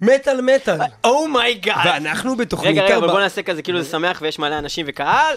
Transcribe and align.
מטאל 0.00 0.40
מטאל. 0.40 0.78
Oh 1.04 1.22
my 1.22 1.40
god. 1.40 1.76
ואנחנו 1.86 2.36
בתוכנית 2.36 2.70
רגע, 2.70 2.84
רגע, 2.84 2.96
אבל 2.96 3.08
בוא 3.08 3.20
נעשה 3.20 3.42
כזה 3.42 3.62
כאילו 3.62 3.82
זה 3.82 3.90
שמח 3.90 4.18
ויש 4.22 4.38
מלא 4.38 4.58
אנשים 4.58 4.86
וקהל. 4.88 5.36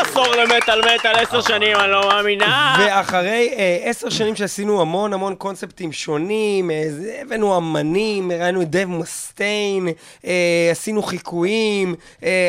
עשור 0.00 0.26
למטאל 0.26 0.80
מטאל, 0.94 1.16
עשר 1.16 1.40
שנים, 1.40 1.76
אני 1.76 1.90
לא 1.90 2.08
מאמינה. 2.08 2.76
ואחרי 2.78 3.54
אה, 3.56 3.78
עשר 3.82 4.08
שנים 4.08 4.36
שעשינו 4.36 4.80
המון 4.80 5.12
המון 5.12 5.34
קונספטים 5.34 5.92
שונים, 5.92 6.70
אה, 6.70 6.82
הבאנו 7.22 7.56
אמנים, 7.56 8.32
ראינו 8.32 8.62
את 8.62 8.70
דייב 8.70 8.86
מאסטיין, 8.86 9.88
אה, 10.26 10.68
עשינו 10.70 11.02
חיקויים, 11.02 11.94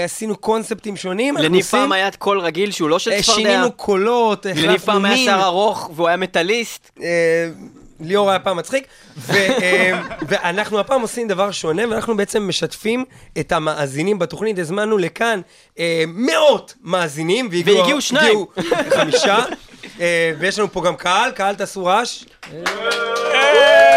עשינו 0.05 0.35
קונספטים 0.35 0.97
שונים. 0.97 1.37
לניב 1.37 1.65
פעם 1.65 1.91
היה 1.91 2.11
קול 2.11 2.39
רגיל 2.39 2.71
שהוא 2.71 2.89
לא 2.89 2.99
של 2.99 3.21
צפרדע. 3.21 3.35
שינינו 3.35 3.71
קולות, 3.71 4.45
לניב 4.45 4.57
החלפנו 4.57 4.85
פעם 4.85 5.05
היה 5.05 5.15
מין. 5.15 5.23
שיער 5.23 5.43
ארוך 5.43 5.89
והוא 5.95 6.07
היה 6.07 6.17
מטאליסט. 6.17 6.99
ליאור 8.03 8.29
היה 8.29 8.39
פעם 8.39 8.57
מצחיק, 8.57 8.87
ו, 9.17 9.33
אה, 9.33 10.01
ואנחנו 10.27 10.79
הפעם 10.79 11.01
עושים 11.01 11.27
דבר 11.27 11.51
שונה, 11.51 11.83
ואנחנו 11.89 12.17
בעצם 12.17 12.47
משתפים 12.47 13.05
את 13.39 13.51
המאזינים 13.51 14.19
בתוכנית. 14.19 14.59
הזמנו 14.59 14.97
לכאן 14.97 15.41
אה, 15.79 16.03
מאות 16.07 16.73
מאזינים, 16.81 17.49
והגיעו 17.51 18.01
שניים. 18.01 18.45
הגיעו 18.57 18.75
חמישה, 18.89 19.37
אה, 19.99 20.31
ויש 20.39 20.59
לנו 20.59 20.71
פה 20.71 20.81
גם 20.81 20.95
קהל, 20.95 21.31
קהל 21.31 21.55
תעשו 21.55 21.85
רעש. 21.85 22.23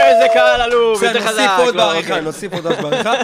איזה 0.07 0.27
קהל 0.33 0.61
עלוב, 0.61 1.03
יותר 1.03 1.21
חזק. 1.21 1.39
נוסיף 1.39 1.51
עוד 1.59 1.75
לא, 1.75 1.85
בעריכה, 1.85 2.09
אוקיי. 2.09 2.25
נוסיף 2.25 2.53
עוד 2.53 2.65
בעריכה. 2.65 3.15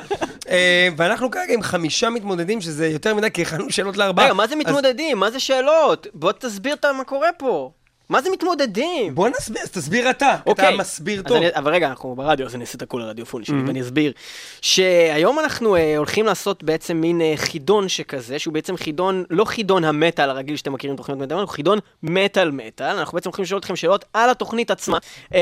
אה, 0.49 0.89
ואנחנו 0.97 1.31
כרגע 1.31 1.55
עם 1.55 1.63
חמישה 1.63 2.11
מתמודדים, 2.11 2.61
שזה 2.61 2.89
יותר 2.89 3.15
מדי, 3.15 3.31
כי 3.31 3.43
הכנו 3.43 3.71
שאלות 3.71 3.97
לארבעה. 3.97 4.25
רגע, 4.25 4.35
מה 4.35 4.47
זה 4.47 4.57
מתמודדים? 4.57 5.19
מה 5.19 5.31
זה 5.31 5.41
שאלות? 5.41 6.07
בוא 6.15 6.33
תסביר 6.33 6.77
מה 6.97 7.05
קורה 7.05 7.29
פה. 7.39 7.71
מה 8.13 8.23
זה 8.23 8.31
מתמודדים? 8.31 9.15
בוא 9.15 9.29
נסביר, 9.29 9.63
תסביר 9.67 10.11
אתה, 10.11 10.35
אתה 10.35 10.51
אוקיי. 10.51 10.77
מסביר 10.77 11.19
אז 11.21 11.25
טוב. 11.27 11.37
אני- 11.37 11.47
אבל 11.55 11.73
רגע, 11.75 11.89
אנחנו 11.89 12.15
ברדיו, 12.15 12.47
אז 12.47 12.55
אני 12.55 12.63
אעשה 12.65 12.77
את 12.77 12.83
הקול 12.83 13.03
הרדיופוני 13.03 13.45
שלי, 13.45 13.63
ואני 13.67 13.81
אסביר. 13.81 14.13
שהיום 14.61 15.39
אנחנו 15.39 15.77
אה, 15.77 15.97
הולכים 15.97 16.27
לעשות 16.27 16.63
בעצם 16.65 16.97
מין 16.97 17.21
אה, 17.21 17.33
חידון 17.37 17.89
שכזה, 17.89 18.39
שהוא 18.39 18.55
בעצם 18.55 18.77
חידון, 18.77 19.25
לא 19.31 19.45
חידון 19.45 19.85
המטאל 19.85 20.31
הרגיל 20.31 20.57
שאתם 20.57 20.73
מכירים 20.73 20.97
תוכניות 20.97 21.21
מטאל, 21.21 21.37
הוא 21.39 21.47
חידון 21.49 21.79
מטאל 22.03 22.51
מטאל. 22.51 22.97
אנחנו 22.97 23.15
בעצם 23.17 23.29
הולכים 23.29 23.43
לשאול 23.43 23.59
אתכם 23.61 23.77
שאלות 23.77 24.05
על 24.13 24.31
התוכנית 24.31 24.71
עצמה. 24.71 24.99
אה, 25.35 25.41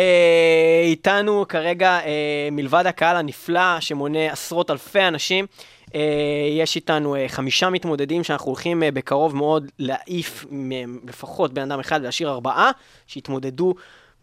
איתנו 0.85 1.45
כרגע, 1.49 1.91
אה, 2.05 2.11
מלבד 2.53 2.85
הקהל 2.87 3.17
הנפלא 3.17 3.81
שמונה 3.81 4.33
עשרות 4.33 4.71
אלפי 4.71 5.01
אנשים, 5.09 5.47
יש 6.59 6.77
איתנו 6.77 7.17
אה, 7.17 7.25
חמישה 7.29 7.71
מתמודדים 7.71 8.25
שאנחנו 8.25 8.47
הולכים 8.47 8.83
אה, 8.83 8.91
בקרוב 8.91 9.37
מאוד 9.37 9.71
להעיף 9.79 10.45
לפחות 11.09 11.55
בן 11.55 11.63
אדם 11.63 11.81
אחד 11.81 12.01
ולהשאיר 12.01 12.31
ארבעה 12.31 12.71
שיתמודדו 13.07 13.75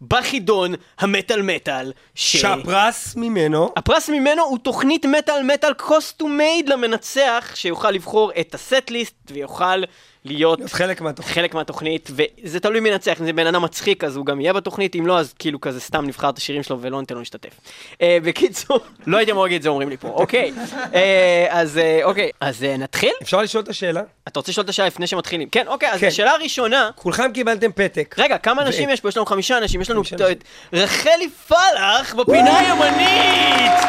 בחידון 0.08 0.74
המטאל 0.98 1.42
מטאל. 1.42 1.92
ש- 2.14 2.36
שהפרס 2.36 3.16
ממנו, 3.16 3.72
הפרס 3.76 4.08
ממנו 4.10 4.42
הוא 4.42 4.58
תוכנית 4.58 5.06
מטאל 5.06 5.42
מטאל 5.42 5.74
קוסטום 5.74 6.36
מייד 6.36 6.68
למנצח 6.68 7.52
שיוכל 7.54 7.90
לבחור 7.90 8.32
את 8.40 8.54
הסט 8.54 8.90
ליסט 8.90 9.14
ויוכל 9.30 9.82
להיות 10.24 10.60
חלק 10.66 11.00
מהתוכנית. 11.00 11.34
חלק 11.34 11.54
מהתוכנית 11.54 12.10
וזה 12.10 12.60
תלוי 12.60 12.80
מי 12.80 12.88
ינצח 12.88 13.20
אם 13.20 13.26
זה 13.26 13.32
בן 13.32 13.46
אדם 13.46 13.62
מצחיק 13.62 14.04
אז 14.04 14.16
הוא 14.16 14.26
גם 14.26 14.40
יהיה 14.40 14.52
בתוכנית 14.52 14.96
אם 14.96 15.06
לא 15.06 15.18
אז 15.18 15.32
כאילו 15.38 15.60
כזה 15.60 15.80
סתם 15.80 16.06
נבחר 16.06 16.30
את 16.30 16.38
השירים 16.38 16.62
שלו 16.62 16.78
ולא 16.80 17.00
ניתן 17.00 17.14
לו 17.14 17.20
להשתתף. 17.20 17.60
אה, 18.02 18.18
בקיצור 18.22 18.80
לא 19.06 19.16
הייתי 19.16 19.32
אמור 19.32 19.44
להגיד 19.44 19.56
את 19.56 19.62
זה 19.62 19.68
אומרים 19.68 19.88
לי 19.88 19.96
פה 19.96 20.08
אוקיי 20.08 20.52
אה, 20.94 21.46
אז 21.50 21.78
אה, 21.78 22.00
אוקיי 22.04 22.30
אז 22.40 22.64
אה, 22.64 22.76
נתחיל 22.76 23.12
אפשר 23.22 23.42
לשאול 23.42 23.64
את 23.64 23.68
השאלה? 23.68 24.02
אתה 24.28 24.40
רוצה 24.40 24.52
לשאול 24.52 24.64
את 24.64 24.68
השאלה 24.68 24.88
לפני 24.88 25.06
שמתחילים 25.06 25.48
כן 25.48 25.68
אוקיי 25.68 25.92
אז 25.92 26.00
כן. 26.00 26.06
השאלה 26.06 26.30
הראשונה 26.30 26.90
כולכם 26.94 27.32
קיבלתם 27.34 27.72
פתק. 27.72 28.14
רגע, 28.18 28.38
כמה 28.38 28.62
אנשים 28.62 28.90
יש 28.90 29.00
פה? 29.00 29.08
יש 29.08 29.16
לנו 29.16 29.26
חמישה 29.26 29.58
אנשים, 29.58 29.80
יש 29.80 29.90
לנו 29.90 30.02
את 30.02 30.20
את 30.30 30.44
רחלי 30.72 31.28
פלח 31.48 32.14
בפינה 32.14 32.58
הימנית! 32.58 33.87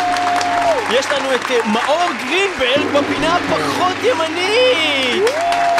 יש 0.91 1.05
לנו 1.11 1.35
את 1.35 1.51
אה, 1.51 1.59
מאור 1.65 2.09
גרינברג 2.25 2.85
בפינה 2.93 3.35
הפחות 3.35 3.95
ימנית! 4.03 5.23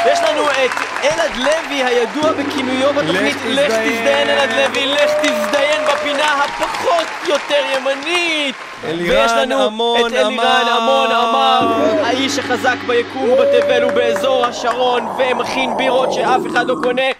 יש 0.06 0.18
לנו 0.28 0.50
את 0.50 0.70
אלעד 1.04 1.36
לוי 1.36 1.84
הידוע 1.84 2.32
בכינויו 2.32 2.92
בתוכנית 2.92 3.36
לך 3.46 3.72
תזדיין." 3.72 4.28
אלעד 4.28 4.50
לוי, 4.52 4.86
לך 4.86 5.10
תזדיין 5.22 5.80
בפינה 5.92 6.44
הפחות 6.44 7.06
יותר 7.28 7.62
ימנית! 7.76 8.54
ויש 8.84 9.32
לנו 9.32 9.66
את 9.96 10.12
אלירן. 10.12 10.38
עמון 10.68 11.10
אמר, 11.10 11.68
האיש 12.04 12.38
החזק 12.38 12.76
ביקום 12.86 13.30
ובתבל 13.30 13.84
ובאזור 13.84 14.46
השרון 14.46 15.06
ומכין 15.18 15.76
בירות 15.76 16.12
שאף 16.12 16.40
אחד 16.50 16.66
לא 16.66 16.76
קונה 16.82 17.10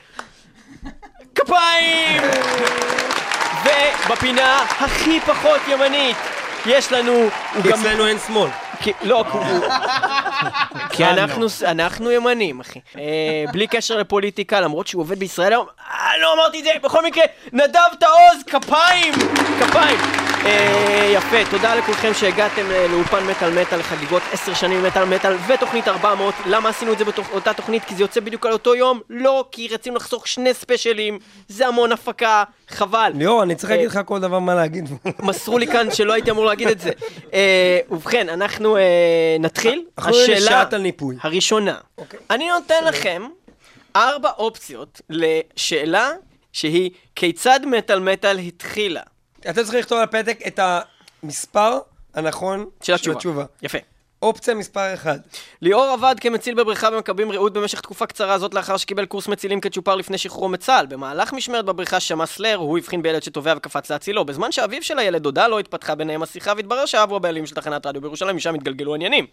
כפיים! 1.35 2.23
ובפינה 3.65 4.59
הכי 4.81 5.21
פחות 5.21 5.61
ימנית 5.69 6.17
יש 6.67 6.93
לנו, 6.93 7.29
כי. 7.63 7.71
אצלנו 7.75 8.07
אין 8.07 8.19
שמאל. 8.27 8.51
כי- 8.83 8.93
לא, 9.03 9.25
כי 10.91 11.05
אנחנו 11.65 12.11
ימנים, 12.11 12.61
אחי. 12.61 12.81
אה, 12.99 13.03
בלי 13.53 13.67
קשר 13.67 13.97
לפוליטיקה, 13.97 14.61
למרות 14.61 14.87
שהוא 14.87 15.01
עובד 15.03 15.19
בישראל 15.19 15.53
היום, 15.53 15.67
אה, 15.91 16.19
לא 16.23 16.33
אמרתי 16.35 16.59
את 16.61 16.65
זה, 16.65 16.71
בכל 16.83 17.05
מקרה, 17.05 17.25
נדב 17.53 17.81
תעוז, 18.01 18.43
כפיים! 18.47 19.15
כפיים! 19.61 20.30
אה, 20.47 21.13
יפה, 21.15 21.51
תודה 21.51 21.75
לכולכם 21.75 22.15
שהגעתם 22.15 22.71
אה, 22.71 22.87
לאולפן 22.89 23.27
מטאל 23.27 23.61
מטאל 23.61 23.79
לחגיגות 23.79 24.23
10 24.33 24.55
שנים 24.55 24.83
מטאל 24.83 25.05
מטאל 25.05 25.37
ותוכנית 25.49 25.89
400. 25.89 26.35
למה 26.47 26.69
עשינו 26.69 26.93
את 26.93 26.99
זה 26.99 27.05
באותה 27.05 27.53
תוכנית? 27.53 27.85
כי 27.85 27.95
זה 27.95 28.03
יוצא 28.03 28.21
בדיוק 28.21 28.47
על 28.47 28.53
אותו 28.53 28.75
יום? 28.75 29.01
לא, 29.11 29.45
כי 29.53 29.69
רצינו 29.69 29.97
לחסוך 29.97 30.27
שני 30.29 30.55
ספיישלים, 30.55 31.19
זה 31.49 31.67
המון 31.67 31.93
הפקה, 31.93 32.45
חבל. 32.69 33.13
ליאור, 33.15 33.43
אני 33.43 33.55
צריך 33.55 33.71
אה, 33.71 33.77
להגיד 33.77 33.91
לך 33.91 34.01
כל 34.05 34.21
דבר 34.21 34.39
מה 34.39 34.55
להגיד. 34.55 34.89
מסרו 35.23 35.59
לי 35.59 35.67
כאן 35.67 35.91
שלא 35.91 36.13
הייתי 36.13 36.31
אמור 36.31 36.45
להגיד 36.45 36.69
את 36.69 36.81
זה. 36.81 36.91
ובכן, 37.91 38.29
אנחנו 38.29 38.77
נתחיל. 39.41 39.85
הניפוי. 40.73 41.17
הראשונה. 41.23 41.75
אוקיי. 41.99 42.21
אני 42.31 42.49
נותן 42.49 42.85
לכם 42.85 43.23
ארבע 43.97 44.31
אופציות 44.39 45.01
לשאלה 45.11 46.11
שהיא 46.53 46.91
כיצד 47.15 47.61
מטאל 47.67 48.01
מטאל 48.01 48.39
התחילה. 48.39 49.03
אתה 49.41 49.65
צריך 49.65 49.75
לכתוב 49.75 49.99
על 49.99 50.05
הפתק 50.05 50.39
את 50.47 50.61
המספר 51.23 51.79
הנכון 52.15 52.67
של 52.83 53.13
התשובה. 53.13 53.45
יפה. 53.63 53.79
אופציה 54.23 54.55
מספר 54.55 54.95
1. 54.95 55.19
ליאור 55.63 55.85
עבד 55.85 56.15
כמציל 56.21 56.55
בבריכה 56.55 56.91
במכבים 56.91 57.33
רעות 57.33 57.53
במשך 57.53 57.81
תקופה 57.81 58.07
קצרה 58.07 58.39
זאת 58.39 58.55
לאחר 58.55 58.77
שקיבל 58.77 59.07
קורס 59.07 59.29
מצילים 59.29 59.61
כצ'ופר 59.61 59.95
לפני 59.95 60.19
שחרורו 60.19 60.49
מצה"ל. 60.49 60.87
במהלך 60.87 61.33
משמרת 61.33 61.65
בבריכה 61.65 62.01
שמע 62.01 62.27
סלר, 62.27 62.57
הוא 62.57 62.79
הבחין 62.79 63.03
בילד 63.03 63.23
שטובע 63.23 63.55
וקפץ 63.57 63.91
להצילו. 63.91 64.25
בזמן 64.25 64.53
שאביו 64.53 64.83
של 64.83 64.99
הילד 64.99 65.23
דודה 65.23 65.49
לא 65.49 65.59
התפתחה 65.59 65.95
ביניהם 65.95 66.23
השיחה 66.23 66.53
והתברר 66.57 66.87
שאב 66.87 67.15
הבעלים 67.15 67.47
של 67.47 67.55
תחנת 67.55 67.87
רדיו 67.87 68.03
בירושלים, 68.03 68.37
משם 68.37 68.55
התגלגלו 68.55 68.93
העניינים. 68.93 69.27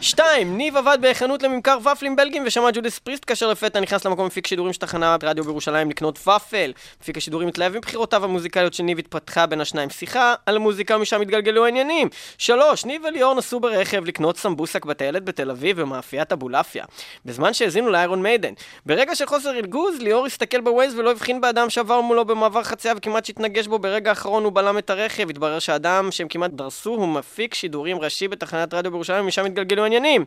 2. 0.00 0.56
ניב 0.56 0.76
עבד 0.76 0.98
בחנות 1.00 1.42
לממכר 1.42 1.78
ופלים 1.92 2.16
בלגים 2.16 2.44
ושמע 2.46 2.70
Judas 2.70 2.98
Priest 2.98 3.24
כאשר 3.26 3.50
לפתע 3.50 3.80
נכנס 3.80 4.06
למקום 4.06 4.26
מפיק 4.26 4.46
שידורים 4.46 4.72
של 4.72 4.80
תחנת 4.80 5.24
רדיו 5.24 5.44
בירושלים 5.44 5.90
לקנות 5.90 6.28
ופל. 6.28 6.72
מפיק 7.00 7.16
השידורים 7.16 7.48
התלהב 7.48 7.76
מבחירותיו 7.76 8.24
המוזיקליות 8.24 8.74
של 8.74 8.82
ניב 8.82 8.98
התפתחה 8.98 9.46
בין 9.46 9.60
השניים 9.60 9.90
שיחה 9.90 10.34
על 10.46 10.58
מוזיקה 10.58 10.96
ומשם 10.96 11.20
התגלגלו 11.20 11.64
העניינים. 11.64 12.08
3. 12.38 12.84
ניב 12.84 13.02
וליאור 13.04 13.34
נסעו 13.34 13.60
ברכב 13.60 14.04
לקנות 14.04 14.25
סמבוסק 14.34 14.84
בטיילת 14.84 15.24
בתל 15.24 15.50
אביב 15.50 15.80
במאפיית 15.80 16.32
אבולעפיה. 16.32 16.84
בזמן 17.24 17.54
שהאזינו 17.54 17.90
ל 17.90 17.96
Iron 17.96 18.22
Maiden. 18.22 18.52
ברגע 18.86 19.14
של 19.14 19.26
חוסר 19.26 19.50
ריכוז, 19.50 20.00
ליאור 20.00 20.26
הסתכל 20.26 20.60
בווייז 20.60 20.94
ולא 20.98 21.10
הבחין 21.10 21.40
באדם 21.40 21.70
שעבר 21.70 22.00
מולו 22.00 22.24
במעבר 22.24 22.62
חצייה 22.62 22.94
וכמעט 22.96 23.24
שהתנגש 23.24 23.66
בו 23.66 23.78
ברגע 23.78 24.10
האחרון 24.10 24.44
הוא 24.44 24.52
בלם 24.52 24.78
את 24.78 24.90
הרכב. 24.90 25.30
התברר 25.30 25.58
שהאדם 25.58 26.10
שהם 26.10 26.28
כמעט 26.28 26.50
דרסו 26.50 26.90
הוא 26.90 27.08
מפיק 27.08 27.54
שידורים 27.54 27.98
ראשי 27.98 28.28
בתחנת 28.28 28.74
רדיו 28.74 28.90
בירושלים 28.90 29.24
ומשם 29.24 29.44
התגלגלו 29.44 29.82
העניינים. 29.82 30.24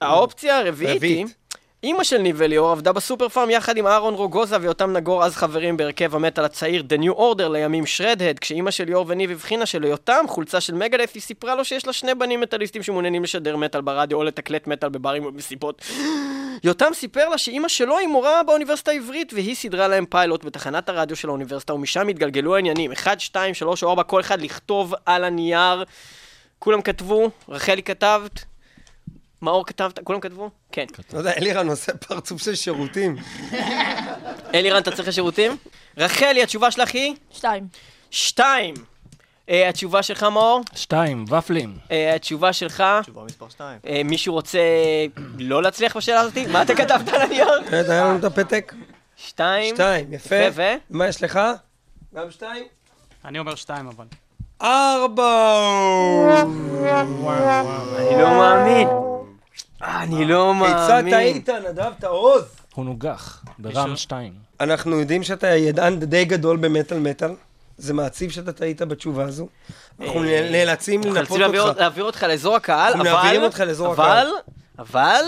האופציה 0.00 0.58
הרביעית 0.58 1.02
היא... 1.02 1.26
אימא 1.82 2.04
של 2.04 2.18
ניב 2.18 2.36
וליאור 2.38 2.70
עבדה 2.70 2.92
בסופר 2.92 3.28
פארם 3.28 3.50
יחד 3.50 3.76
עם 3.76 3.86
אהרון 3.86 4.14
רוגוזה 4.14 4.56
ויותם 4.60 4.92
נגור 4.92 5.24
אז 5.24 5.36
חברים 5.36 5.76
בהרכב 5.76 6.14
המטאל 6.14 6.44
הצעיר 6.44 6.82
The 6.88 7.02
New 7.02 7.18
Order 7.18 7.48
לימים 7.52 7.86
שרדהד 7.86 8.38
כשאימא 8.38 8.70
של 8.70 8.84
ליאור 8.84 9.04
וניב 9.08 9.30
הבחינה 9.30 9.66
שליותם 9.66 10.24
חולצה 10.28 10.60
של 10.60 10.74
מגדף 10.74 11.10
היא 11.14 11.22
סיפרה 11.22 11.54
לו 11.54 11.64
שיש 11.64 11.86
לה 11.86 11.92
שני 11.92 12.14
בנים 12.14 12.40
מטאליסטים 12.40 12.82
שמעוניינים 12.82 13.22
לשדר 13.22 13.56
מטאל 13.56 13.80
ברדיו 13.80 14.18
או 14.18 14.24
לתקלט 14.24 14.66
מטאל 14.66 14.88
בברים 14.88 15.24
ובמסיבות. 15.24 15.82
יותם 16.64 16.90
סיפר 16.94 17.28
לה 17.28 17.38
שאימא 17.38 17.68
שלו 17.68 17.98
היא 17.98 18.08
מורה 18.08 18.42
באוניברסיטה 18.42 18.90
העברית 18.90 19.32
והיא 19.32 19.54
סידרה 19.54 19.88
להם 19.88 20.06
פיילוט 20.06 20.44
בתחנת 20.44 20.88
הרדיו 20.88 21.16
של 21.16 21.28
האוניברסיטה 21.28 21.74
ומשם 21.74 22.08
התגלגלו 22.08 22.54
העניינים. 22.54 22.92
1, 22.92 23.20
2, 23.20 23.54
3 23.54 23.82
או 23.82 23.90
4 23.90 24.02
כל 24.02 24.20
אחד 24.20 24.40
לכתוב 24.40 24.94
על 25.06 25.24
הנייר. 25.24 25.84
כולם 26.58 26.82
כתבו, 26.82 27.30
רחלי 27.48 27.82
כתבת 27.82 28.44
מאור 29.42 29.66
כתבת, 29.66 29.98
כולם 30.04 30.20
כתבו? 30.20 30.50
כן. 30.72 30.86
לא 31.12 31.18
יודע, 31.18 31.32
אלירן 31.32 31.68
עושה 31.68 31.96
פרצוף 31.96 32.42
של 32.42 32.54
שירותים. 32.54 33.16
אלירן, 34.54 34.82
אתה 34.82 34.90
צריך 34.90 35.12
שירותים? 35.12 35.56
רחלי, 35.96 36.42
התשובה 36.42 36.70
שלך 36.70 36.94
היא? 36.94 37.14
שתיים. 37.32 37.66
שתיים. 38.10 38.74
אה, 39.48 39.68
התשובה 39.68 40.02
שלך, 40.02 40.22
מאור? 40.22 40.60
שתיים, 40.74 41.24
ופלים. 41.28 41.74
אה, 41.90 42.14
התשובה 42.14 42.52
שלך? 42.52 42.84
תשובה 43.02 43.24
מספר 43.24 43.48
2. 43.48 43.78
אה, 43.86 44.00
מישהו 44.04 44.34
רוצה 44.34 44.58
לא 45.38 45.62
להצליח 45.62 45.96
בשאלה 45.96 46.20
הזאת? 46.20 46.38
מה 46.38 46.62
אתה 46.62 46.74
כתבת 46.74 47.08
על 47.08 47.20
הנייר? 47.20 47.48
רגע, 47.70 47.92
היה 47.92 48.04
לנו 48.04 48.18
את 48.18 48.24
הפתק. 48.24 48.74
שתיים. 49.16 49.74
שתיים, 49.74 50.12
יפה. 50.12 50.36
יפה, 50.36 50.62
ו? 50.62 50.62
מה 50.90 51.08
יש 51.08 51.22
לך? 51.22 51.40
גם 52.14 52.30
שתיים? 52.30 52.64
אני 53.24 53.38
אומר 53.38 53.54
שתיים 53.54 53.86
אבל. 53.88 54.06
ארבע! 54.62 56.42
אני 57.98 58.22
לא 58.22 58.30
מאמין. 58.30 58.88
אני 59.82 60.24
לא 60.24 60.54
כיצד 60.66 60.88
מאמין. 61.04 61.10
טעית, 61.14 61.48
נדב 61.48 61.92
תעוז? 61.98 62.42
הוא 62.74 62.84
נוגח, 62.84 63.44
ברם 63.58 63.96
2. 63.96 64.32
אנחנו 64.60 65.00
יודעים 65.00 65.22
שאתה 65.22 65.46
ידען 65.48 66.00
די 66.00 66.24
גדול 66.24 66.56
במטאל 66.56 66.98
מטאל. 66.98 67.30
זה 67.76 67.94
מעציב 67.94 68.30
שאתה 68.30 68.52
טעית 68.52 68.82
בתשובה 68.82 69.24
הזו. 69.24 69.48
אנחנו 70.00 70.24
אה, 70.24 70.48
נאלצים 70.52 71.00
אנחנו 71.00 71.14
לנפות 71.14 71.38
נאלצים 71.38 71.40
להעביר- 71.40 71.62
אותך. 71.68 71.78
להעביר 71.80 72.04
אותך 72.04 72.22
לאזור 72.22 72.56
הקהל, 72.56 72.86
אנחנו 72.92 73.00
אבל... 73.02 73.12
מעבירים 73.12 73.42
אותך 73.42 73.60
לאזור 73.60 73.92
הקהל. 73.92 74.26
אבל 74.26 74.32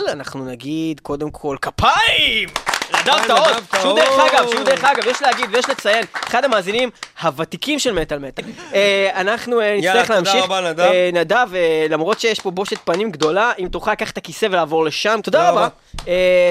אנחנו 0.08 0.44
נגיד 0.44 1.00
קודם 1.00 1.31
כל 1.31 1.56
כפיים! 1.62 2.49
נדב 2.91 3.14
נדב 3.25 3.81
שהוא 3.81 3.97
דרך. 3.97 4.19
אגב, 4.19 4.50
שהוא 4.50 4.64
דרך 4.64 4.85
אגב, 4.85 5.06
יש 5.06 5.23
להגיד 5.23 5.47
ויש 5.52 5.69
לציין, 5.69 6.05
אחד 6.12 6.44
המאזינים 6.44 6.91
הוותיקים 7.23 7.79
של 7.79 7.93
מטאל 7.93 8.19
מטאל. 8.19 8.44
אה, 8.75 9.11
אנחנו 9.14 9.61
אה, 9.61 9.67
יאללה, 9.67 10.02
נצטרך 10.02 10.06
תודה 10.06 10.14
להמשיך. 10.14 10.44
רבה, 10.44 10.70
נדב. 10.70 10.81
אה, 10.81 11.11
נדב, 11.12 11.49
למרות 11.91 12.20
שיש 12.20 12.41
פה 12.41 12.50
בושת 12.50 12.79
פנים 12.85 13.11
גדולה, 13.11 13.52
אם 13.58 13.69
תוכל 13.69 13.93
לקחת 13.93 14.12
את 14.12 14.19
הכיסא 14.19 14.47
ולעבור 14.50 14.85
לשם, 14.85 15.20
תודה 15.23 15.38
תודה 15.38 15.50
רבה. 15.50 15.69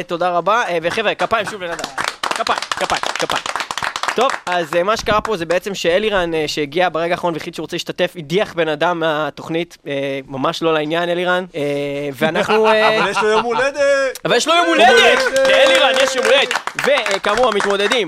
תודה 0.07 0.29
רבה, 0.29 0.63
וחבר'ה, 0.81 1.15
כפיים 1.15 1.45
שוב 1.51 1.63
לנדב. 1.63 1.85
כפיים, 2.21 2.59
כפיים, 2.69 3.01
כפיים. 3.01 3.68
טוב, 4.19 4.31
אז 4.45 4.75
אה, 4.75 4.83
מה 4.83 4.97
שקרה 4.97 5.21
פה 5.21 5.37
זה 5.37 5.45
בעצם 5.45 5.75
שאלירן, 5.75 6.33
אה, 6.33 6.43
שהגיע 6.47 6.89
ברגע 6.89 7.13
האחרון 7.13 7.33
והחליט 7.33 7.55
שהוא 7.55 7.63
רוצה 7.63 7.75
להשתתף, 7.75 8.13
הדיח 8.15 8.53
בן 8.53 8.67
אדם 8.67 8.99
מהתוכנית, 8.99 9.77
אה, 9.87 10.19
ממש 10.27 10.63
לא 10.63 10.73
לעניין, 10.73 11.09
אלירן, 11.09 11.45
ואנחנו... 12.13 12.67
אבל 12.99 13.09
יש 13.09 13.17
לו 13.17 13.29
יום 13.29 13.45
הולדת! 13.45 14.19
אבל 14.25 14.35
יש 14.35 14.47
לו 14.47 14.53
יום 14.53 14.65
הולדת! 14.67 15.19
לאלירן 15.47 15.91
יש 16.03 16.15
יום 16.15 16.25
הולדת! 16.25 16.53
וכאמור, 16.85 17.47
המתמודדים, 17.47 18.07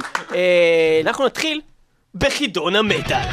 אנחנו 1.06 1.26
נתחיל 1.26 1.62
בחידון 2.16 2.76
המטאל. 2.76 3.28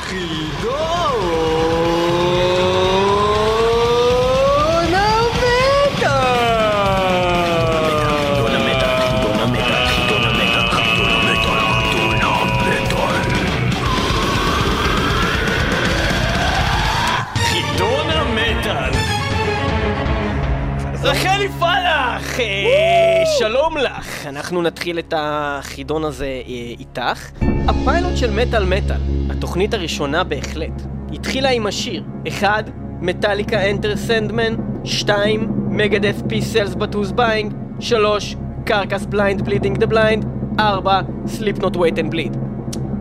חידון 0.00 1.95
שלום 23.38 23.76
לך! 23.76 24.26
אנחנו 24.26 24.62
נתחיל 24.62 24.98
את 24.98 25.14
החידון 25.16 26.04
הזה 26.04 26.24
אה, 26.26 26.74
איתך. 26.78 27.30
הפיילוט 27.68 28.16
של 28.16 28.30
מטאל 28.30 28.64
מטאל, 28.64 29.00
התוכנית 29.30 29.74
הראשונה 29.74 30.24
בהחלט, 30.24 30.82
התחילה 31.12 31.50
עם 31.50 31.66
השיר 31.66 32.04
1. 32.28 32.64
Metallica 33.00 33.70
Enter 33.70 33.96
Sandman 33.96 34.54
2. 34.84 35.48
Megadeth 35.70 36.16
Peace 36.28 36.42
Sells 36.42 36.74
but 36.74 36.88
Who's 36.88 37.12
Buying 37.12 37.54
3. 37.80 38.36
Carcass 38.64 39.06
Blind 39.06 39.42
Bleeding 39.42 39.78
the 39.78 39.86
Blind 39.86 40.24
4. 40.60 41.00
Slipknot 41.26 41.76
Wait 41.76 41.98
and 41.98 42.10
Bleed 42.10 42.36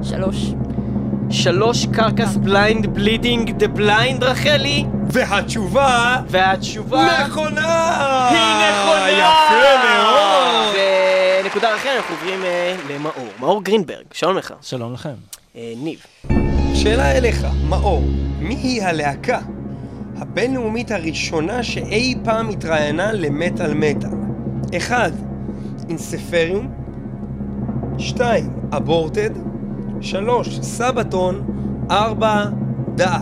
שלוש. 0.04 0.54
3. 1.30 1.86
Carcass 1.86 2.38
Blind 2.38 2.94
Bleeding 2.94 3.52
the 3.52 3.68
Blind 3.68 4.24
רחלי 4.24 4.86
והתשובה... 5.16 6.16
והתשובה... 6.28 7.08
נכונה! 7.28 8.30
היא 8.30 8.70
נכונה! 8.70 9.10
יפה 9.10 9.86
מאוד! 9.86 10.76
ונקודה 11.44 11.76
אחרת, 11.76 11.98
אנחנו 11.98 12.16
עוברים 12.16 12.44
אה, 12.44 12.76
למאור. 12.90 13.28
מאור 13.40 13.64
גרינברג, 13.64 14.06
שלום 14.14 14.38
לך. 14.38 14.54
שלום 14.62 14.94
לכם. 14.94 15.14
אה, 15.56 15.74
ניב. 15.78 16.00
שאלה 16.74 17.12
אליך, 17.12 17.46
מאור, 17.70 18.04
מי 18.40 18.56
היא 18.56 18.84
הלהקה 18.84 19.40
הבינלאומית 20.18 20.92
הראשונה 20.92 21.64
שאי 21.64 22.16
פעם 22.24 22.50
התראיינה 22.50 23.14
למטאל 23.14 23.74
מטאל? 23.74 24.10
1. 24.78 25.12
אינספריום 25.90 26.72
2. 27.98 28.50
אבורטד 28.78 29.30
3. 30.02 30.60
סבתון 30.60 31.48
4. 31.92 32.46
דעת 32.96 33.22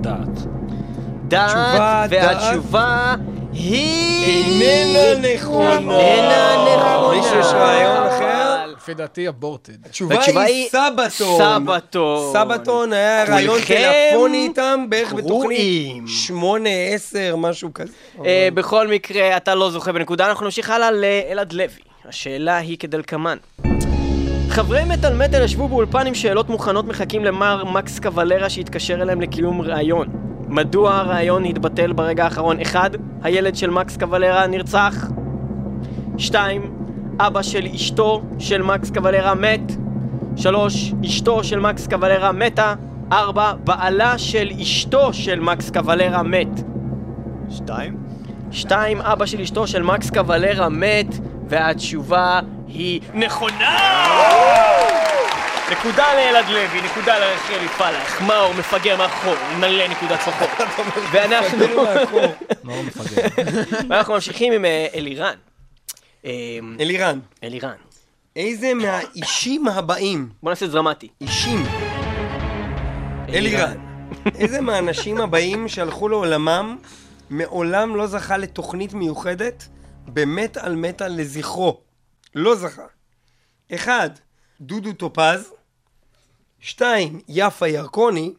דעת. 0.00 0.55
דעת, 1.28 1.50
תשובה, 1.50 2.06
והתשובה 2.10 3.14
היא... 3.52 4.26
איננה 4.26 5.34
נכונה 5.34 5.98
איננה 5.98 6.56
נכונה. 6.64 7.16
מישהו 7.16 7.38
יש 7.40 7.46
רעיון 7.46 8.06
אחר? 8.06 8.66
לפי 8.76 8.94
דעתי 8.94 9.28
אבורטד. 9.28 9.86
התשובה 9.86 10.42
היא 10.42 10.68
סבתון. 10.68 11.38
סבתון. 11.38 12.32
סבתון 12.32 12.92
היה 12.92 13.24
רעיון 13.24 13.58
טלפוני 13.66 14.46
איתם 14.48 14.86
בערך. 14.88 15.12
בתוכנית 15.12 16.04
8-10, 16.28 17.36
משהו 17.36 17.74
כזה. 17.74 17.92
אה, 18.24 18.48
בכל 18.54 18.88
מקרה, 18.88 19.36
אתה 19.36 19.54
לא 19.54 19.70
זוכה 19.70 19.92
בנקודה, 19.92 20.26
אנחנו 20.28 20.44
נמשיך 20.44 20.70
הלאה 20.70 20.90
לאלעד 20.90 21.52
לוי. 21.52 21.80
השאלה 22.08 22.56
היא 22.56 22.78
כדלקמן. 22.78 23.36
חברי 24.48 24.84
מטאל 24.84 25.14
מטאל 25.14 25.44
ישבו 25.44 25.68
באולפן 25.68 26.06
עם 26.06 26.14
שאלות 26.14 26.48
מוכנות 26.48 26.84
מחכים 26.84 27.24
למר 27.24 27.64
מקס 27.64 27.98
קוולרה 27.98 28.50
שהתקשר 28.50 29.02
אליהם 29.02 29.20
לקיום 29.20 29.62
ראיון. 29.62 30.35
מדוע 30.48 30.94
הראיון 30.94 31.44
התבטל 31.44 31.92
ברגע 31.92 32.24
האחרון? 32.24 32.60
1. 32.60 32.90
הילד 33.22 33.56
של 33.56 33.70
מקס 33.70 33.96
קוולרה 33.96 34.46
נרצח. 34.46 35.10
2. 36.18 36.72
אבא 37.18 37.42
של 37.42 37.66
אשתו 37.74 38.22
של 38.38 38.62
מקס 38.62 38.90
קוולרה 38.90 39.34
מת. 39.34 39.72
3. 40.36 40.92
אשתו 41.04 41.44
של 41.44 41.60
מקס 41.60 41.86
קוולרה 41.86 42.32
מתה. 42.32 42.74
4. 43.12 43.52
בעלה 43.64 44.18
של 44.18 44.50
אשתו 44.62 45.12
של 45.12 45.40
מקס 45.40 45.70
קוולרה 45.70 46.22
מת. 46.22 46.62
שתיים? 47.50 47.96
שתיים, 48.50 49.00
אבא 49.00 49.26
של 49.26 49.40
אשתו 49.40 49.66
של 49.66 49.82
מקס 49.82 50.10
קוולרה 50.10 50.68
מת, 50.68 51.18
והתשובה 51.48 52.40
היא 52.68 53.00
נכונה! 53.14 53.76
נקודה 55.70 56.14
לאלעד 56.14 56.48
לוי, 56.48 56.80
נקודה 56.80 57.18
לרחלי 57.18 57.68
פלח, 57.68 58.20
מאור 58.20 58.54
מפגר 58.54 58.96
מאחור, 58.96 59.34
מלא 59.58 59.88
נקודת 59.88 60.20
פחות. 60.20 60.48
ואנחנו 61.12 61.58
מאור 62.64 62.82
מפגר. 62.82 63.22
ואנחנו 63.88 64.14
ממשיכים 64.14 64.52
עם 64.52 64.64
אה, 64.64 64.86
אלירן. 64.94 65.34
אה, 66.24 66.58
אלירן, 66.80 67.18
אלירן. 67.42 67.74
איזה 68.36 68.74
מהאישים 68.74 69.68
הבאים, 69.68 70.28
בוא 70.42 70.50
נעשה 70.50 70.66
את 70.66 70.70
זה 70.70 70.76
דרמטי. 70.76 71.08
אישים, 71.20 71.64
אלירן, 73.28 73.76
איזה 74.34 74.60
מהאנשים 74.60 75.20
הבאים 75.20 75.68
שהלכו 75.68 76.08
לעולמם 76.08 76.76
מעולם 77.30 77.96
לא 77.96 78.06
זכה 78.06 78.36
לתוכנית 78.36 78.94
מיוחדת 78.94 79.68
במטאל 80.06 80.74
מטאל 80.74 81.12
לזכרו? 81.20 81.80
לא 82.34 82.54
זכה. 82.54 82.86
אחד, 83.74 84.10
דודו 84.60 84.92
טופז, 84.92 85.52
שתיים, 86.60 87.20
יפה 87.28 87.68
ירקוני, 87.68 88.34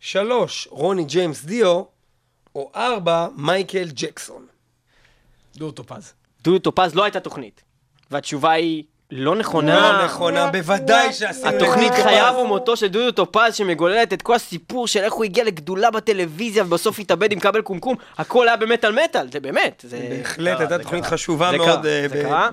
שלוש, 0.00 0.68
רוני 0.70 1.04
ג'יימס 1.04 1.44
דיו, 1.44 1.82
או 2.54 2.70
ארבע, 2.74 3.28
מייקל 3.36 3.88
ג'קסון. 3.92 4.46
דור 5.56 5.72
טופז. 5.72 6.12
דודו 6.42 6.58
טופז 6.58 6.94
לא 6.94 7.04
הייתה 7.04 7.20
תוכנית. 7.20 7.62
והתשובה 8.10 8.52
היא 8.52 8.84
לא 9.10 9.36
נכונה. 9.36 9.92
לא 9.92 10.04
נכונה, 10.04 10.50
בוודאי 10.50 11.12
שעשינו... 11.12 11.48
התוכנית 11.48 11.92
את 11.92 11.96
זה. 11.96 12.02
חייו 12.02 12.34
ומותו 12.44 12.76
של 12.76 12.86
דודו 12.86 13.12
טופז 13.12 13.54
שמגוללת 13.54 14.12
את 14.12 14.22
כל 14.22 14.34
הסיפור 14.34 14.86
של 14.86 15.00
איך 15.00 15.12
הוא 15.12 15.24
הגיע 15.24 15.44
לגדולה 15.44 15.90
בטלוויזיה 15.90 16.64
ובסוף 16.64 16.98
התאבד 16.98 17.32
עם 17.32 17.40
כבל 17.40 17.62
קומקום, 17.62 17.96
הכל 18.18 18.48
היה 18.48 18.56
במטאל 18.56 19.04
מטאל, 19.04 19.28
זה 19.32 19.40
באמת, 19.40 19.84
זה... 19.88 20.06
בהחלט, 20.10 20.60
הייתה 20.60 20.78
תוכנית 20.78 21.04
חשובה 21.04 21.50
מאוד, 21.56 21.82
זה 21.82 22.08
קרה. 22.22 22.48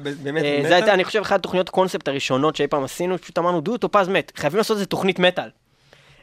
זה 0.68 0.76
הייתה, 0.76 0.94
אני 0.94 1.04
חושב, 1.04 1.20
אחת 1.22 1.40
התוכניות 1.40 1.70
קונספט 1.70 2.08
הראשונות 2.08 2.56
שאי 2.56 2.68
פעם 2.68 2.84
עשינו, 2.84 3.18
פשוט 3.18 3.38
אמרנו, 3.38 3.62
דודו 3.62 3.78
טופז 3.78 4.08
מת, 4.08 4.32
חייבים 4.36 4.58
לעשות 4.58 4.76
איזה 4.76 4.86
תוכנית 4.86 5.20
מטאל. 5.20 5.50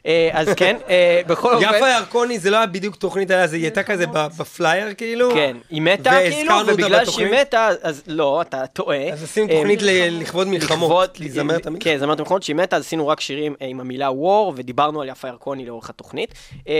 אה, 0.05 0.29
אז 0.33 0.47
כן, 0.57 0.75
אה, 0.89 1.21
בכל 1.27 1.55
אופן... 1.55 1.65
יפה 1.75 1.89
ירקוני 1.89 2.39
זה 2.39 2.49
לא 2.49 2.57
היה 2.57 2.65
בדיוק 2.65 2.95
תוכנית, 2.95 3.31
היה- 3.31 3.47
זה 3.47 3.55
היא 3.55 3.63
הייתה 3.63 3.83
כזה 3.83 4.05
בפלייר 4.13 4.93
כאילו. 4.93 5.31
כן, 5.33 5.57
היא 5.69 5.81
מתה 5.81 6.11
כאילו, 6.29 6.53
ובגלל 6.67 7.05
שהיא. 7.05 7.27
מתה, 7.41 7.69
אז 7.81 8.03
לא, 8.07 8.41
אתה 8.41 8.67
טועה. 8.67 9.09
אז 9.09 9.23
עשינו 9.23 9.49
אה, 9.49 9.55
תוכנית 9.57 9.81
ל- 9.81 10.19
לכבוד 10.21 10.47
מלחמות, 10.47 10.89
לכבוד- 10.89 11.09
כי 11.13 11.29
זמרת 11.31 11.65
המלחמות. 11.65 11.83
כן, 11.83 11.97
זמרת 11.97 12.19
המלחמות 12.19 12.43
שהיא 12.43 12.55
מתה, 12.55 12.75
אז 12.75 12.81
עשינו 12.83 13.07
רק 13.07 13.19
שירים 13.19 13.55
אה, 13.61 13.67
עם 13.67 13.79
המילה 13.79 14.11
war, 14.11 14.53
ודיברנו 14.55 15.01
על 15.01 15.09
יפה 15.09 15.27
ירקוני 15.27 15.65
לאורך 15.65 15.89
התוכנית. 15.89 16.33
אה, 16.67 16.73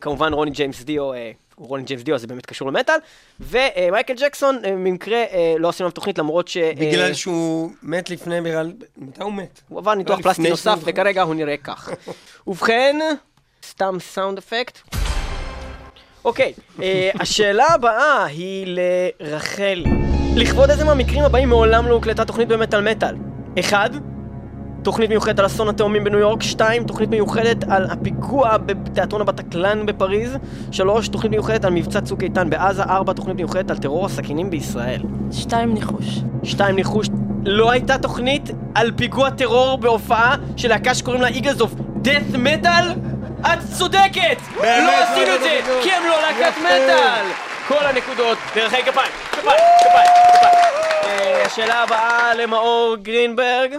כמובן 0.00 0.32
רוני 0.32 0.50
ג'יימס 0.50 0.82
דיו, 0.82 1.10
אה, 1.62 1.66
רוני 1.68 1.82
ג'יימס 1.82 2.02
דיו 2.02 2.18
זה 2.18 2.26
באמת 2.26 2.46
קשור 2.46 2.68
למטאל, 2.68 2.94
ומייקל 3.40 4.14
ג'קסון, 4.16 4.58
אה, 4.64 4.70
במקרה 4.70 5.16
אה, 5.16 5.54
לא 5.58 5.68
עשינו 5.68 5.86
עליו 5.86 5.94
תוכנית 5.94 6.18
למרות 6.18 6.48
ש... 6.48 6.56
אה, 6.56 6.72
בגלל 6.76 7.14
שהוא 7.14 7.70
מת 7.82 8.10
לפני, 8.10 8.40
בגלל... 8.40 8.72
מתי 8.96 9.22
הוא 9.22 9.32
מת? 9.32 9.60
הוא 9.68 9.78
עבר 9.78 9.94
ניתוח 9.94 10.18
לא, 10.18 10.22
פלסטי 10.22 10.50
נוסף. 10.50 10.78
וכרגע 10.84 11.22
הוא 11.22 11.34
נראה 11.34 11.56
כך. 11.56 11.90
ובכן, 12.46 12.96
סתם 13.66 13.96
סאונד 14.00 14.38
אפקט. 14.38 14.78
אוקיי, 16.24 16.52
אה, 16.82 17.10
השאלה 17.20 17.66
הבאה 17.66 18.24
היא 18.24 18.66
לרחלי. 19.20 19.84
לכבוד 20.36 20.70
איזה 20.70 20.84
מהמקרים 20.84 21.22
הבאים 21.22 21.48
מעולם 21.48 21.86
לא 21.86 21.94
הוקלטה 21.94 22.24
תוכנית 22.24 22.48
במטאל 22.48 22.90
מטאל? 22.90 23.14
אחד, 23.58 23.90
תוכנית 24.82 25.10
מיוחדת 25.10 25.38
על 25.38 25.46
אסון 25.46 25.68
התאומים 25.68 26.04
בניו 26.04 26.18
יורק, 26.18 26.42
2. 26.42 26.84
תוכנית 26.84 27.10
מיוחדת 27.10 27.64
על 27.70 27.86
הפיגוע 27.90 28.56
בתיאטרון 28.56 29.20
הבטקלן 29.22 29.86
בפריז, 29.86 30.36
3. 30.70 31.08
תוכנית 31.08 31.30
מיוחדת 31.30 31.64
על 31.64 31.72
מבצע 31.72 32.00
צוק 32.00 32.22
איתן 32.22 32.50
בעזה, 32.50 32.82
4. 32.82 33.12
תוכנית 33.12 33.36
מיוחדת 33.36 33.70
על 33.70 33.78
טרור 33.78 34.06
הסכינים 34.06 34.50
בישראל. 34.50 35.02
שתיים 35.32 35.74
ניחוש. 35.74 36.18
2. 36.44 36.76
ניחוש, 36.76 37.06
לא 37.44 37.70
הייתה 37.70 37.98
תוכנית 37.98 38.50
על 38.74 38.90
פיגוע 38.96 39.30
טרור 39.30 39.78
בהופעה 39.78 40.36
של 40.56 40.68
להקה 40.68 40.94
שקוראים 40.94 41.22
לה 41.22 41.28
איגלס 41.28 41.60
אוף 41.60 41.72
דאט 41.96 42.22
מטאל? 42.38 42.88
את 43.40 43.58
צודקת! 43.78 44.38
לא 44.60 45.02
עשינו 45.02 45.34
את 45.34 45.40
זה, 45.40 45.60
כי 45.82 45.92
הם 45.92 46.02
לא 46.08 46.16
להקת 46.22 46.58
מטאל! 46.58 47.26
כל 47.68 47.86
הנקודות, 47.86 48.38
דרכי 48.54 48.82
כפיים, 48.82 49.12
כפיים, 49.32 49.58
כפיים, 49.80 50.06
כפיים. 50.34 50.62
אה, 51.04 51.42
השאלה 51.46 51.82
הבאה 51.82 52.34
למאור 52.34 52.96
גרינברג. 53.02 53.76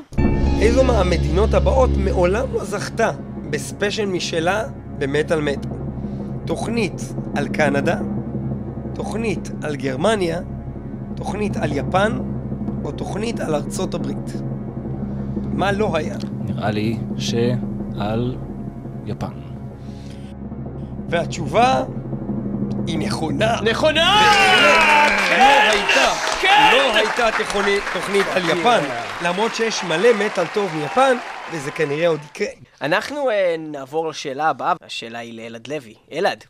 איזו 0.64 0.84
מהמדינות 0.84 1.54
הבאות 1.54 1.90
מעולם 1.98 2.46
לא 2.54 2.64
זכתה 2.64 3.12
בספיישל 3.50 4.06
משלה 4.06 4.64
במטאל 4.98 5.42
מטאל? 5.42 5.72
תוכנית 6.46 7.14
על 7.36 7.48
קנדה, 7.48 7.98
תוכנית 8.94 9.52
על 9.62 9.76
גרמניה, 9.76 10.42
תוכנית 11.16 11.58
על 11.58 11.72
יפן, 11.72 12.18
או 12.84 12.92
תוכנית 12.92 13.40
על 13.40 13.56
ארצות 13.56 13.94
הברית. 13.94 14.42
מה 15.44 15.72
לא 15.72 15.96
היה? 15.96 16.16
נראה 16.46 16.72
לי 16.72 16.98
שעל 17.18 18.36
יפן. 19.06 19.34
והתשובה 21.10 21.84
היא 22.88 22.98
נכונה. 23.00 23.62
נכונה! 23.62 24.20
לא 25.38 25.44
הייתה, 25.44 26.12
כן! 26.42 26.70
לא 26.74 26.96
הייתה 26.96 27.30
תכונית- 27.44 27.84
תוכנית 27.94 28.26
על 28.36 28.50
יפן, 28.50 28.80
למרות 29.24 29.56
שיש 29.56 29.84
מלא 29.84 30.10
מטאל 30.26 30.44
טוב 30.54 30.76
מיפן, 30.76 31.18
וזה 31.52 31.72
כנראה 31.72 32.08
עוד 32.08 32.20
יקרה. 32.32 32.48
אנחנו 32.82 33.30
אה, 33.30 33.56
נעבור 33.60 34.10
לשאלה 34.10 34.50
הבאה, 34.50 34.74
השאלה 34.86 35.20
היא 35.20 35.34
לאלעד 35.42 35.68
לוי. 35.68 35.94
אלעד. 36.12 36.44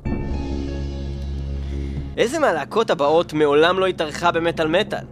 איזה 2.18 2.40
מהלהקות 2.40 2.90
הבאות 2.90 3.34
מעולם 3.34 3.80
לא 3.80 3.86
התארחה 3.88 4.32
במטאל 4.32 4.68
מטאל? 4.68 5.06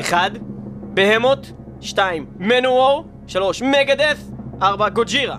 1. 0.00 0.32
Behemoth 0.80 1.46
2. 1.80 2.26
Manowar 2.36 3.04
3. 3.26 3.62
Megadeth 3.62 4.16
4. 4.62 4.88
Gojira 4.88 5.36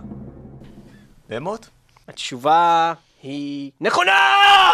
Behemoth? 1.30 1.70
התשובה 2.08 2.94
היא 3.24 3.72
נכונה! 3.82 4.74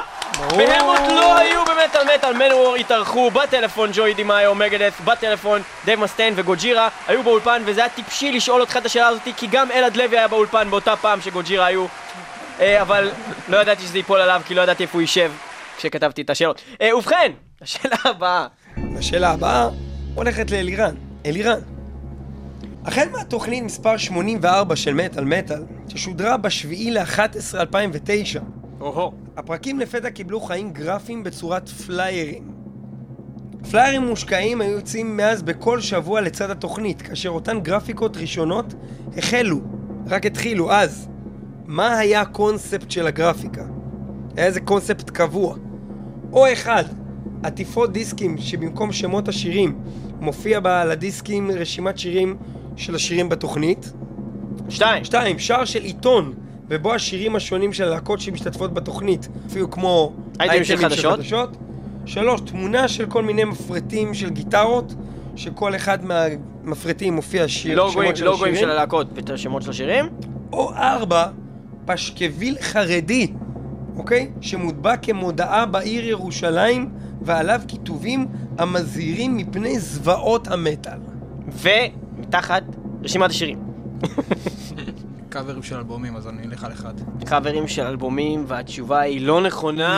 Behemoth 0.57 1.00
לא 1.07 1.37
היו 1.37 1.61
במטאל 1.65 2.15
מטאל, 2.15 2.33
Manowar 2.33 2.75
התארחו 2.75 3.31
בטלפון 3.31 3.89
ג'וי 3.93 4.13
דימאיו, 4.13 4.55
Megadeth, 4.55 5.01
בטלפון 5.05 5.61
דייב 5.85 5.99
מסטיין 5.99 6.33
ו 6.38 6.45
Gojira 6.45 6.89
היו 7.07 7.23
באולפן 7.23 7.61
וזה 7.65 7.81
היה 7.81 7.89
טיפשי 7.89 8.31
לשאול 8.31 8.61
אותך 8.61 8.77
את 8.77 8.85
השאלה 8.85 9.07
הזאת 9.07 9.21
כי 9.37 9.47
גם 9.47 9.71
אלעד 9.71 9.97
לוי 9.97 10.17
היה 10.17 10.27
באולפן 10.27 10.69
באותה 10.69 10.95
פעם 10.95 11.21
ש 11.21 11.32
Gojira 11.32 11.65
היו 11.65 11.85
אה, 12.59 12.81
אבל 12.81 13.11
לא 13.49 13.57
ידעתי 13.57 13.81
שזה 13.81 13.97
ייפול 13.97 14.21
עליו 14.21 14.41
כי 14.47 14.55
לא 14.55 14.61
ידעתי 14.61 14.83
איפה 14.83 14.93
הוא 14.93 15.01
יישב 15.01 15.31
כשכתבתי 15.77 16.21
את 16.21 16.29
השאלות. 16.29 16.61
אה, 16.81 16.97
ובכן, 16.97 17.31
השאלה 17.61 17.97
הבאה 18.03 18.47
השאלה 18.99 19.31
הבאה 19.31 19.67
הולכת 20.15 20.51
לאלירן. 20.51 20.95
אלירן. 21.25 21.75
החל 22.85 23.07
מהתוכנית 23.11 23.63
מספר 23.63 23.97
84 23.97 24.75
של 24.75 24.93
מטאל 24.93 25.25
מטאל, 25.25 25.63
ששודרה 25.87 26.37
ב-7 26.37 26.91
ל-11 26.91 27.59
2009, 27.59 28.39
או-הו. 28.79 29.11
הפרקים 29.37 29.79
לפתע 29.79 30.09
קיבלו 30.09 30.41
חיים 30.41 30.71
גרפיים 30.71 31.23
בצורת 31.23 31.69
פליירים. 31.69 32.51
פליירים 33.71 34.01
מושקעים 34.01 34.61
היו 34.61 34.71
יוצאים 34.71 35.17
מאז 35.17 35.41
בכל 35.43 35.81
שבוע 35.81 36.21
לצד 36.21 36.49
התוכנית, 36.49 37.01
כאשר 37.01 37.29
אותן 37.29 37.59
גרפיקות 37.59 38.17
ראשונות 38.17 38.73
החלו, 39.17 39.59
רק 40.07 40.25
התחילו 40.25 40.71
אז. 40.71 41.07
מה 41.65 41.97
היה 41.97 42.21
הקונספט 42.21 42.91
של 42.91 43.07
הגרפיקה? 43.07 43.65
היה 44.37 44.45
איזה 44.45 44.59
קונספט 44.59 45.09
קבוע. 45.09 45.55
או 46.33 46.53
אחד, 46.53 46.83
עטיפות 47.43 47.93
דיסקים 47.93 48.37
שבמקום 48.37 48.91
שמות 48.91 49.27
השירים 49.27 49.79
מופיע 50.19 50.59
בה 50.59 50.81
על 50.81 50.91
הדיסקים 50.91 51.51
רשימת 51.51 51.97
שירים 51.97 52.37
של 52.75 52.96
השירים 52.96 53.29
בתוכנית. 53.29 53.91
שתיים. 54.70 55.03
שתיים, 55.03 55.39
שער 55.39 55.65
של 55.65 55.84
עיתון, 55.84 56.34
ובו 56.67 56.94
השירים 56.94 57.36
השונים 57.36 57.74
של 57.74 57.84
הלהקות 57.84 58.20
שמשתתפות 58.20 58.74
בתוכנית, 58.74 59.27
הופיעו 59.44 59.72
כמו 59.72 60.13
אייטמים 60.39 60.63
של 60.63 60.77
חדשות. 60.77 61.20
שלוש, 62.05 62.41
תמונה 62.41 62.88
של 62.88 63.05
כל 63.05 63.24
מיני 63.24 63.44
מפרטים 63.44 64.13
של 64.13 64.29
גיטרות, 64.29 64.94
שכל 65.36 65.75
אחד 65.75 66.00
מהמפרטים 66.05 67.13
מופיע 67.13 67.48
שיר, 67.48 67.77
לוגוים, 67.77 68.05
שמות 68.05 68.17
של 68.17 68.25
לוגוים 68.25 68.51
של 68.51 68.58
השירים. 68.58 68.74
הלהקות 68.74 69.08
ואת 69.15 69.29
השמות 69.29 69.62
של 69.62 69.70
השירים. 69.70 70.05
או 70.53 70.74
ארבע, 70.74 71.27
פשקוויל 71.86 72.58
חרדי, 72.62 73.27
אוקיי? 73.98 74.32
שמוטבע 74.41 74.98
כמודעה 74.98 75.65
בעיר 75.65 76.05
ירושלים, 76.05 76.89
ועליו 77.22 77.62
כיתובים 77.67 78.27
המזהירים 78.58 79.38
מפני 79.38 79.79
זוועות 79.79 80.48
המטאל. 80.48 80.98
ומתחת 82.17 82.63
רשימת 83.03 83.29
השירים. 83.29 83.60
קאברים 85.29 85.63
של 85.63 85.75
אלבומים, 85.75 86.15
אז 86.15 86.27
אני 86.27 86.48
אלך 86.48 86.63
על 86.63 86.72
אחד. 86.72 86.93
חברים 87.25 87.67
של 87.67 87.81
אלבומים, 87.81 88.43
והתשובה 88.48 89.00
היא 89.00 89.22
לא 89.22 89.41
נכונה. 89.41 89.95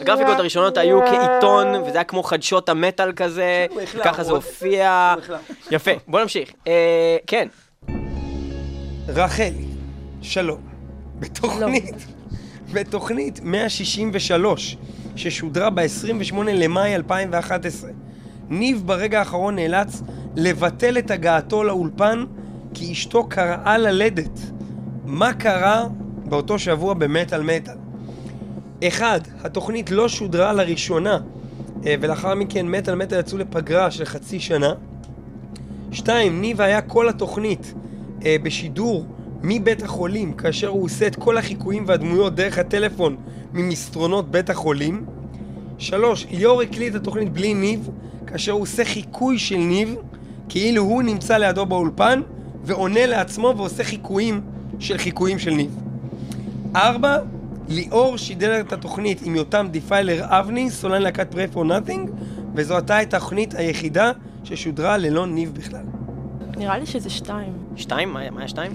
הגרפיקות 0.00 0.38
הראשונות 0.38 0.76
היו 0.76 1.00
כעיתון, 1.00 1.66
וזה 1.74 1.94
היה 1.94 2.04
כמו 2.04 2.22
חדשות 2.22 2.68
המטאל 2.68 3.12
כזה, 3.12 3.66
ככה 4.04 4.24
זה 4.24 4.32
הופיע. 4.32 5.14
יפה, 5.70 5.90
בוא 6.08 6.20
נמשיך. 6.20 6.50
אה, 6.66 7.16
כן, 7.26 7.48
רחלי, 9.08 9.64
שלום. 10.22 10.60
בתוכנית, 11.18 12.06
בתוכנית 12.72 13.40
163, 13.42 14.76
ששודרה 15.16 15.70
ב-28 15.70 16.34
למאי 16.44 16.94
2011, 16.94 17.90
ניב 18.50 18.82
ברגע 18.86 19.18
האחרון 19.18 19.54
נאלץ 19.56 20.02
לבטל 20.36 20.98
את 20.98 21.10
הגעתו 21.10 21.64
לאולפן 21.64 22.24
כי 22.74 22.92
אשתו 22.92 23.24
קראה 23.24 23.78
ללדת. 23.78 24.40
מה 25.04 25.32
קרה 25.32 25.86
באותו 26.24 26.58
שבוע 26.58 26.94
במטאל 26.94 27.42
מטאל? 27.42 27.74
אחד, 28.88 29.20
התוכנית 29.44 29.90
לא 29.90 30.08
שודרה 30.08 30.52
לראשונה, 30.52 31.18
אה, 31.86 31.94
ולאחר 32.00 32.34
מכן 32.34 32.66
מטאל 32.66 32.94
מטאל 32.94 33.20
יצאו 33.20 33.38
לפגרה 33.38 33.90
של 33.90 34.04
חצי 34.04 34.40
שנה. 34.40 34.72
שתיים, 35.92 36.40
ניב 36.40 36.60
היה 36.60 36.80
כל 36.80 37.08
התוכנית 37.08 37.74
אה, 38.24 38.36
בשידור 38.42 39.06
מבית 39.42 39.82
החולים, 39.82 40.32
כאשר 40.32 40.68
הוא 40.68 40.84
עושה 40.84 41.06
את 41.06 41.16
כל 41.16 41.38
החיקויים 41.38 41.84
והדמויות 41.86 42.34
דרך 42.34 42.58
הטלפון 42.58 43.16
ממסדרונות 43.52 44.30
בית 44.30 44.50
החולים. 44.50 45.06
שלוש, 45.80 46.26
ליאור 46.30 46.62
הקליט 46.62 46.96
את 46.96 47.00
התוכנית 47.00 47.32
בלי 47.32 47.54
ניב, 47.54 47.90
כאשר 48.26 48.52
הוא 48.52 48.62
עושה 48.62 48.84
חיקוי 48.84 49.38
של 49.38 49.56
ניב, 49.56 49.94
כאילו 50.48 50.82
הוא 50.82 51.02
נמצא 51.02 51.36
לידו 51.36 51.66
באולפן, 51.66 52.20
ועונה 52.64 53.06
לעצמו 53.06 53.54
ועושה 53.56 53.84
חיקויים 53.84 54.40
של 54.78 54.98
חיקויים 54.98 55.38
של 55.38 55.50
ניב. 55.50 55.76
ארבע, 56.76 57.18
ליאור 57.68 58.16
שידר 58.16 58.60
את 58.60 58.72
התוכנית 58.72 59.22
עם 59.22 59.36
יותם 59.36 59.68
דיפיילר 59.70 60.24
אבני, 60.28 60.70
סולן 60.70 61.02
להקת 61.02 61.30
Prey 61.30 61.48
for 61.48 61.64
Nothing, 61.64 62.10
וזו 62.54 62.74
הייתה 62.74 62.98
התוכנית 62.98 63.54
היחידה 63.54 64.12
ששודרה 64.44 64.96
ללא 64.96 65.26
ניב 65.26 65.54
בכלל. 65.54 65.84
נראה 66.56 66.78
לי 66.78 66.86
שזה 66.86 67.10
שתיים. 67.10 67.52
שתיים? 67.76 68.12
מה 68.12 68.20
היה 68.20 68.48
שתיים? 68.48 68.72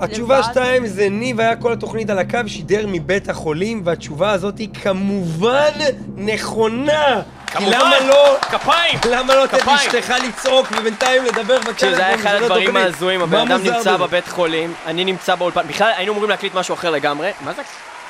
התשובה. 0.00 0.42
שתיים 0.42 0.86
זה 0.86 1.08
ניב 1.08 1.40
היה 1.40 1.56
כל 1.56 1.72
התוכנית 1.72 2.10
על 2.10 2.18
הקו, 2.18 2.38
שידר 2.46 2.84
מבית 2.88 3.28
החולים, 3.28 3.82
והתשובה 3.84 4.30
הזאת 4.30 4.58
היא 4.58 4.68
כמובן 4.82 5.70
נכונה! 6.16 7.20
כי 7.46 7.66
למה 7.66 8.00
לא... 8.08 8.36
כפיים! 8.40 8.98
למה 9.10 9.34
לא 9.34 9.44
לתת. 9.44 9.66
לאשתך 9.66 10.12
לצעוק 10.28 10.66
ובינתיים 10.78 11.24
לדבר 11.24 11.58
בטלפון? 11.58 11.94
זה 11.94 12.06
היה 12.06 12.14
אחד 12.14 12.32
לא 12.40 12.44
הדברים 12.44 12.66
תוכנית? 12.66 12.84
ההזויים, 12.84 13.20
הבן 13.22 13.38
אדם 13.38 13.62
נמצא? 13.62 13.96
בבית 13.96 14.28
חולים, 14.28 14.74
אני 14.86 15.04
נמצא 15.04 15.34
באולפן, 15.34 15.68
בכלל 15.68 15.92
היינו 15.96 16.12
אמורים 16.12 16.30
להקליט 16.30 16.54
משהו 16.54 16.74
אחר 16.74 16.90
לגמרי, 16.90 17.30
מה 17.44 17.52
זה? 17.52 17.62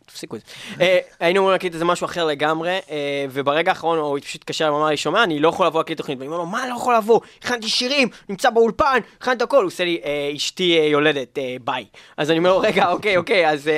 תפסיקו 0.09 0.37
את 0.37 0.41
זה. 0.41 0.85
אה, 0.85 0.99
היינו 1.21 1.41
אמורים 1.41 1.53
להקליט 1.53 1.75
איזה 1.75 1.85
משהו 1.85 2.05
אחר 2.05 2.25
לגמרי, 2.25 2.79
אה, 2.91 3.27
וברגע 3.31 3.71
האחרון 3.71 3.99
הוא 3.99 4.19
פשוט 4.23 4.41
התקשר 4.43 4.75
ואמר 4.75 4.87
לי, 4.87 4.97
שומע, 4.97 5.23
אני 5.23 5.41
לא 5.41 5.49
יכול 5.49 5.67
לבוא 5.67 5.81
להקליט 5.81 5.99
תוכנית, 5.99 6.19
ואני 6.19 6.27
אומר 6.27 6.39
לו, 6.39 6.47
מה 6.47 6.69
לא 6.69 6.75
יכול 6.75 6.97
לבוא? 6.97 7.21
הכנתי 7.43 7.69
שירים, 7.69 8.09
נמצא 8.29 8.51
באולפן, 8.51 8.99
הכנתי 9.21 9.45
הכל, 9.45 9.57
הוא 9.57 9.67
עושה 9.67 9.85
לי, 9.85 10.01
"אה, 10.05 10.31
אשתי 10.37 10.89
יולדת, 10.91 11.39
ביי. 11.65 11.85
אז 12.17 12.31
אני 12.31 12.39
אומר 12.39 12.51
לו, 12.51 12.59
רגע, 12.59 12.89
אוקיי, 12.91 13.17
אוקיי, 13.17 13.51
אז 13.51 13.71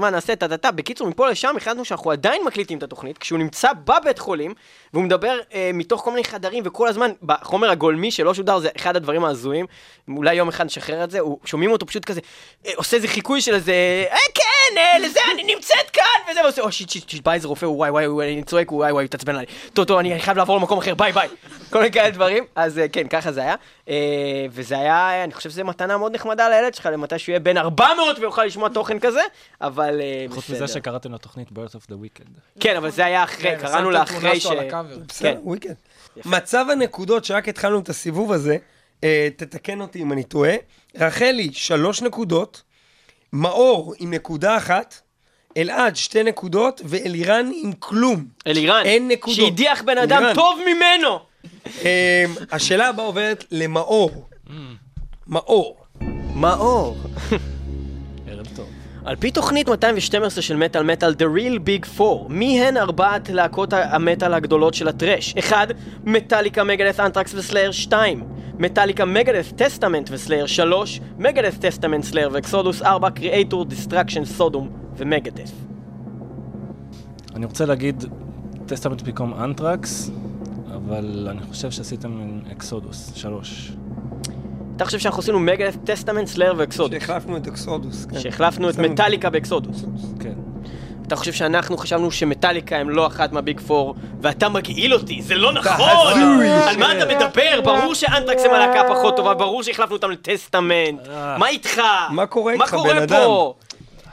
מה 0.00 0.10
נעשה, 0.10 0.36
טה-טה-טה. 0.36 0.70
בקיצור, 0.70 1.08
מפה 1.08 1.28
לשם 1.30 1.54
החלטנו 1.56 1.84
שאנחנו 1.84 2.10
עדיין 2.10 2.42
מקליטים 2.46 2.78
את 2.78 2.82
התוכנית, 2.82 3.18
כשהוא 3.18 3.38
נמצא 3.38 3.68
בבית 3.84 4.18
חולים, 4.18 4.54
והוא 4.92 5.04
מדבר 5.04 5.38
מתוך 5.74 6.00
כל 6.00 6.10
מיני 6.10 6.24
חדרים, 6.24 6.62
וכל 6.66 6.88
הזמן, 6.88 7.10
בחומר 7.22 7.70
הגולמי 7.70 8.10
שלא 8.10 8.34
שודר, 8.34 8.58
זה 8.58 8.68
אחד 8.76 8.96
הדברים 8.96 9.24
ההזויים. 9.24 9.66
אולי 10.16 10.34
יום 10.34 10.48
אחד 10.48 10.66
נשחרר 10.66 11.04
את 11.04 11.10
זה, 11.10 11.18
שומעים 11.44 11.70
אותו 11.70 11.86
פשוט 11.86 12.04
כזה, 12.04 12.20
עושה 12.76 12.96
איזה 12.96 13.08
חיקוי 13.08 13.40
של 13.40 13.54
איזה, 13.54 13.72
אה, 14.10 14.16
כן, 14.34 14.59
אה, 14.76 14.98
לזה, 14.98 15.20
אני 15.34 15.54
נמצאת 15.54 15.90
כאן! 15.92 16.30
וזה, 16.30 16.42
ועושה, 16.42 16.62
oh 16.62 16.72
shit, 16.72 16.90
shit, 16.90 17.08
shit, 17.08 17.24
בא 17.24 17.32
איזה 17.32 17.48
רופא, 17.48 17.66
וואי, 17.66 17.90
וואי, 17.90 18.08
וואי, 18.08 18.32
אני 18.32 18.42
צועק, 18.42 18.72
וואי, 18.72 18.92
וואי, 18.92 19.04
מתעצבן 19.04 19.34
עליי. 19.34 19.46
טוב, 19.72 19.84
טוב, 19.84 19.98
אני 19.98 20.20
חייב 20.20 20.36
לעבור 20.36 20.56
למקום 20.56 20.78
אחר, 20.78 20.94
ביי, 20.94 21.12
ביי. 21.12 21.28
כל 21.70 21.78
מיני 21.78 21.92
כאלה 21.92 22.10
דברים. 22.10 22.44
אז 22.54 22.78
אה, 22.78 22.88
כן, 22.88 23.08
ככה 23.08 23.32
זה 23.32 23.40
היה. 23.40 23.54
אה, 23.88 24.46
וזה 24.50 24.78
היה, 24.78 25.24
אני 25.24 25.34
חושב 25.34 25.50
שזו 25.50 25.64
מתנה 25.64 25.98
מאוד 25.98 26.14
נחמדה 26.14 26.48
לילד 26.48 26.74
שלך, 26.74 26.86
למתי 26.86 27.18
שהוא 27.18 27.32
יהיה 27.32 27.40
בן 27.40 27.56
400 27.56 28.18
ויוכל 28.18 28.44
לשמוע 28.44 28.68
תוכן 28.68 28.98
כזה, 28.98 29.20
אבל 29.60 30.00
אה, 30.00 30.26
חוץ 30.28 30.44
בסדר. 30.44 30.64
מזה 30.64 30.74
שקראתם 30.74 31.14
לתוכנית 31.14 31.48
birth 31.48 31.74
of 31.74 31.90
the 31.90 31.94
weekend. 31.94 32.40
כן, 32.60 32.76
אבל 32.76 32.90
זה 32.90 33.04
היה 33.04 33.24
אחרי, 33.24 33.42
כן, 33.42 33.58
קראנו 33.60 33.90
לה 33.90 34.02
אחרי 34.02 34.40
ש... 34.40 34.46
בסדר, 35.08 35.34
כן. 35.34 35.38
וויקנד. 35.42 35.76
מצב 36.24 36.64
הנקודות, 36.72 37.24
שרק 37.24 37.48
התחלנו 37.48 37.78
את 37.78 37.88
הסיבוב 37.88 38.32
הזה, 38.32 38.56
תתקן 39.36 39.80
אותי 39.80 40.02
אם 40.02 40.12
אני 40.12 40.24
טועה. 40.24 40.54
רחלי, 40.94 41.52
שלוש 41.52 42.02
נקודות, 42.02 42.62
מאור 43.32 43.94
עם 43.98 44.14
נקודה 44.14 44.56
אחת, 44.56 45.00
אלעד, 45.56 45.96
שתי 45.96 46.22
נקודות, 46.22 46.80
ואלירן 46.84 47.50
עם 47.62 47.72
כלום. 47.78 48.24
אלירן, 48.46 48.82
אין 48.84 49.08
נקודות. 49.08 49.36
שהדיח 49.36 49.82
בן 49.82 49.98
אדם 49.98 50.18
אלירן. 50.18 50.34
טוב 50.34 50.58
ממנו! 50.66 51.18
אה, 51.84 52.24
השאלה 52.52 52.88
הבאה 52.88 53.06
עוברת 53.06 53.44
למאור. 53.50 54.28
מאור. 55.26 55.76
מאור. 56.34 56.96
על 59.10 59.16
פי 59.16 59.30
תוכנית 59.30 59.68
212 59.68 60.42
של 60.42 60.56
מטאל 60.56 60.82
מטאל 60.82 61.12
The 61.12 61.38
Real 61.38 61.58
Big 61.58 62.00
4, 62.00 62.28
מי 62.28 62.60
הן 62.60 62.76
ארבעת 62.76 63.28
להקות 63.28 63.72
המטאל 63.72 64.34
הגדולות 64.34 64.74
של 64.74 64.88
ה 64.88 64.94
thrash? 64.94 65.34
1. 65.38 65.68
Metallica, 66.04 66.64
Megadeth, 66.64 67.00
Anthrax 67.00 67.34
ו 67.34 67.39
Slayer 67.39 67.70
2. 67.70 68.24
Metallica, 68.58 69.04
Megadeth, 69.04 69.52
Testament 69.56 70.08
ו 70.12 70.17
Slayer 70.17 70.46
3. 70.46 71.00
Megadeth, 71.18 71.58
Testament, 71.58 72.04
Slayer 72.04 72.28
ו 72.32 72.39
Exodus 72.39 72.82
4. 72.82 73.10
Kreator, 73.10 73.64
Destruction, 73.64 74.24
Sodom 74.24 74.70
ו 74.96 75.02
Megadeth. 75.02 75.52
אני 77.34 77.46
רוצה 77.46 77.66
להגיד 77.66 78.04
Testament 78.66 79.02
במקום 79.02 79.34
אנטרקס, 79.34 80.10
אבל 80.76 81.28
אני 81.30 81.42
חושב 81.42 81.70
שעשיתם 81.70 82.40
Exodus, 82.52 83.14
שלוש. 83.14 83.72
אתה 84.80 84.86
חושב 84.86 84.98
שאנחנו 84.98 85.22
עשינו 85.22 85.40
Megadeth, 85.40 85.74
Testament, 85.84 86.28
Slayer 86.28 86.52
ו 86.56 86.62
Exodus? 86.62 87.00
שהחלפנו 87.00 87.36
את 87.36 87.46
Exodus. 87.46 88.06
כן. 88.10 88.20
שהחלפנו 88.20 88.70
את 88.70 88.78
Metallica 88.78 89.30
ב 89.30 89.37
Exodus. 89.37 89.84
כן. 90.20 90.32
אתה 91.06 91.16
חושב 91.16 91.32
שאנחנו 91.32 91.76
חשבנו 91.76 92.10
שמטאליקה 92.10 92.76
הם 92.76 92.90
לא 92.90 93.06
אחת 93.06 93.32
מה 93.32 93.43
Big 93.43 93.60
Four, 93.60 93.94
ואתה 94.20 94.48
מגעיל 94.48 94.94
אותי, 94.94 95.22
זה 95.22 95.34
לא 95.34 95.52
נכון! 95.52 96.20
על 96.68 96.76
מה 96.76 96.92
אתה 96.92 97.06
מדבר? 97.14 97.60
ברור 97.64 97.94
שאנטרקס 97.94 98.44
הם 98.44 98.54
הלהקה 98.54 98.82
פחות 98.94 99.16
טובה, 99.16 99.34
ברור 99.34 99.62
שהחלפנו 99.62 99.96
אותם 99.96 100.10
ל 100.10 100.19
Testament. 100.19 101.08
אה. 101.08 101.38
מה 101.38 101.48
איתך? 101.48 101.80
מה 102.10 102.26
קורה 102.26 102.52
איתך, 102.52 102.74
בן? 102.74 102.96
אדם? 102.96 103.20
לא 103.20 103.54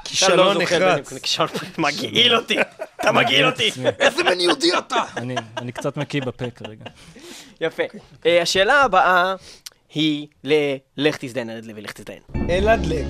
כישלון 0.03 0.57
נחרץ. 0.61 1.13
כישלון 1.13 1.49
מגעיל 1.77 2.35
אותי, 2.35 2.57
אתה 3.01 3.11
מגעיל 3.11 3.45
אותי. 3.45 3.71
איזה 3.99 4.23
מין 4.23 4.39
יהודי 4.39 4.77
אתה? 4.77 5.03
אני, 5.17 5.35
אני 5.57 5.71
קצת 5.71 5.97
מקיא 5.97 6.21
בפה 6.21 6.45
כרגע. 6.49 6.85
יפה. 7.61 7.83
אה, 8.25 8.41
השאלה 8.41 8.81
הבאה 8.81 9.35
היא 9.93 10.27
ל... 10.43 10.53
לך 10.97 11.17
תזדיין, 11.19 11.49
ילד 11.49 11.65
לוי, 11.65 11.81
לך 11.81 11.91
תזדיין. 11.91 12.19
אלעד 12.49 12.85
לוי. 12.85 13.03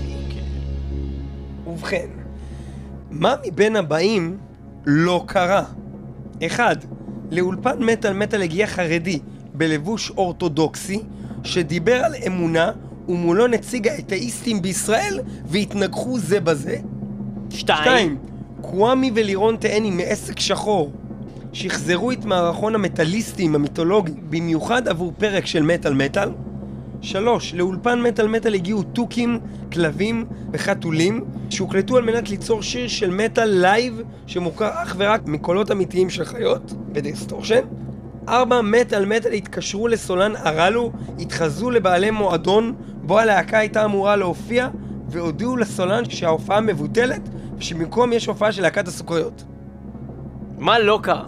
ובכן, 1.68 2.08
מה 3.12 3.36
מבין 3.48 3.76
הבאים 3.76 4.38
לא 4.86 5.24
קרה? 5.28 5.64
אחד, 6.46 6.76
לאולפן 7.32 7.84
מטאל 7.84 8.14
מטאל 8.14 8.42
הגיע 8.42 8.68
חרדי 8.68 9.20
בלבוש 9.54 10.12
אורתודוקסי 10.12 11.02
שדיבר 11.44 11.96
על 11.96 12.16
אמונה 12.28 12.72
ומולו 13.08 13.48
נציג 13.48 13.88
האתאיסטים 13.88 14.62
בישראל 14.62 15.20
והתנגחו 15.46 16.20
זה 16.20 16.40
בזה. 16.40 16.78
שתיים. 17.50 17.82
שתיים, 17.82 18.18
קוואמי 18.62 19.12
ולירון 19.16 19.56
תאני 19.56 19.92
מעסק 19.92 20.40
שחור 20.40 20.92
שחזרו 21.54 22.12
את 22.12 22.26
מערכון 22.26 22.76
המטאליסטים 22.76 23.56
המיתולוגי 23.56 24.14
במיוחד 24.30 24.88
עבור 24.88 25.14
פרק 25.18 25.46
של 25.46 25.64
מטאל 25.64 25.94
מטאל. 25.94 26.30
שלוש, 27.02 27.54
לאולפן 27.54 28.02
מטאל 28.02 28.28
מטאל 28.28 28.54
הגיעו 28.54 28.84
תוכים, 28.84 29.40
כלבים 29.74 30.26
וחתולים 30.54 31.26
שהוקלטו 31.50 31.98
על 31.98 32.04
מנת 32.04 32.30
ליצור 32.30 32.62
שיר 32.62 32.88
של 32.88 33.10
מטאל 33.10 33.50
לייב 33.50 34.02
שמוכר 34.28 34.70
אך 34.74 34.96
ורק 35.00 35.22
מקולות 35.26 35.72
אמיתיים 35.72 36.10
של 36.10 36.26
חיות 36.26 36.74
בדיסטורשן. 36.92 37.62
ארבע, 38.30 38.62
מטאל 38.62 39.06
מטאל 39.06 39.32
התקשרו 39.32 39.88
לסולן 39.88 40.36
ארלו, 40.36 40.92
התחזו 41.20 41.70
לבעלי 41.70 42.12
מועדון 42.12 42.76
בו 43.02 43.20
הלהקה 43.20 43.58
הייתה 43.58 43.86
אמורה 43.86 44.16
להופיע 44.16 44.68
והודיעו 45.10 45.58
לסולן 45.58 46.10
שההופעה 46.10 46.62
מבוטלת 46.62 47.22
ושבמקום 47.58 48.14
יש 48.14 48.26
הופעה 48.26 48.52
של 48.52 48.62
להקת 48.62 48.88
הסוכריות. 48.88 49.44
מה 50.58 50.80
לא 50.80 51.00
קרה? 51.04 51.24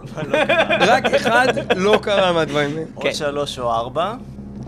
רק 0.92 1.06
אחד 1.06 1.48
לא 1.76 2.00
קרה 2.02 2.34
מהדברים 2.34 2.70
האלה. 2.70 2.86
עוד 2.96 3.14
שלוש 3.14 3.60
או 3.60 3.72
ארבע. 3.72 4.16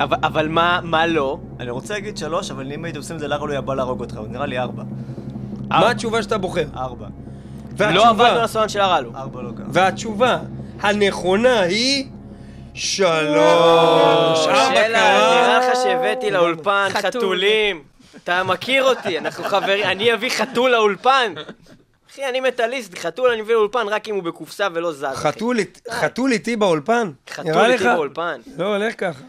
אבל- 0.04 0.18
אבל 0.24 0.48
מה 0.48 0.80
מה 0.84 1.06
לא? 1.08 1.38
אני 1.60 1.70
רוצה 1.72 1.94
להגיד 1.94 2.18
שלוש, 2.18 2.52
אבל 2.52 2.72
אם 2.72 2.86
הייתם 2.86 3.00
עושים 3.00 3.16
את 3.16 3.22
זה 3.22 3.28
לארלו 3.28 3.52
היה 3.52 3.62
בא 3.62 3.76
להרוג 3.76 4.00
אותך, 4.00 4.20
נראה 4.30 4.46
לי 4.46 4.60
ארבע. 4.60 4.84
מה 5.70 5.90
התשובה 5.90 6.24
שאתה 6.24 6.38
בוחר? 6.38 6.66
ארבע. 6.76 7.08
לא 7.80 8.10
עבדנו 8.10 8.26
על 8.28 8.40
הסולן 8.40 8.70
של 8.70 8.80
הרלו. 8.80 9.12
ארבע 9.16 9.42
לא 9.42 9.50
קרה. 9.58 9.66
והתשובה 9.70 10.38
הנכונה 10.80 11.60
היא 11.60 12.06
שלוש. 12.74 13.28
ארבע 14.48 14.66
שאלה, 14.74 15.00
קרה. 15.00 15.42
נראה 15.42 15.60
לך 15.60 15.76
שהבאתי 15.84 16.32
לאולפן 16.32 16.88
חתול. 16.92 17.10
חתולים. 17.12 17.84
אתה 18.24 18.44
מכיר 18.44 18.84
אותי, 18.84 19.18
אנחנו 19.20 19.44
חברים, 19.44 19.86
אני 19.86 20.14
אביא 20.14 20.30
חתול 20.30 20.72
לאולפן. 20.72 21.34
אחי, 22.12 22.30
אני 22.30 22.40
מטאליסט, 22.40 22.98
חתול 22.98 23.30
אני 23.32 23.42
מביא 23.42 23.54
לאולפן 23.56 23.88
רק 23.90 24.08
אם 24.10 24.16
הוא 24.16 24.24
בקופסה 24.24 24.68
ולא 24.74 24.92
זז. 24.94 25.04
אחי. 25.04 25.16
חתול 25.16 25.58
אית- 25.60 25.82
חתול 25.92 26.32
איתי 26.32 26.56
באולפן? 26.56 27.12
חתול 27.30 27.72
איתי? 27.72 27.84
באולפן. 27.84 28.42
לא 28.58 28.76
הולך 28.76 28.94
ככה. 28.98 29.24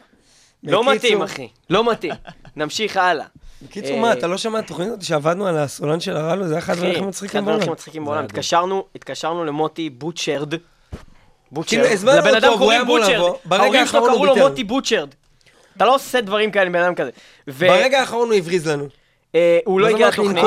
לא 0.62 0.92
מתאים, 0.92 1.22
אחי. 1.22 1.48
לא 1.70 1.90
מתאים. 1.90 2.14
נמשיך 2.56 2.96
הלאה. 2.96 3.26
בקיצור, 3.62 3.96
אה, 3.96 4.00
מה, 4.00 4.12
אתה 4.12 4.26
לא 4.26 4.38
שמע 4.38 4.58
את 4.58 4.64
התוכנית 4.64 4.88
הזאת 4.88 5.02
שעבדנו 5.02 5.46
על 5.46 5.58
הסולן 5.58 6.00
של 6.00 6.16
הרלו? 6.16 6.46
זה 6.46 6.54
היה 6.54 6.58
אחד 6.58 6.72
הדברים 6.72 6.92
הכי 6.92 7.00
מצחיקים 7.00 7.28
אחד 7.30 7.38
הדברים 7.38 7.56
הכי 7.56 7.66
בעולם. 7.66 7.72
מצחיקים 7.72 8.04
בעולם. 8.04 8.24
התקשרנו, 8.24 8.84
התקשרנו 8.94 9.44
למוטי 9.44 9.90
בוטשרד. 9.90 10.50
כאילו, 10.50 10.62
בוטשרד. 11.52 11.84
הזמנו 11.84 12.16
לבן 12.18 12.34
אדם 12.34 12.52
קוראים 12.58 12.86
בוטשרד. 12.86 13.32
ההורים 13.50 13.86
שלו 13.86 14.04
קראו 14.04 14.26
לו. 14.26 14.36
מוטי 14.36 14.64
בוטשרד. 14.64 15.08
אתה 15.76 15.84
לא 15.84 15.94
עושה 15.94 16.20
דברים 16.20 16.50
כאלה 16.50 16.66
עם 16.66 16.72
בן 16.72 16.82
אדם 16.82 16.94
כזה. 16.94 17.10
ברגע 17.46 18.00
האחרון 18.00 18.28
הוא 18.28 18.38
הבריז 18.38 18.68
לנו. 18.68 18.86
אה, 19.34 19.58
הוא 19.64 19.80
לא 19.80 19.86
זה 19.88 19.94
הגיע 19.94 20.08
לתוכנית. 20.08 20.44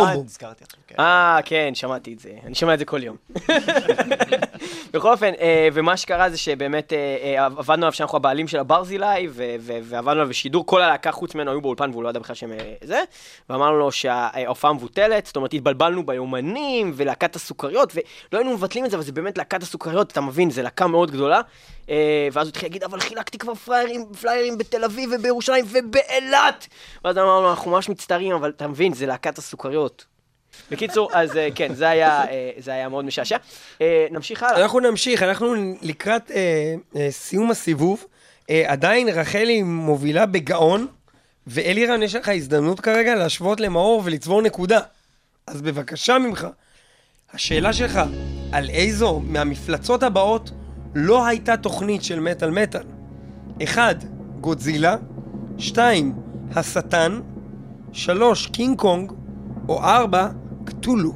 אה, 0.99 1.39
כן. 1.45 1.55
אה, 1.55 1.65
כן, 1.65 1.75
שמעתי 1.75 2.13
את 2.13 2.19
זה. 2.19 2.29
אני 2.45 2.55
שומע 2.55 2.73
את 2.73 2.79
זה 2.79 2.86
כל 2.86 3.03
יום. 3.03 3.15
בכל 4.93 5.12
אופן, 5.12 5.31
אה, 5.39 5.67
ומה 5.73 5.97
שקרה 5.97 6.29
זה 6.29 6.38
שבאמת 6.38 6.93
אה, 6.93 7.17
אה, 7.23 7.45
עבדנו 7.45 7.86
עליו 7.86 7.93
שאנחנו 7.93 8.17
הבעלים 8.17 8.47
של 8.47 8.60
הברזילי, 8.60 9.27
ועבדנו 9.60 10.10
עליו 10.12 10.27
בשידור, 10.29 10.65
כל 10.65 10.81
הלהקה 10.81 11.12
חוץ 11.12 11.36
ממנו 11.36 11.51
היו 11.51 11.62
באולפן 11.62 11.89
והוא 11.91 12.03
לא 12.03 12.10
ידע 12.10 12.19
בכלל 12.19 12.36
שהם 12.36 12.51
זה, 12.84 13.03
ואמרנו 13.49 13.77
לו 13.77 13.91
שההופעה 13.91 14.73
מבוטלת, 14.73 15.25
זאת 15.25 15.36
אומרת, 15.36 15.53
התבלבלנו 15.53 16.05
ביומנים, 16.05 16.91
ולהקת 16.95 17.36
הסוכריות, 17.36 17.93
ולא 17.95 18.39
היינו 18.39 18.53
מבטלים 18.53 18.86
את 18.86 18.91
זה, 18.91 18.97
אבל 18.97 19.05
זה 19.05 19.12
באמת 19.12 19.38
להקת 19.38 19.63
הסוכריות, 19.63 20.12
אתה 20.12 20.21
מבין, 20.21 20.49
זו 20.49 20.62
להקה 20.62 20.88
מאוד 20.88 21.12
גדולה. 21.12 21.41
ואז 22.31 22.47
הוא 22.47 22.49
התחיל 22.49 22.69
להגיד, 22.69 22.84
אבל 22.84 22.99
חילקתי 22.99 23.38
כבר 23.38 23.55
פליירים, 23.55 24.05
פליירים 24.21 24.58
בתל 24.58 24.84
אביב 24.84 25.10
ובירושלים 25.15 25.65
ובאילת! 25.67 26.67
ואז 27.05 27.17
אמרנו 27.17 27.49
אנחנו 27.49 27.71
ממש 27.71 27.89
מצטערים, 27.89 28.36
אבל 28.36 28.49
אתה 28.49 28.67
מבין, 28.67 28.93
זה 28.93 29.05
להקת 29.05 29.38
הסוכריות. 29.38 30.14
בקיצור, 30.72 31.10
אז 31.13 31.38
אה, 31.38 31.48
כן, 31.56 31.74
זה 31.74 31.89
היה, 31.89 32.24
אה, 32.24 32.52
זה 32.58 32.72
היה 32.72 32.89
מאוד 32.89 33.06
משעשע. 33.06 33.38
אה, 33.82 34.08
נמשיך 34.12 34.44
הלאה. 34.44 34.62
אנחנו 34.62 34.80
נמשיך, 34.80 35.24
אנחנו 35.24 35.54
לקראת 35.82 36.32
אה, 36.32 36.76
אה, 36.96 37.08
סיום 37.12 37.52
הסיבוב. 37.52 38.06
אה, 38.50 38.63
עדיין 38.68 39.10
רחלי 39.10 39.63
מובילה 39.63 40.26
בגאון, 40.26 40.88
ואלירן, 41.48 42.04
יש 42.04 42.15
לך 42.15 42.30
הזדמנות 42.30 42.80
כרגע 42.80 43.15
להשוות 43.15 43.60
למאור 43.60 44.02
ולצבור 44.06 44.41
נקודה. 44.41 44.80
אז 45.48 45.62
בבקשה 45.62 46.20
ממך, 46.20 46.48
השאלה 47.34 47.74
שלך, 47.74 48.00
על 48.52 48.70
איזו 48.70 49.22
מהמפלצות 49.24 50.04
הבאות 50.04 50.52
לא 50.96 51.26
הייתה 51.26 51.58
תוכנית 51.58 52.04
של 52.04 52.20
מטאל 52.20 52.50
מטאל? 52.50 52.84
1. 53.63 54.04
גודזילה 54.41 54.96
2. 55.58 56.13
השטן 56.56 57.22
3. 57.94 58.48
קינג 58.48 58.80
קונג 58.80 59.12
או 59.70 59.84
4. 59.84 60.30
קטולו 60.86 61.13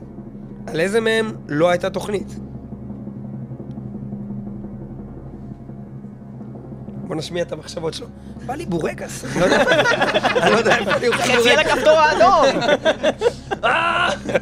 על 0.68 0.80
איזה 0.80 1.00
מהם 1.02 1.32
לא 1.48 1.70
הייתה 1.70 1.90
תוכנית? 1.90 2.36
בוא 7.08 7.16
נשמיע 7.16 7.44
את 7.44 7.52
המחשבות 7.52 7.94
שלו. 7.94 8.08
בא 8.46 8.56
לי 8.56 8.66
בורקס, 8.66 9.26
אני 9.26 9.40
לא 9.42 9.46
יודע 9.46 9.62
איפה- 9.62 9.72
אני 10.42 10.52
לא 10.52 10.58
יודע 10.58 10.76
איפה 10.78 10.92
אני 10.96 11.08
אוכל 11.08 11.18
חצי 11.20 11.32
על 11.34 11.38
בורקס. 11.56 11.72
הכפתור 11.72 12.00
האדום! 12.00 12.62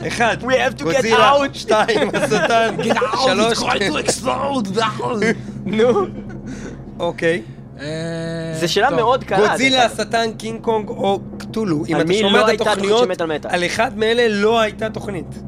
אחד, 0.07 0.37
We 0.41 0.45
have 0.45 0.77
to 0.77 0.81
get 0.81 0.83
גודזילה, 0.83 1.31
out. 1.33 1.53
שתיים, 1.53 2.09
השטן, 2.15 2.75
שלוש, 3.25 3.59
נו. 5.65 6.05
אוקיי. 6.99 7.41
אה, 7.79 8.57
זו 8.59 8.73
שאלה. 8.73 8.89
מאוד 8.89 9.23
קלה. 9.23 9.37
גודזילה. 9.47 9.85
השטן, 9.85 10.29
קינג 10.37 10.61
קונג 10.61 10.89
או 10.89 11.19
קטולו. 11.37 11.83
אם 11.87 12.01
אתה 12.01 12.13
שומע 12.13 12.39
לא 12.39 12.53
את 12.53 12.61
התוכניות? 12.61 13.09
על 13.45 13.65
אחד 13.65 13.97
מאלה 13.97 14.27
לא 14.29 14.59
הייתה 14.59 14.89
תוכנית. 14.89 15.39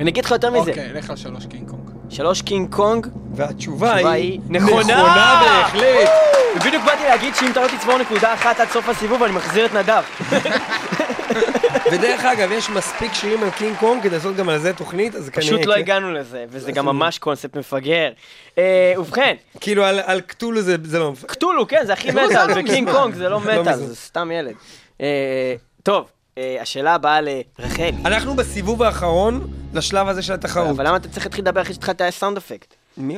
אני 0.00 0.10
אגיד 0.10 0.24
לך 0.24 0.30
יותר 0.30 0.50
מזה. 0.50 0.70
אוקיי, 0.70 0.92
לך 0.92 1.10
על 1.10 1.16
שלוש 1.16 1.46
קינג 1.46 1.68
קונג. 1.70 1.81
שלוש 2.12 2.42
קינג 2.42 2.74
קונג, 2.74 3.06
והתשובה 3.34 3.90
התשובה 3.94 4.12
היא 4.12 4.30
היא 4.32 4.40
נכונה! 4.48 4.80
נכונה 4.82 5.42
בהחלט. 5.46 6.08
ובדיוק 6.56 6.84
באתי 6.84 7.02
להגיד 7.02 7.34
שאם 7.34 7.50
אתה 7.52 7.60
לא 7.62 7.68
תצבור 7.68 7.98
נקודה 7.98 8.34
אחת 8.34 8.60
עד 8.60 8.68
סוף 8.68 8.88
הסיבוב, 8.88 9.22
אני 9.22 9.32
מחזיר 9.32 9.66
את 9.66 9.74
נדב. 9.74 10.02
ודרך 11.92 12.24
אגב, 12.24 12.52
יש 12.52 12.70
מספיק 12.70 13.14
שירים 13.14 13.42
על 13.42 13.50
קינג 13.50 13.76
קונג 13.76 14.02
כדי 14.02 14.16
לעשות 14.16 14.36
גם 14.36 14.48
על 14.48 14.58
זה 14.58 14.72
תוכנית, 14.72 15.14
אז 15.14 15.28
כנראה... 15.30 15.48
פשוט 15.48 15.66
לא 15.66 15.74
כן. 15.74 15.80
הגענו 15.80 16.12
לזה, 16.12 16.44
וזה 16.48 16.72
גם 16.72 16.86
ממש 16.86 17.18
קונספט 17.18 17.56
מפגר. 17.56 18.10
אה, 18.58 18.94
ובכן, 18.98 19.34
כאילו 19.60 19.84
על- 19.84 20.20
קטולו 20.20 20.60
זה 20.62 20.98
לא... 20.98 21.12
מפ- 21.12 21.24
קטולו, 21.26 21.68
כן, 21.68 21.82
זה 21.86 21.92
הכי 21.92 22.12
לא 22.12 22.26
מטאל. 22.30 22.46
וקינג 22.56 22.90
קונג 22.90 23.14
זה 23.14 23.28
לא 23.28 23.40
מטאל, 23.40 23.60
מזמן. 23.60 23.74
זה 23.76 23.96
סתם 23.96 24.30
ילד. 24.30 24.54
אה, 25.00 25.54
טוב, 25.82 26.04
אה, 26.38 26.56
השאלה 26.60 26.94
הבאה 26.94 27.18
לרחלי. 27.20 27.92
אנחנו 28.04 28.34
בסיבוב 28.36 28.82
האחרון 28.82 29.46
לשלב 29.74 30.08
הזה 30.08 30.22
של 30.22 30.32
התחרות. 30.32 30.70
אבל 30.70 30.86
למה 30.86 30.96
אתה 30.96 31.08
צריך 31.08 31.26
להתחיל 31.26 31.44
לדבר 31.44 31.62
אחרי 31.62 31.74
שהתחלת 31.74 32.02
sound 32.10 32.36
effect? 32.36 32.74
מי... 32.96 33.16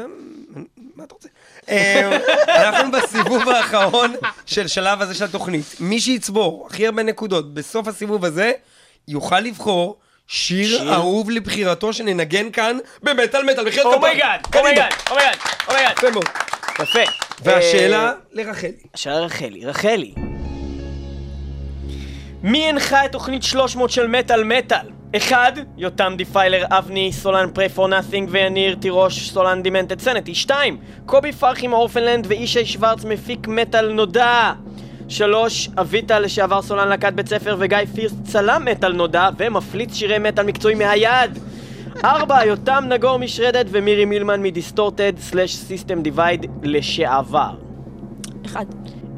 מה 0.97 1.05
אתה 1.05 1.14
רוצה? 1.14 1.29
אה, 1.69 2.19
אנחנו 2.69 2.90
בסיבוב 2.93 3.49
האחרון 3.49 4.14
של 4.47 4.69
שלב 4.69 5.03
הזה 5.03 5.14
של 5.14 5.25
התוכנית. 5.25 5.77
מי 5.81 6.01
שיצבור 6.01 6.67
הכי 6.71 6.87
הרבה 6.87 7.03
נקודות 7.03 7.55
בסוף 7.55 7.88
הסיבוב 7.88 8.25
הזה, 8.25 8.53
יוכל 9.09 9.40
לבחור 9.40 9.97
שיר? 10.27 10.93
אהוב 10.93 11.31
לבחירתו 11.31 11.93
שננגן 11.93 12.51
כאן 12.51 12.79
במטאל 13.03 13.43
מטאל. 13.43 13.67
אומייגאד. 13.85 14.40
אומייגאד, 14.57 14.93
אומייגאד, 15.11 15.37
אומייגאד. 15.69 15.93
יפה 15.99 16.11
מאוד. 16.11 16.29
יפה. 16.83 16.99
והשאלה 17.43 18.07
אה, 18.07 18.12
לרחלי. 18.33 18.73
השאלה 18.95 19.21
לרחלי. 19.21 19.67
רחלי. 19.67 20.14
מי 22.43 22.69
הנחה 22.69 23.05
את 23.05 23.12
תוכנית 23.12 23.43
300 23.43 23.90
של 23.90 24.07
מטאל 24.07 24.45
מטאל? 24.45 24.87
1. 25.16 25.59
יותם 25.77 26.14
דיפיילר, 26.16 26.64
אבני, 26.68 27.12
סולן 27.12 27.50
Prey 27.53 27.69
for 27.69 27.88
Nothing 27.88 28.29
ויניר 28.33 28.74
תירוש, 28.74 29.31
סולן 29.31 29.62
Demented 29.62 30.01
Sanity 30.01 30.35
2. 30.35 30.77
קובי 31.07 31.33
פרחי 31.33 31.66
מאורפנלנד 31.66 32.27
וישי 32.29 32.66
שוורץ 32.66 33.05
מפיק 33.05 33.48
מטאל 33.48 33.92
נודע 33.92 34.53
3. 35.09 35.68
אביטל 35.81 36.18
לשעבר 36.18 36.62
סולן 36.62 36.88
להקת 36.88 37.12
בית 37.12 37.29
ספר 37.29 37.57
וגיא 37.59 37.79
פירס 37.94 38.12
צלם 38.24 38.64
מטאל 38.64 38.92
נודע 38.92 39.29
ומפליץ 39.37 39.94
שירי 39.94 40.18
מטאל 40.18 40.46
מקצועי 40.46 40.74
מהיד 40.74 41.38
4. 42.05 42.44
יותם 42.44 42.85
נגור 42.88 43.16
משרדת 43.16 43.66
ומירי 43.70 44.05
מילמן 44.05 44.42
מדיסטורטד 44.42 45.12
סלאש 45.18 45.55
סיסטם 45.55 46.03
דיווייד 46.03 46.46
לשעבר 46.62 47.55
אחד. 48.46 48.64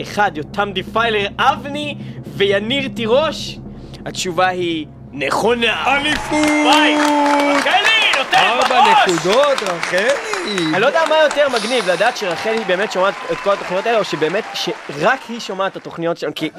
אחד, 0.03 0.31
יותם 0.35 0.71
דיפיילר, 0.73 1.27
אבני 1.39 1.95
ויניר 2.27 2.89
תירוש? 2.89 3.59
התשובה 4.07 4.47
היא 4.47 4.87
נכונה. 5.19 5.97
אליפות! 5.97 6.49
וואי, 6.65 6.95
רחלי, 7.57 8.19
נותנת 8.19 8.35
ארבע 8.35 8.69
בראש! 8.69 9.09
נקודות, 9.09 9.63
רחלי! 9.63 10.75
אני 10.75 10.81
לא 10.81 10.87
יודע 10.87 11.01
מה 11.09 11.15
יותר 11.25 11.49
מגניב, 11.49 11.91
לדעת 11.91 12.17
שרחלי 12.17 12.65
באמת 12.65 12.93
שומעת 12.93 13.15
את 13.33 13.37
כל 13.37 13.53
התוכניות 13.53 13.87
האלה, 13.87 13.99
או 13.99 14.05
שבאמת, 14.05 14.45
שרק 14.55 15.21
היא 15.29 15.41
שומעת 15.41 15.73
את 15.73 15.77
התוכניות 15.77 16.17
שלנו, 16.17 16.35
כי 16.35 16.51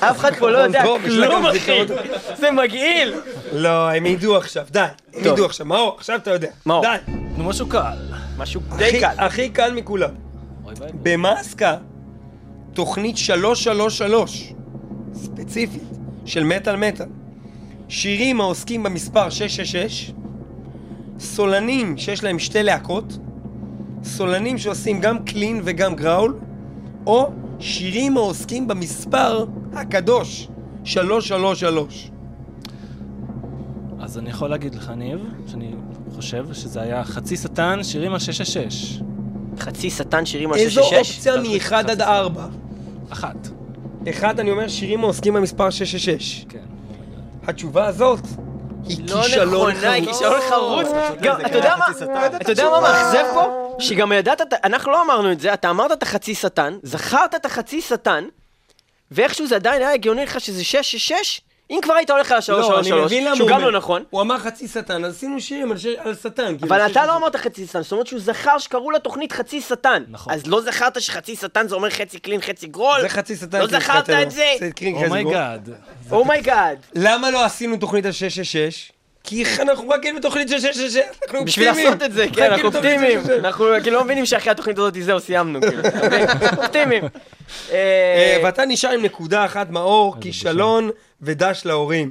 אף 0.00 0.18
אחד 0.18 0.34
פה 0.34 0.50
לא 0.50 0.58
יודע 0.58 0.82
כלום, 0.82 1.46
אחי. 1.46 1.86
זה 2.34 2.50
מגעיל. 2.50 3.14
לא, 3.52 3.90
הם 3.90 4.06
ידעו 4.06 4.36
עכשיו, 4.36 4.66
די. 4.70 4.80
הם. 4.80 4.86
ידעו 5.14 5.44
עכשיו. 5.44 5.66
מאור, 5.66 5.94
עכשיו 5.98 6.16
אתה 6.16 6.30
יודע. 6.30 6.48
מאור. 6.66 6.82
די. 6.82 7.12
נו, 7.36 7.44
משהו 7.44 7.68
קל. 7.68 7.96
משהו 8.38 8.60
די 8.76 9.00
קל. 9.00 9.14
הכי 9.18 9.48
קל 9.48 9.72
מכולם. 9.72 10.10
עסקה 11.26 11.76
תוכנית 12.72 13.16
333, 13.16 14.52
ספציפית, 15.14 15.82
של 16.26 16.44
מטאל 16.44 16.76
מטאל? 16.76 17.06
שירים 17.90 18.40
העוסקים 18.40 18.82
במספר 18.82 19.30
666, 19.30 20.12
סולנים 21.18 21.98
שיש 21.98 22.24
להם 22.24 22.38
שתי 22.38 22.62
להקות, 22.62 23.18
סולנים 24.04 24.58
שעושים 24.58 25.00
גם 25.00 25.24
קלין 25.24 25.60
וגם 25.64 25.94
גראול, 25.94 26.38
או 27.06 27.30
שירים 27.58 28.16
העוסקים 28.16 28.68
במספר 28.68 29.44
הקדוש 29.72 30.48
333. 30.84 32.10
אז 34.00 34.18
אני 34.18 34.30
יכול 34.30 34.50
להגיד 34.50 34.74
לך, 34.74 34.92
ניב, 34.96 35.20
שאני 35.46 35.74
חושב 36.14 36.46
שזה 36.52 36.80
היה 36.80 37.04
חצי 37.04 37.36
שטן, 37.36 37.78
שירים 37.82 38.12
על 38.12 38.18
666. 38.18 39.00
חצי 39.58 39.90
שטן 39.90 40.26
שירים 40.26 40.52
על 40.52 40.58
איזו 40.58 40.82
666? 40.82 41.26
אופציה 41.26 41.80
מ-1 41.82 41.90
עד 41.90 42.00
4? 42.00 42.46
אחת. 43.10 43.48
אחד, 44.10 44.40
אני 44.40 44.50
אומר 44.50 44.68
שירים 44.68 45.00
העוסקים 45.04 45.34
במספר 45.34 45.70
666. 45.70 46.46
כן. 46.48 46.58
התשובה 47.46 47.86
הזאת 47.86 48.20
היא 48.84 48.98
לא 49.08 49.22
כישלון 49.22 49.70
נכונה, 49.70 49.92
היא 49.92 50.04
חרוץ. 50.04 50.16
כישלון 50.18 50.40
חרוץ. 50.48 50.86
גם, 51.20 51.36
זה 51.40 51.46
אתה 51.46 51.56
יודע 51.58 51.76
מה. 51.76 51.86
אתה 52.36 52.52
יודע 52.52 52.70
מה 52.70 52.80
מאכזב 52.80 53.24
פה? 53.34 53.76
שגם 53.78 54.12
ידעת, 54.12 54.40
אנחנו 54.64 54.92
לא 54.92 55.02
אמרנו 55.02 55.32
את 55.32 55.40
זה, 55.40 55.54
אתה 55.54 55.70
אמרת 55.70 55.92
את 55.92 56.02
החצי 56.02 56.34
שטן, 56.34 56.78
זכרת 56.82 57.34
את 57.34 57.46
החצי 57.46 57.80
שטן, 57.80 58.24
ואיכשהו 59.10 59.46
זה 59.46 59.56
עדיין 59.56 59.82
היה 59.82 59.92
הגיוני 59.92 60.22
לך 60.24 60.40
שזה 60.40 60.64
666, 60.64 61.40
אם 61.70 61.78
כבר 61.82 61.94
היית 61.94 62.10
הולך 62.10 62.32
על 62.32 62.38
לא, 62.48 62.80
אני 62.80 62.90
ה-333, 62.90 63.04
מבין 63.04 63.24
למה 63.24 63.36
שהוא 63.36 63.44
הוא 63.44 63.50
גם 63.50 63.60
אומר. 63.60 63.70
לא 63.70 63.78
נכון, 63.78 64.02
הוא 64.10 64.20
אמר 64.20 64.38
חצי 64.38 64.68
שטן, 64.68 65.04
אז 65.04 65.14
עשינו 65.16 65.40
שירים 65.40 65.72
על 65.98 66.14
שטן. 66.14 66.58
כאילו, 66.58 66.68
אבל 66.68 66.86
אתה 66.86 67.06
לא 67.06 67.16
אמרת 67.16 67.36
חצי 67.36 67.66
שטן, 67.66 67.82
זאת 67.82 67.92
אומרת 67.92 68.06
שהוא 68.06 68.20
זכר 68.20 68.58
שקראו 68.58 68.90
לתוכנית 68.90 69.32
חצי 69.32 69.60
שטן. 69.60 70.02
נכון. 70.08 70.32
אז 70.32 70.46
לא 70.46 70.60
זכרת 70.60 71.00
שחצי 71.02 71.36
שטן 71.36 71.68
זה 71.68 71.74
אומר 71.74 71.90
חצי 71.90 72.18
clean, 72.18 72.40
חצי 72.40 72.66
growl? 72.66 73.00
זה 73.00 73.08
חצי 73.08 73.36
שטן. 73.36 73.58
לא 73.60 73.66
כאילו, 73.66 73.80
זכרת. 73.80 74.10
את 74.10 74.30
זה? 74.30 74.46
חצי 74.56 74.90
growl. 74.90 75.06
Oh 75.06 75.22
my 75.22 75.37
God. 75.37 75.68
Oh 76.10 76.27
my 76.27 76.44
God. 76.44 76.78
למה 76.94 77.30
לא 77.30 77.44
עשינו 77.44 77.76
תוכנית 77.76 78.06
על 78.06 78.12
666? 78.12 78.92
כי 79.24 79.44
אנחנו 79.60 79.86
מחכים 79.86 80.16
בתוכנית 80.16 80.48
של 80.48 80.58
666, 80.60 80.96
אנחנו 81.22 81.44
בשביל 81.44 81.68
אופטימיים. 81.68 81.92
לעשות 81.92 82.02
את 82.02 82.12
זה, 82.12 82.26
כן, 82.32 82.42
אנחנו 82.42 82.66
אופטימיים. 82.66 83.20
666. 83.20 83.44
אנחנו 83.44 83.66
כאילו 83.82 83.96
לא 83.96 84.04
מבינים 84.04 84.26
שאחרי 84.26 84.50
התוכנית 84.50 84.78
הזאת 84.78 84.94
זהו, 85.00 85.20
סיימנו, 85.20 85.60
כאילו. 85.60 85.82
אופטימיים. 86.62 87.04
אה, 87.04 87.76
אה, 87.76 88.40
ואתה 88.44 88.64
נשאר 88.64 88.90
עם 88.90 89.02
נקודה 89.02 89.44
אחת, 89.44 89.70
מאור, 89.70 90.16
כישלון 90.20 90.90
ודש 91.22 91.62
להורים. 91.64 92.10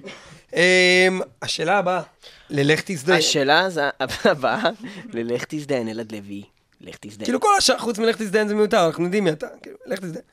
אה, 0.55 1.07
השאלה 1.41 1.77
הבאה, 1.77 2.01
ללך 2.49 2.81
תזדיין. 2.85 3.19
השאלה 3.19 3.67
הבאה, 4.25 4.69
ללך 5.13 5.45
תזדיין 5.47 5.89
אלעד 5.89 6.11
לוי. 6.11 6.43
לך 6.81 6.95
תזדיין. 7.01 7.25
כאילו 7.25 7.39
כל 7.39 7.49
השאר 7.57 7.77
חוץ 7.77 7.99
מלך 7.99 8.15
תזדיין 8.15 8.47
זה 8.47 8.55
מיותר, 8.55 8.85
אנחנו 8.85 9.03
יודעים 9.03 9.23
מי 9.23 9.29
אתה. 9.29 9.47
כאילו, 9.61 9.77
לך 9.85 9.99
תזדיין. 9.99 10.23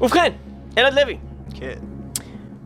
ובכן, 0.00 0.32
אלעד 0.78 0.94
לוי, 0.94 1.18
כן. 1.54 1.78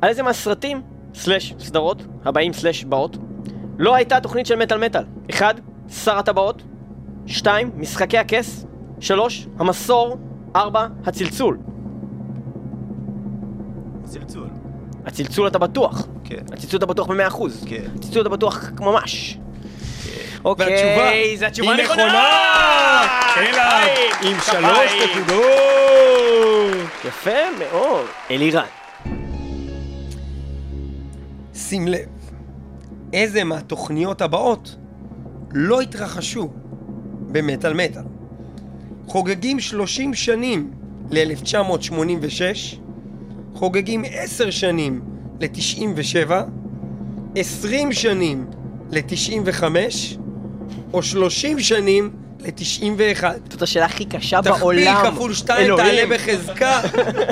על 0.02 0.08
איזה 0.08 0.22
מהסרטים, 0.22 0.82
סלאש 1.14 1.54
סדרות, 1.58 2.02
הבאים 2.24 2.52
סלאש 2.52 2.84
באות, 2.84 3.16
לא 3.78 3.94
הייתה 3.94 4.20
תוכנית 4.20 4.46
של 4.46 4.56
מטאל 4.56 4.78
מטאל? 4.78 5.02
1. 5.30 5.60
שר 6.04 6.18
הטבעות 6.18 6.62
2. 7.26 7.70
משחקי 7.76 8.18
הכס 8.18 8.66
3. 9.00 9.46
המסור 9.58 10.18
4. 10.56 10.86
הצלצול 11.06 11.58
צלצול. 14.10 14.48
הצלצול 15.06 15.46
אתה 15.46 15.58
בטוח. 15.58 16.06
כן. 16.24 16.42
הצלצול 16.52 16.78
אתה 16.78 16.86
בטוח 16.86 17.06
במאה 17.06 17.26
אחוז. 17.26 17.64
כן. 17.68 17.82
הצלצול 17.96 18.22
אתה 18.22 18.28
בטוח 18.28 18.70
ממש. 18.80 19.38
והתשובה 20.44 21.06
אוקיי, 21.06 21.36
זה 21.36 21.46
התשובה 21.46 21.72
הנכונה! 21.72 22.06
נכונה! 22.06 22.28
אלעד, 23.36 23.88
כפיים, 24.18 24.34
עם 24.34 24.40
שלוש. 24.40 25.10
נקודות! 25.10 25.50
יפה 27.04 27.30
מאוד. 27.58 28.06
אלירן. 28.30 28.64
שים 31.68 31.88
לב, 31.88 32.08
איזה 33.12 33.44
מהתוכניות 33.44 34.22
הבאות 34.22 34.76
לא 35.52 35.80
התרחשו 35.80 36.48
במטאל 37.32 37.74
מטאל. 37.74 38.02
חוגגים 39.06 39.60
30 39.60 40.14
שנים 40.14 40.70
ל-1986, 41.10 42.76
חוגגים 43.54 44.04
10 44.10 44.50
שנים 44.50 45.00
ל-97, 45.40 46.30
20 47.36 47.92
שנים 47.92 48.46
ל-95, 48.90 49.64
או 50.92 51.02
30 51.02 51.60
שנים 51.60 52.10
ל-91. 52.40 53.24
זאת 53.50 53.62
השאלה 53.62 53.86
הכי 53.86 54.04
קשה 54.04 54.42
תכפיל 54.42 54.60
בעולם. 54.60 55.10
כפול 55.12 55.34
2 55.34 55.76
תעלה. 55.76 56.02
בחזקה, 56.10 56.80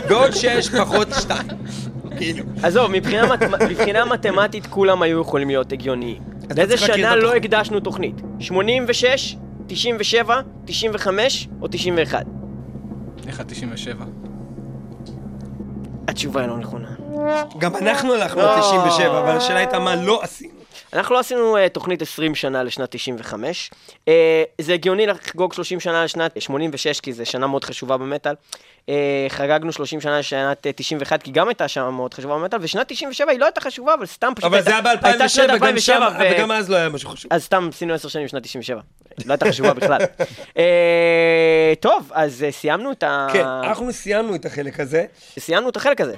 ועוד 0.09 0.33
6 0.33 0.69
פחות 0.69 1.09
2. 1.19 1.41
כאילו. 2.19 2.45
עזוב, 2.63 2.91
מבחינה 2.91 3.27
מת- 3.27 3.43
מבחינה 3.71 4.05
מתמטית 4.05 4.67
כולם 4.67 5.03
היו 5.03 5.21
יכולים 5.21 5.49
להיות 5.49 5.73
הגיוניים. 5.73 6.23
לאיזה 6.57 6.77
שנה 6.77 7.17
לא. 7.17 7.35
הקדשנו 7.35 7.81
תוכנית? 7.81 8.15
86, 8.41 9.37
97, 9.67 10.35
95 10.65 11.49
או 11.63 11.69
91? 11.71 12.25
לך 13.27 13.43
97. 13.47 14.05
התשובה 16.09 16.41
היא 16.41 16.49
לא 16.49 16.59
נכונה. 16.59 16.89
גם 17.59 17.77
אנחנו 17.77 18.15
הלכנו 18.15 18.41
על 18.41 18.61
97, 18.61 19.21
אבל 19.21 19.37
השאלה 19.37 19.59
הייתה 19.59 19.79
מה 19.79 19.97
לא 19.97 20.23
עשינו. 20.23 20.58
אנחנו 20.93 21.15
לא 21.15 21.21
עשינו 21.21 21.57
uh, 21.57 21.69
תוכנית 21.69 22.03
20 22.03 22.35
שנה 22.35 22.63
לשנת 22.63 22.91
95. 22.91 23.71
Uh, 23.95 24.11
זה 24.61 24.73
הגיוני 24.73 25.07
לחגוג 25.07 25.53
30 25.53 25.81
שנה 25.81 26.05
לשנת 26.05 26.43
86, 26.43 27.01
כי 27.01 27.13
זו 27.13 27.27
שנה 27.27 27.47
מאוד 27.47 27.65
חשובה 27.65 27.97
במטאל. 27.97 28.35
Uh, 28.87 28.91
חגגנו 29.29 29.73
30 29.73 30.01
שנה 30.01 30.19
לשנת 30.19 30.67
uh, 30.67 30.73
91, 30.77 31.23
כי 31.23 31.31
גם 31.31 31.49
הייתה 31.49 31.69
שנה 31.69 31.91
מאוד 31.91 32.15
חשובה 32.15 32.35
במטאל, 32.35 32.59
ושנת 32.63 32.89
97 32.89 33.31
היא 33.31 33.41
לא 33.41 33.45
הייתה 33.45 33.61
חשובה, 33.61 33.95
אבל 33.95 34.07
סתם 34.07 34.33
פשוט 34.37 34.45
אבל 34.45 34.63
זה 34.63 34.71
היה 34.71 34.81
הייתה 35.03 35.29
שנת 35.29 35.51
ב-2007, 35.51 35.57
גם 35.59 35.65
2007, 35.65 36.11
שם, 36.11 36.17
ו- 36.21 36.37
וגם 36.37 36.53
אז 36.53 36.71
לא 36.71 36.77
היה 36.77 36.89
משהו 36.89 37.09
חשוב. 37.09 37.33
אז 37.33 37.45
סתם 37.45 37.69
עשינו 37.73 37.95
10 37.95 38.09
שנים 38.09 38.27
בשנת 38.27 38.43
97. 38.43 38.81
לא 39.27 39.33
הייתה 39.33 39.49
חשובה 39.49 39.75
בכלל. 39.75 40.01
אה, 40.59 41.73
טוב, 41.81 42.11
אז 42.15 42.43
אה, 42.43 42.53
סיימנו 42.53 42.93
את 42.93 43.03
ה... 43.03 43.27
כן, 43.33 43.47
אנחנו 43.47 43.93
סיימנו 43.93 44.35
את 44.35 44.45
החלק 44.45 44.81
הזה, 44.81 45.05
סיימנו 45.39 45.69
את 45.69 45.77
החלק 45.77 46.01
הזה. 46.01 46.15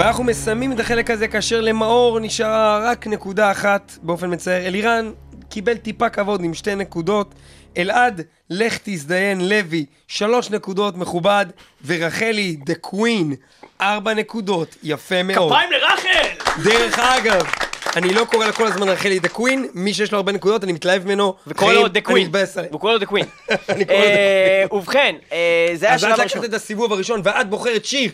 ואנחנו 0.00 0.24
מסיימים 0.24 0.72
את 0.72 0.80
החלק 0.80 1.10
הזה 1.10 1.28
כאשר 1.28 1.60
למאור 1.60 2.20
נשארה 2.20 2.90
רק 2.90 3.06
נקודה 3.06 3.50
אחת 3.50 3.92
באופן 4.02 4.32
מצער. 4.32 4.66
אלירן 4.66 5.12
קיבל 5.48 5.76
טיפה 5.76 6.08
כבוד 6.08 6.44
עם 6.44 6.54
שתי 6.54 6.74
נקודות. 6.74 7.34
אלעד, 7.78 8.20
לך 8.50 8.78
תזדיין 8.84 9.48
לוי, 9.48 9.86
שלוש 10.08 10.50
נקודות 10.50 10.96
מכובד, 10.96 11.46
ורחלי, 11.86 12.56
the 12.64 12.74
queen, 12.74 13.34
ארבע 13.80 14.14
נקודות, 14.14 14.76
יפה 14.82 15.22
מאוד. 15.22 15.52
כפיים 15.52 15.70
לרחל! 15.70 16.52
דרך 16.64 16.98
אגב, 16.98 17.46
אני 17.96 18.14
לא 18.14 18.24
קורא 18.24 18.46
לה 18.46 18.52
כל 18.52 18.66
הזמן 18.66 18.88
רחלי 18.88 19.18
the 19.18 19.28
queen, 19.28 19.66
מי 19.74 19.94
שיש 19.94 20.12
לו 20.12 20.18
הרבה 20.18 20.32
נקודות, 20.32 20.64
אני 20.64 20.72
מתלהב 20.72 21.04
ממנו. 21.04 21.34
וקורא 21.46 21.72
לו 21.72 21.88
the 21.88 22.00
queen. 22.00 22.26
מתבאס 22.26 22.56
עליהם. 22.56 22.70
והוא 22.70 22.80
קורא 22.80 22.92
לו 22.92 22.98
the 22.98 23.06
queen. 23.06 23.24
queen. 23.66 23.86
ובכן, 24.72 25.14
אה, 25.32 25.70
זה 25.74 25.86
היה 25.86 25.94
אז 25.94 26.04
את 26.04 26.10
השלב 26.10 26.20
לקחת 26.20 26.20
הראשון. 26.20 26.44
את 26.44 26.54
הסיבוב 26.54 26.92
הראשון, 26.92 27.20
ואת 27.24 27.50
בוחרת 27.50 27.84
שיר, 27.84 28.10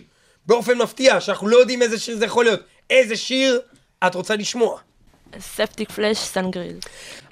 באופן 0.46 0.78
מפתיע, 0.78 1.20
שאנחנו 1.20 1.48
לא 1.48 1.56
יודעים 1.56 1.82
איזה 1.82 1.98
שיר 1.98 2.16
זה 2.16 2.24
יכול 2.24 2.44
להיות. 2.44 2.60
איזה 2.90 3.16
שיר 3.16 3.60
את 4.06 4.14
רוצה 4.14 4.36
לשמוע? 4.36 4.78
Septicflesh, 5.38 6.18
Sangreal. 6.18 6.76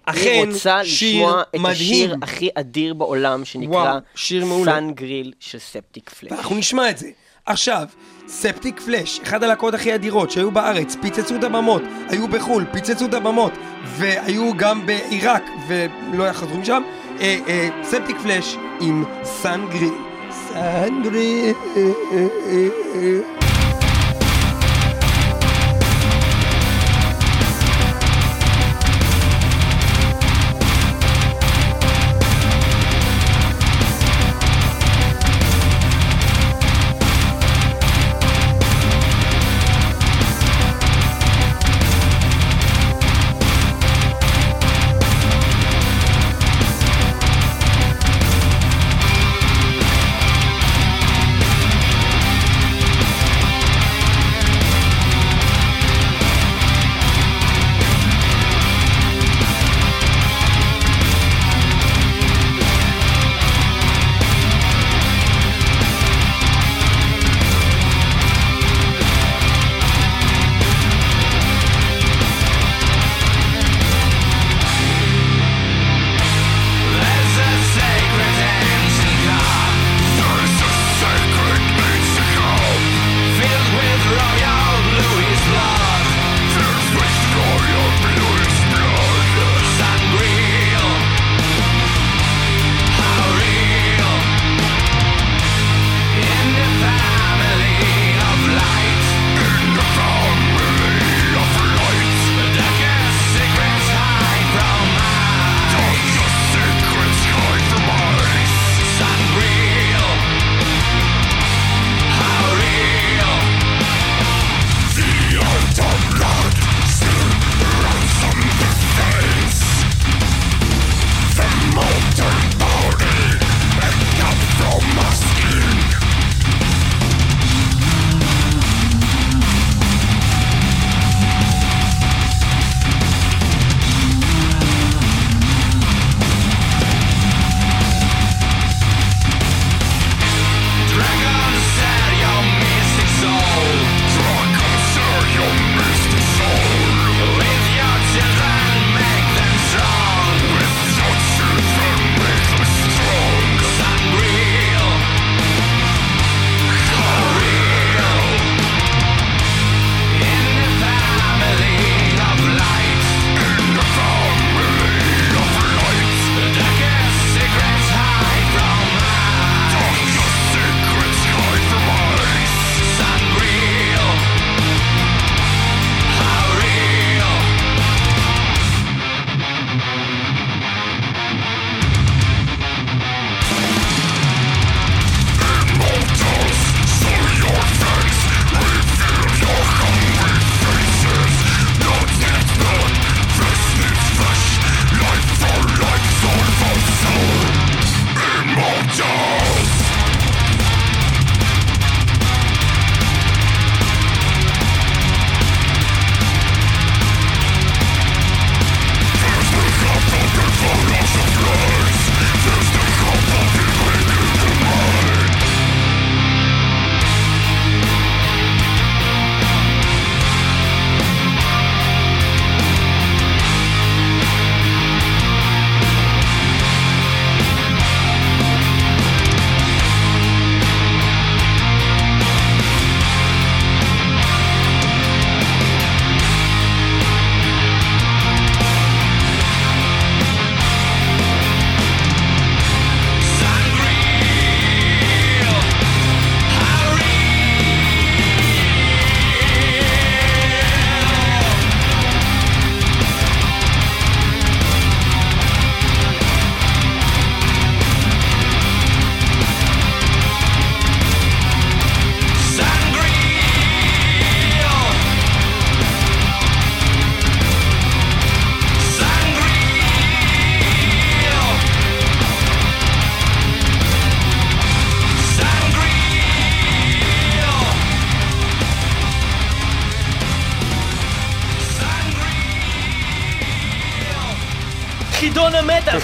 אכן, 0.04 0.42
אני 0.42 0.52
רוצה 0.52 0.84
שיר 0.84 1.16
לשמוע 1.16 1.42
את 1.42 1.60
מדהים. 1.60 1.70
השיר 1.70 2.16
הכי 2.22 2.48
אדיר 2.54 2.94
בעולם, 2.94 3.44
שנקרא 3.44 3.72
וואו, 3.72 3.98
שיר 4.14 4.44
מעולה. 4.44 4.72
Sangreal 4.72 5.32
של 5.40 5.58
Septicflesh. 5.58 6.32
ואנחנו 6.32 6.56
נשמע 6.56 6.90
את 6.90 6.98
זה. 6.98 7.08
עכשיו, 7.46 7.86
Septicflesh, 8.28 9.20
אחד 9.20 9.42
הלהקות 9.42 9.74
הכי 9.74 9.94
אדירות 9.94 10.30
שהיו 10.30 10.50
בארץ, 10.50 10.96
פיצצו 11.02 11.36
את 11.36 11.44
הבמות, 11.44 11.82
היו 12.08 12.28
בחו"ל, 12.28 12.64
פיצצו 12.72 13.06
את 13.06 13.14
הבמות, 13.14 13.52
והיו 13.84 14.56
גם 14.56 14.86
בעיראק, 14.86 15.42
ולא 15.68 16.24
יחזרו 16.24 16.58
משם, 16.58 16.82
אה, 17.20 17.38
אה, 17.48 17.68
ספטיק 17.82 18.16
פלאש 18.22 18.56
עם 18.80 19.04
סנגריל. 19.24 20.13
סנגריל. 20.54 21.54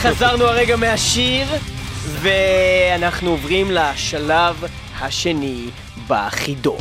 חזרנו 0.03 0.45
הרגע 0.45 0.77
מהשיר, 0.77 1.47
ואנחנו 2.21 3.31
עוברים 3.31 3.71
לשלב 3.71 4.65
השני 5.01 5.67
בחידון. 6.09 6.79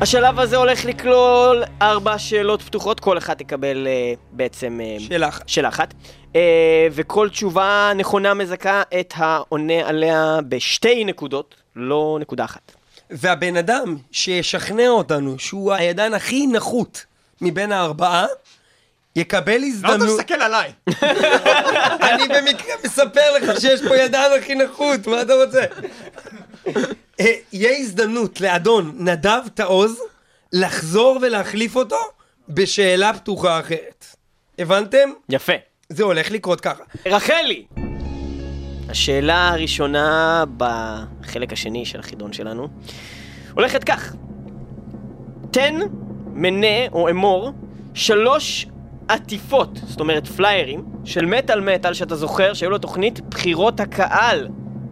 השלב 0.00 0.40
הזה 0.40 0.56
הולך 0.56 0.84
לכלול 0.84 1.64
ארבע 1.82 2.18
שאלות 2.18 2.62
פתוחות, 2.62 3.00
כל 3.00 3.18
אחת 3.18 3.38
תקבל 3.38 3.86
אה, 3.86 4.12
בעצם 4.32 4.80
אה, 4.82 4.96
שאלה 5.00 5.28
אחת. 5.28 5.48
שאלה 5.48 5.68
אחת. 5.68 5.94
אה, 6.36 6.88
וכל 6.92 7.28
תשובה 7.28 7.92
נכונה 7.96 8.34
מזכה 8.34 8.82
את 9.00 9.14
העונה 9.16 9.88
עליה 9.88 10.38
בשתי 10.48 11.04
נקודות, 11.04 11.54
לא 11.76 12.18
נקודה 12.20 12.44
אחת. 12.44 12.72
והבן 13.10 13.56
אדם 13.56 13.96
שישכנע 14.12 14.88
אותנו 14.88 15.38
שהוא 15.38 15.72
הידן 15.72 16.14
הכי 16.14 16.46
נחות 16.46 17.04
מבין 17.40 17.72
הארבעה, 17.72 18.26
יקבל 19.18 19.52
לא 19.52 19.56
אתה 19.58 19.66
הזדמנות... 19.66 20.18
מסתכל 20.18 20.34
עליי. 20.34 20.72
אני 22.10 22.28
במקרה 22.28 22.74
מספר 22.84 23.36
לך 23.36 23.60
שיש 23.60 23.80
פה 23.88 23.96
ידן 23.96 24.30
הכי 24.38 24.54
נחות, 24.54 25.06
מה 25.06 25.22
אתה 25.22 25.34
רוצה? 25.34 25.64
אה, 27.20 27.32
יהיה 27.52 27.78
הזדמנות 27.78 28.40
לאדון 28.40 28.94
נדב 28.98 29.40
תעוז 29.54 30.00
לחזור 30.52 31.18
ולהחליף 31.22 31.76
אותו 31.76 31.96
בשאלה 32.48 33.12
פתוחה 33.12 33.60
אחרת. 33.60 34.06
הבנתם? 34.58 35.08
יפה. 35.28 35.52
זה 35.88 36.04
הולך 36.04 36.30
לקרות 36.30 36.60
ככה. 36.60 36.82
רחלי! 37.06 37.66
השאלה 38.88 39.48
הראשונה 39.48 40.44
בחלק 40.56 41.52
השני 41.52 41.86
של 41.86 42.00
החידון 42.00 42.32
שלנו 42.32 42.68
הולכת 43.54 43.84
כך: 43.84 44.14
תן, 45.50 45.80
מנה 46.26 46.88
או 46.92 47.10
אמור 47.10 47.52
שלוש 47.94 48.66
עטיפות, 49.08 49.80
זאת 49.86 50.00
אומרת 50.00 50.26
פליירים, 50.26 50.84
של 51.04 51.26
מטאל 51.26 51.60
מטאל 51.60 51.94
שאתה 51.94 52.16
זוכר 52.16 52.54
שהיו 52.54 52.70
לו 52.70 52.78
תוכנית 52.78 53.20
בחירות 53.20 53.80
הקהל, 53.80 54.48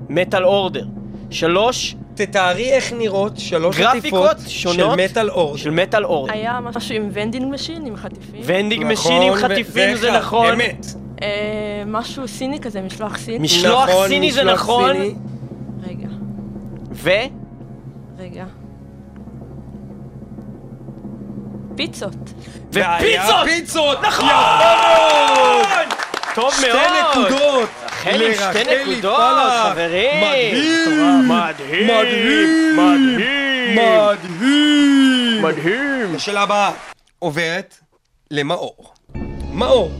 מטאל 0.08 0.44
אורדר. 0.44 0.86
שלוש 1.30 1.96
תתארי 2.14 2.72
איך 2.72 2.92
נראות 2.92 3.38
שלוש 3.38 3.78
גרפיקות 3.78 4.30
עטיפות 4.30 4.50
שונות 4.50 4.98
של 4.98 5.04
Metal 5.04 5.30
Ord. 5.30 5.58
של 5.58 5.70
Metal 5.70 6.04
Order. 6.04 6.32
היה 6.32 6.60
משהו 6.60 6.94
עם 6.94 7.08
vending 7.12 7.54
machine, 7.54 7.86
עם 7.86 7.96
חטיפים. 7.96 8.40
vending 8.44 8.82
נכון, 8.82 8.92
machine 8.92 9.22
עם 9.22 9.34
חטיפים 9.34 9.96
זה 9.96 10.12
נכון. 10.12 10.52
אמת. 10.52 10.86
אה, 11.22 11.82
משהו 11.86 12.28
סיני 12.28 12.60
כזה, 12.60 12.82
משלוח 12.82 13.18
סיני. 13.18 13.38
משלוח 13.38 13.88
נכון, 13.88 14.08
סיני 14.08 14.32
זה 14.32 14.40
משלוח 14.40 14.60
נכון. 14.60 14.92
סיני. 14.92 15.14
רגע, 15.86 16.08
ו... 16.92 17.10
רגע. 18.18 18.44
פיצות. 21.76 22.14
ופיצות! 22.70 23.44
פיצות! 23.44 23.98
נכון! 24.02 24.26
טוב 26.34 26.54
שתי 26.54 26.66
מאוד! 26.72 27.26
נקודות! 27.26 27.68
רחל 27.86 28.22
עם 28.22 28.32
שתי 28.34 28.62
נקודות, 28.82 29.16
פלח. 29.16 29.72
חברים! 29.72 30.20
מדהים! 30.20 31.28
מדהים! 31.28 31.86
מדהים! 31.86 32.76
מדהים! 32.76 33.76
מדהים! 33.76 35.42
מדהים! 35.42 36.14
השאלה 36.14 36.42
הבאה 36.42 36.70
עוברת 37.18 37.74
למאור. 38.30 38.92
מאור, 39.52 39.90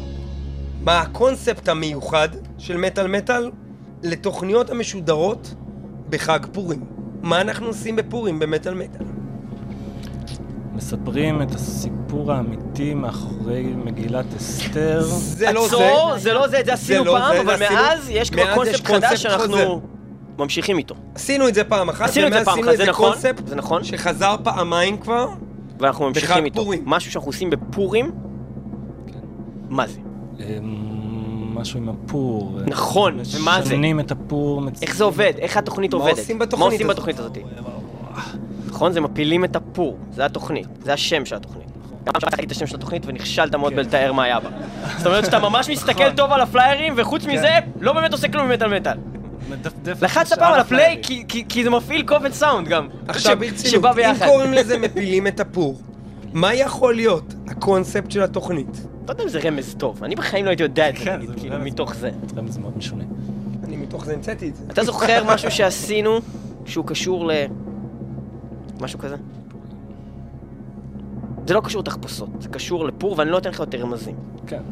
מה 0.81 1.01
הקונספט 1.01 1.69
המיוחד 1.69 2.29
של 2.59 2.77
מטאל 2.77 3.07
מטאל 3.07 3.51
לתוכניות 4.03 4.71
המשודרות 4.71 5.55
בחג 6.11 6.39
פורים? 6.53 6.85
מה 7.23 7.41
אנחנו 7.41 7.67
עושים 7.67 7.97
בפורים 7.97 8.39
במטאל 8.39 8.75
מטאל? 8.75 9.07
מספרים 10.77 11.43
את 11.43 11.55
הסיפור 11.55 12.33
האמיתי 12.33 12.95
מאחורי 12.95 13.62
מגילת 13.62 14.27
אסתר. 14.37 15.03
זה 15.03 15.53
לא 15.53 15.69
זה. 15.69 15.77
עצור, 15.77 16.19
זה 16.19 16.33
לא 16.33 16.49
זה, 16.49 16.61
את 16.61 16.65
זה 16.67 16.73
עשינו 16.73 17.05
לא 17.05 17.19
פעם, 17.19 17.35
זה, 17.35 17.41
אבל 17.41 17.57
מאז 17.61 18.11
יש 18.11 18.31
כבר 18.31 18.55
קונספט 18.55 18.87
חדש 18.87 19.23
שאנחנו. 19.23 19.81
ממשיכים 20.39 20.79
איתו. 20.79 20.95
עשינו 21.15 21.49
את 21.49 21.55
זה 21.55 21.65
פעם 21.65 21.89
אחת, 21.89 22.09
עשינו 22.09 22.27
את 22.27 22.33
זה 22.33 22.45
פעם 22.45 22.59
אחת, 22.61 22.77
זה 22.77 22.85
נכון, 22.87 23.12
זה 23.47 23.57
נכון. 23.57 23.85
שחזר 23.85 24.37
פעמיים 24.43 24.97
כבר. 24.99 25.29
ואנחנו 25.81 26.09
ממשיכים 26.09 26.45
איתו. 26.45 26.62
פורים. 26.65 26.83
משהו 26.87 27.12
שאנחנו 27.12 27.29
עושים 27.29 27.51
בפורים, 27.51 28.12
מה 29.69 29.87
זה? 29.87 29.99
אמ, 30.41 31.55
משהו 31.55 31.79
עם 31.79 31.89
הפור. 31.89 32.59
נכון, 32.67 33.19
ומה 33.39 33.62
זה? 33.62 33.69
משנים 33.69 34.01
את 34.01 34.11
הפור. 34.11 34.62
איך 34.83 34.97
זה 34.97 35.05
עובד? 35.05 35.33
איך 35.39 35.57
התוכנית 35.57 35.95
מה 35.95 36.01
עובדת? 36.01 36.19
עושים 36.19 36.39
בתוכנית 36.39 36.69
מה 36.69 36.73
עושים? 36.73 36.89
בתוכנית 36.89 37.19
הזאת? 37.19 37.39
נכון, 38.77 38.93
זה 38.93 39.01
מפילים 39.01 39.45
את 39.45 39.57
הפור, 39.57 39.99
זה 40.12 40.25
התוכנית, 40.25 40.67
זה 40.83 40.93
השם 40.93 41.25
של 41.25 41.37
התוכנית. 41.37 41.67
גם 42.05 42.21
שמעת 42.21 42.41
את 42.45 42.51
השם 42.51 42.67
של 42.67 42.77
התוכנית 42.77 43.03
ונכשלת 43.07 43.55
מאוד 43.55 43.75
בלתאר 43.75 44.12
מה 44.12 44.25
היה 44.25 44.41
בה. 44.41 44.49
זאת 44.99 45.07
אומרת 45.07 45.25
שאתה 45.25 45.39
ממש 45.39 45.69
מסתכל 45.69 46.11
טוב 46.17 46.33
על 46.33 46.41
הפליירים, 46.41 46.95
וחוץ 46.97 47.27
מזה, 47.27 47.49
לא 47.81 47.93
באמת 47.93 48.12
עושה 48.12 48.29
כלום 48.29 48.49
במטאל 48.49 48.75
מטאל. 48.81 48.99
לחצת 50.03 50.39
פעם 50.39 50.53
על 50.53 50.61
הפליי. 50.61 51.01
כי- 51.49 51.65
זה 51.65 51.71
מפעיל 51.71 52.03
קובץ 52.07 52.33
סאונד 52.35 52.69
גם. 52.69 52.89
עכשיו 53.09 53.39
ברצינות, 53.39 53.85
אם. 53.99 54.15
קוראים 54.27 54.53
לזה 54.53 54.79
מפילים 54.79 55.27
את 55.27 55.41
הפור, 55.41 55.81
מה 56.33 56.55
יכול 56.55 56.95
להיות 56.95 57.35
הקונספט 57.49 58.11
של 58.11 58.23
התוכנית? 58.23 58.87
לא 59.09 59.12
יודע 59.12 59.25
אם 59.25 59.29
זה 59.29 59.41
רמז 59.45 59.75
טוב, 59.79 60.05
אני 60.05 60.15
בחיים 60.15 60.45
לא 60.45 60.51
הייתי 60.51 60.62
יודע 60.62 60.89
את 60.89 60.97
זה, 60.97 61.05
כן, 61.05 61.21
כאילו. 61.37 61.59
מתוך 61.59 61.95
זה. 61.95 62.11
רמז 62.37 62.57
מאוד 62.59 62.79
משונה. 62.79 63.05
אני 63.65 63.77
מתוך 63.77 64.05
זה 64.05 64.15
המצאתי 64.15 64.49
את 64.49 64.57
זה. 64.57 64.65
אתה 64.73 64.85
זוכר 64.85 65.25
משהו 65.25 65.51
שעשינו 65.51 66.19
שהוא 66.67 66.87
קשור 66.87 67.27
ל... 67.27 67.33
משהו 68.81 68.99
כזה? 68.99 69.17
זה 71.47 71.55
לא 71.55 71.61
קשור 71.61 71.81
לתחפושות, 71.81 72.29
זה 72.41 72.49
קשור 72.49 72.85
לפור, 72.85 73.15
ואני 73.19 73.31
לא 73.31 73.39
אתן 73.39 73.51
לך 73.51 73.61
יותר 73.61 73.81
רמזים, 73.81 74.15
כן. 74.47 74.62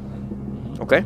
אוקיי? 0.79 1.03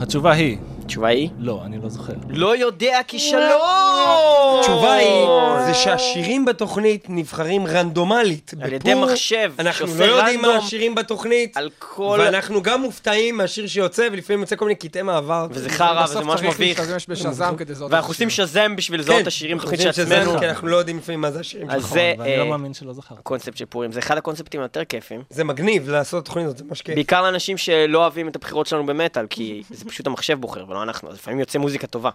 התשובה 0.00 0.32
היא, 0.32 0.58
התשובה 0.88 1.08
היא? 1.08 1.28
לא, 1.38 1.62
אני 1.64 1.78
לא 1.82 1.88
זוכר. 1.88 2.12
לא 2.28 2.56
יודע 2.56 3.00
כישלון! 3.06 4.60
התשובה 4.60 4.92
היא, 4.92 5.26
זה 5.66 5.74
שהשירים 5.74 6.44
בתוכנית 6.44 7.06
נבחרים 7.08 7.66
רנדומלית. 7.66 8.54
על 8.60 8.72
ידי 8.72 8.94
מחשב, 8.94 9.52
אנחנו 9.58 9.86
לא 9.98 10.04
יודעים 10.04 10.42
מה 10.42 10.56
השירים 10.56 10.94
בתוכנית, 10.94 11.56
על 11.56 11.70
כל... 11.78 12.18
ואנחנו 12.20 12.62
גם 12.62 12.82
מופתעים 12.82 13.36
מהשיר 13.36 13.66
שיוצא, 13.66 14.08
ולפעמים 14.12 14.40
יוצא 14.40 14.56
כל 14.56 14.64
מיני 14.64 14.74
קטעי 14.74 15.02
מעבר. 15.02 15.46
וזה 15.50 15.70
חרא, 15.70 16.04
וזה 16.04 16.12
בסוף 16.14 16.24
ממש 16.24 16.40
צריך 16.40 16.54
מביך. 16.54 16.78
להשתמש 16.80 17.06
בשזם 17.08 17.54
כדי 17.58 17.72
לזהות 17.72 17.88
את 17.88 17.94
ואנחנו 17.94 18.10
עושים. 18.10 18.30
שזם 18.30 18.76
בשביל 18.76 19.00
לזהות 19.00 19.22
את 19.22 19.26
השירים 19.26 19.58
בתוכנית 19.58 19.80
של 19.80 19.88
עצמנו. 19.88 20.38
כי 20.38 20.48
אנחנו 20.48 20.68
לא 20.68 20.76
יודעים 20.76 20.98
לפעמים 20.98 21.20
מה 21.20 21.30
זה 21.30 21.40
השירים 21.40 21.70
אז 21.70 21.82
שלך. 21.82 21.96
אה, 21.96 22.36
לא 22.36 22.46
מאמין 22.46 22.74
שלא 22.74 22.92
זכרתי. 22.92 23.22
קונספט 23.22 23.56
של 23.56 23.64
פורים, 23.64 23.92
זה 23.92 23.98
אחד 23.98 24.18
הקונספטים 24.18 24.60
היותר 24.60 24.84
כיפים. 24.84 25.22
זה 25.30 25.44
מגניב 25.44 25.88
לעשות 25.88 26.24
תוכנית 26.24 26.58
זה 26.58 26.64
ממש 26.64 26.82
כיף. 26.82 26.94
בעיקר 26.94 27.22
לאנשים 27.22 27.56
שלא 27.56 27.98
אוהבים 27.98 28.28
את 28.28 28.36
הבחירות 28.36 28.66
שלנו 28.66 28.86
במטאל, 28.86 29.26
כי 29.30 29.62
זה 29.70 29.84
פשוט 29.84 30.06
המחשב 30.06 30.40
בוחר 30.40 30.64
ולא 30.68 30.77
אנחנו, 30.82 31.10
אז 31.10 31.14
לפעמים 31.14 31.40
יוצא 31.40 31.58
מוזיקה 31.58 31.86
טובה. 31.86 32.10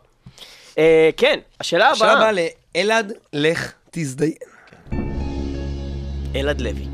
אה, 0.78 1.10
כן, 1.18 1.40
השאלה 1.60 1.90
הבאה, 1.90 2.16
בא 2.16 2.32
לאלעד, 2.76 3.14
לך 3.34 3.74
תזדיין. 3.92 4.34
אלעד 6.36 6.62
לוי. 6.62 6.88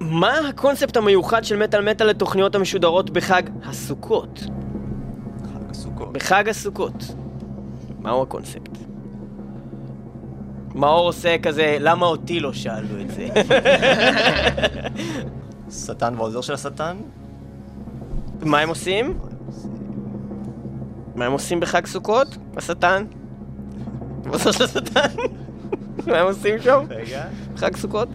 מה 0.00 0.38
הקונספט 0.48 0.96
המיוחד 0.96 1.44
של 1.44 1.56
מטאל 1.56 1.90
מטאל 1.90 2.06
לתוכניות 2.06 2.54
המשודרות 2.54 3.10
בחג 3.10 3.42
הסוכות? 3.64 4.40
חג 5.44 5.70
הסוכות. 5.70 6.12
בחג 6.12 6.48
הסוכות. 6.48 7.04
מהו 7.98 8.22
הקונספט? 8.22 8.78
מאור 10.74 11.06
עושה 11.06 11.38
כזה, 11.38 11.76
למה 11.80 12.06
אותי 12.06 12.40
לא 12.40 12.52
שאלו 12.52 13.00
את 13.00 13.10
זה? 13.10 13.28
שטן 15.86 16.14
והעוזר 16.16 16.40
של 16.40 16.52
השטן? 16.54 16.96
מה 18.42 18.58
הם 18.60 18.68
עושים? 18.68 19.18
מה 21.14 21.26
הם 21.26 21.32
עושים 21.32 21.60
בחג 21.60 21.86
סוכות? 21.86 22.36
השטן? 22.56 23.04
העוזר 24.26 24.52
של 24.56 24.64
השטן? 24.68 25.08
מה 26.06 26.18
הם 26.18 26.26
עושים 26.26 26.62
שם? 26.62 26.84
רגע. 26.90 27.24
בחג 27.54 27.76
סוכות? 27.76 28.08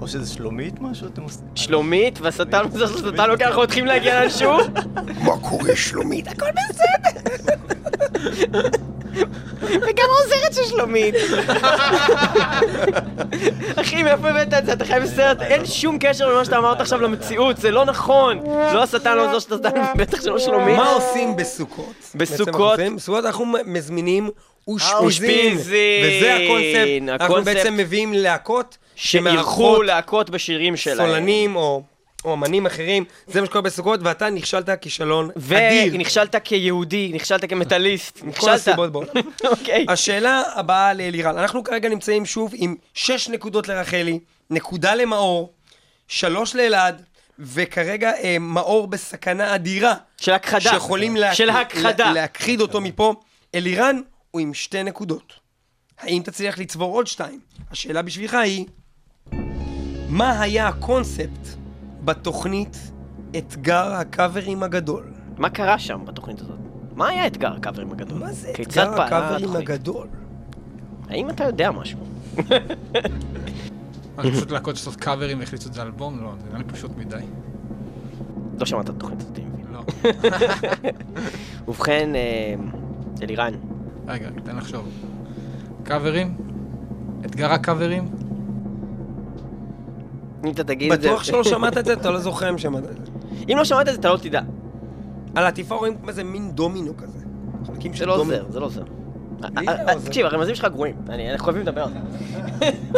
או 0.00 0.08
שזה 0.08 0.34
שלומית 0.34 0.80
משהו 0.80 1.06
אתם 1.06 1.22
עושים? 1.22 1.44
שלומית 1.54 2.18
והשטן 2.20 2.58
העוזר 2.58 2.86
של 2.86 3.08
השטן, 3.08 3.30
אוקיי, 3.30 3.46
אנחנו 3.46 3.62
מתחילים 3.62 3.86
להגיע 3.86 4.20
לאנשהו? 4.20 4.52
מה 5.26 5.38
קורה 5.42 5.76
שלומית? 5.76 6.28
הכל 6.28 6.46
וגם 9.62 10.06
העוזרת 10.18 10.54
של 10.54 10.64
שלומית. 10.70 11.14
אחי, 13.76 14.02
מאיפה 14.02 14.28
הבאת 14.28 14.54
את 14.54 14.66
זה? 14.66 14.72
אתה 14.72 14.84
חי 14.84 14.98
בסרט, 15.02 15.42
אין 15.42 15.66
שום 15.66 15.98
קשר 16.00 16.28
למה 16.28 16.44
שאתה 16.44 16.58
אמרת 16.58 16.80
עכשיו 16.80 17.00
למציאות, 17.00 17.56
זה 17.56 17.70
לא 17.70 17.84
נכון. 17.84 18.38
לא 18.46 18.82
השטן, 18.82 19.16
לא 19.16 19.32
זו 19.32 19.40
של 19.40 19.54
השטן, 19.54 19.82
בטח 19.96 20.22
שלא 20.22 20.38
שלומית. 20.38 20.76
מה 20.76 20.92
עושים 20.92 21.36
בסוכות? 21.36 21.94
בסוכות? 22.14 22.78
בסוכות 22.96 23.24
אנחנו 23.24 23.46
מזמינים 23.66 24.30
אושפיזין. 24.68 25.56
וזה 25.56 26.36
הקונספט. 26.36 27.08
אנחנו 27.08 27.44
בעצם 27.44 27.76
מביאים 27.76 28.12
להקות 28.12 28.78
שאירחו 28.94 29.30
שמארחות 29.30 29.86
להקות 29.86 30.30
בשירים 30.30 30.76
שלהם. 30.76 30.96
סולנים 31.08 31.56
או 31.56 31.82
או 32.26 32.34
אמנים 32.34 32.66
אחרים. 32.66 33.04
זה 33.26 33.40
מה 33.40 33.46
שקורה 33.46 33.62
בסוכות, 33.62 34.00
ואתה 34.02 34.30
נכשלת 34.30 34.68
כישלון 34.80 35.30
אדיר. 35.30 35.94
ונכשלת 35.94 36.36
כיהודי, 36.44 37.10
נכשלת 37.14 37.50
כמטאליסט, 37.50 38.20
נכשלת. 38.24 38.48
הסיבות 38.54 38.92
בעולם. 38.92 39.08
אוקיי. 39.50 39.86
השאלה 39.88 40.42
הבאה 40.54 40.94
לאלירן. 40.94 41.38
אנחנו 41.38 41.64
כרגע 41.64 41.88
נמצאים 41.88 42.26
שוב 42.26 42.52
עם 42.54 42.74
שש 42.94 43.28
נקודות 43.28 43.68
לרחלי, 43.68 44.18
נקודה 44.50 44.94
למאור, 44.94 45.52
שלוש 46.08 46.56
לאלעד, 46.56 47.02
וכרגע 47.38 48.12
אה, 48.22 48.36
מאור 48.40 48.86
בסכנה 48.86 49.54
אדירה. 49.54 49.94
של 50.16 50.32
הכחדה. 50.32 50.60
שיכולים 50.60 51.16
לה... 51.16 51.34
של 51.34 51.50
הכחדה. 51.50 52.04
לה... 52.04 52.12
להכחיד 52.12 52.60
אותו 52.60 52.80
מפה. 52.80 53.14
אלירן 53.54 54.00
הוא 54.30 54.40
עם 54.40 54.54
שתי 54.54 54.82
נקודות. 54.82 55.32
האם 55.98 56.22
תצליח 56.24 56.58
לצבור 56.58 56.94
עוד 56.94 57.06
שתיים? 57.06 57.40
השאלה 57.70 58.02
בשבילך 58.02 58.34
היא, 58.34 58.66
מה 60.08 60.40
היה 60.40 60.68
הקונספט 60.68 61.65
בתוכנית 62.06 62.92
אתגר 63.38 63.92
הקאברים 63.92 64.62
הגדול? 64.62 65.12
מה 65.38 65.50
קרה 65.50 65.78
שם 65.78 66.00
בתוכנית 66.04 66.40
הזאת? 66.40 66.58
מה 66.94 67.08
היה 67.08 67.26
אתגר 67.26 67.52
הקאברים 67.52 67.92
הגדול? 67.92 68.18
מה 68.18 68.32
זה 68.32 68.50
אתגר 68.50 69.00
הקאברים? 69.02 69.56
הגדול? 69.56 70.06
האם 71.08 71.30
אתה 71.30 71.44
יודע 71.44 71.70
משהו? 71.70 71.98
אני 74.18 74.32
פשוט 74.32 74.50
להקות 74.50 74.74
לעשות 74.74 74.96
קאברים 74.96 75.40
והחליצו 75.40 75.68
את 75.68 75.74
זה 75.74 75.82
אלבום? 75.82 76.22
לא, 76.22 76.32
זה 76.42 76.48
נראה 76.48 76.58
לי 76.58 76.64
פשוט 76.64 76.90
מדי. 76.96 77.16
לא 78.60 78.66
שמעת 78.66 78.84
את 78.84 78.90
התוכנית 78.90 79.20
הזאת, 79.20 79.38
אני 79.38 79.44
מבין. 79.44 79.66
לא. 79.72 79.82
ובכן, 81.68 82.10
אה, 82.14 82.54
אלירן, 83.22 83.54
רגע, 84.08 84.28
תן 84.44 84.56
לחשוב. 84.56 84.88
קאברים? 85.82 86.36
אתגר 87.26 87.52
הקאברים? 87.52 88.08
אם 90.46 90.52
אתה 90.52 90.64
תגיד 90.64 90.92
את 90.92 91.02
זה... 91.02 91.08
בטוח 91.08 91.24
שלא 91.24 91.44
שמעת 91.44 91.78
את 91.78 91.84
זה, 91.84 91.92
אתה 91.92 92.10
לא 92.10 92.18
זוכר 92.18 92.48
אם 92.50 92.58
שמעת 92.58 92.84
את 92.84 92.96
זה. 93.06 93.12
אם 93.52 93.56
לא 93.56 93.64
שמעת 93.64 93.88
את 93.88 93.92
זה, 93.94 94.00
אתה 94.00 94.08
לא 94.12 94.16
תדע. 94.16 94.40
על 95.34 95.44
העטיפה 95.44 95.74
רואים 95.74 95.96
כמו 95.98 96.08
איזה 96.08 96.24
מין 96.24 96.50
דומינו 96.50 96.96
כזה. 96.96 97.18
חלקים 97.66 97.92
של 97.94 97.98
זה 97.98 98.06
לא 98.06 98.16
דומינו. 98.16 98.36
עוזר, 98.42 98.52
זה 98.52 98.60
לא 98.60 98.66
עוזר. 98.66 98.82
לי 98.82 98.88
אה, 99.44 99.74
זה 99.76 99.82
לא 99.82 99.88
אה, 99.88 99.94
עוזר. 99.94 100.06
תקשיב, 100.06 100.26
הרמזים 100.26 100.54
שלך 100.54 100.64
גרועים. 100.72 100.94
אני- 101.08 101.30
אנחנו 101.32 101.44
חייבים 101.44 101.62
לדבר 101.62 101.82
על 101.82 101.88
זה. 101.90 101.98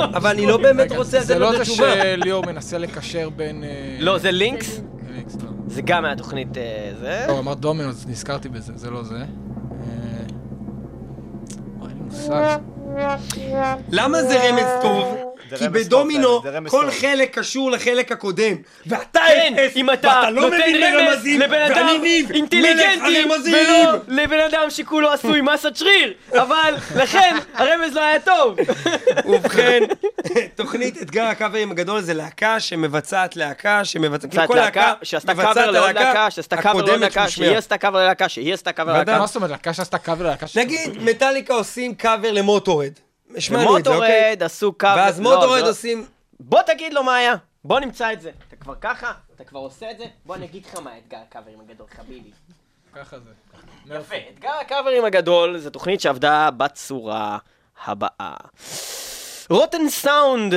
אבל 0.18 0.30
אני 0.30 0.46
לא 0.46 0.56
באמת 0.56 0.92
רוצה 0.92 1.16
לתת 1.18 1.26
זה 1.26 1.38
לא 1.38 1.48
לזה 1.48 1.58
זה 1.58 1.62
תשובה. 1.64 1.88
שליאור 2.02 2.46
מנסה 2.46 2.78
לקשר 2.78 3.28
בין... 3.36 3.64
אה, 3.64 3.96
לא, 4.00 4.18
זה 4.18 4.30
לינקס? 4.30 4.80
לינקס, 5.14 5.34
לא. 5.34 5.48
זה 5.66 5.82
גם 5.82 6.02
מהתוכנית 6.02 6.58
אה, 6.58 6.62
זה. 7.00 7.24
לא, 7.28 7.32
הוא 7.32 7.38
אמר 7.40 7.54
דומינו, 7.54 7.88
אז 7.88 8.06
נזכרתי 8.08 8.48
בזה, 8.48 8.72
זה 8.76 8.90
לא 8.90 9.02
זה. 9.02 9.14
אה, 9.14 9.22
וואי, 11.78 11.90
אין 11.90 11.98
לי 11.98 12.04
מושג. 12.04 12.58
למה 13.90 14.22
זה 14.22 14.48
רמז 14.50 14.82
טוב? 14.82 15.27
כי 15.56 15.68
בדומינו 15.68 16.42
כל. 16.68 16.90
חלק 16.90 17.38
קשור 17.38 17.70
לחלק 17.70 18.12
הקודם. 18.12 18.56
ואתה 18.86 19.20
כן, 19.26 19.54
אפס, 19.54 19.76
אם 19.76 19.90
אתה 19.90 20.08
ואתה 20.08 20.30
לא 20.30 20.42
נותן 20.42 20.56
מבין 20.56 20.96
רמז 20.96 21.26
לבן 21.26 21.60
אדם 21.60 21.86
ואני 21.86 21.98
ניב, 21.98 22.30
אינטליגנטי, 22.32 22.96
מלך 22.96 23.02
הרמזים. 23.02 23.54
ולא 23.54 23.98
לבן 24.08 24.40
אדם 24.40 24.70
שכולו 24.70 25.10
עשוי 25.10 25.40
מסת 25.40 25.76
שריר, 25.76 26.12
אבל 26.32 26.74
לכן 26.96 27.36
הרמז 27.54 27.94
לא 27.94 28.00
היה 28.00 28.20
טוב. 28.20 28.56
ובכן, 29.24 29.82
תוכנית 30.56 31.02
אתגר 31.02 31.24
הקאברים 31.24 31.70
הגדול 31.70 32.00
זה 32.00 32.14
להקה 32.14 32.60
שמבצעת 32.60 33.36
להקה, 33.36 33.84
שמבצעת, 33.84 34.30
קצת 34.30 34.44
כל 34.46 34.54
להקה, 34.54 34.92
שעשתה 35.02 35.34
קאבר 35.34 35.70
לעוד 35.70 35.94
להקה, 35.94 36.30
שעשתה 36.30 36.56
קאבר 36.56 36.82
לעוד 36.82 37.00
להקה. 37.00 37.28
שהיא 37.28 37.56
עשתה 37.56 37.78
קאבר 37.78 37.98
ללהקה, 37.98 38.28
שהיא 38.28 38.54
עשתה 38.54 38.72
קאבר. 38.72 38.92
ללהקה. 38.92 39.18
מה 39.18 39.26
זאת 39.26 39.36
אומרת, 39.36 39.50
להקה 39.50 39.72
שעשתה 39.72 39.98
קאבר 39.98 40.24
ללהקה. 40.24 40.46
נגיד, 40.56 41.02
מטאליקה 41.02 41.54
עושים 41.54 41.94
קאבר 41.94 42.32
ל 42.32 42.38
Motorhead. 42.38 42.92
השמענו 43.36 43.78
את 43.78 43.84
זה, 43.84 43.90
אוקיי? 43.90 44.10
ו 44.10 44.13
Motorhead 44.13 44.42
עשו 44.42 44.72
קאבר. 44.72 44.96
ואז 45.00 45.20
לא, 45.20 45.34
Motorhead 45.34 45.62
לא- 45.62 45.68
עושים... 45.68 46.06
בוא 46.40 46.62
תגיד 46.62 46.92
לו 46.92 47.02
מה 47.04 47.16
היה. 47.16 47.34
בוא 47.64 47.80
נמצא 47.80 48.12
את 48.12 48.20
זה. 48.20 48.30
אתה 48.48 48.56
כבר 48.56 48.74
ככה, 48.80 49.12
אתה 49.36 49.44
כבר 49.44 49.58
עושה 49.58 49.90
את 49.90 49.98
זה, 49.98 50.04
בוא 50.26 50.34
אני 50.34 50.46
אגיד 50.46 50.66
לך 50.66 50.78
מה 50.78 50.90
האתגר 50.92 51.18
הקאברים 51.28 51.60
הגדול, 51.60 51.86
חביבי. 51.96 52.30
ככה 52.94 53.16
זה. 53.18 53.30
יפה, 53.94 54.14
אתגר 54.34 54.50
הקאברים 54.60 55.04
הגדול 55.04 55.58
זה 55.58 55.70
תוכנית 55.70 56.00
שעבדה 56.00 56.50
בצורה 56.56 57.38
הבאה. 57.84 58.34
Rotten 59.50 59.88
Sound 59.88 60.54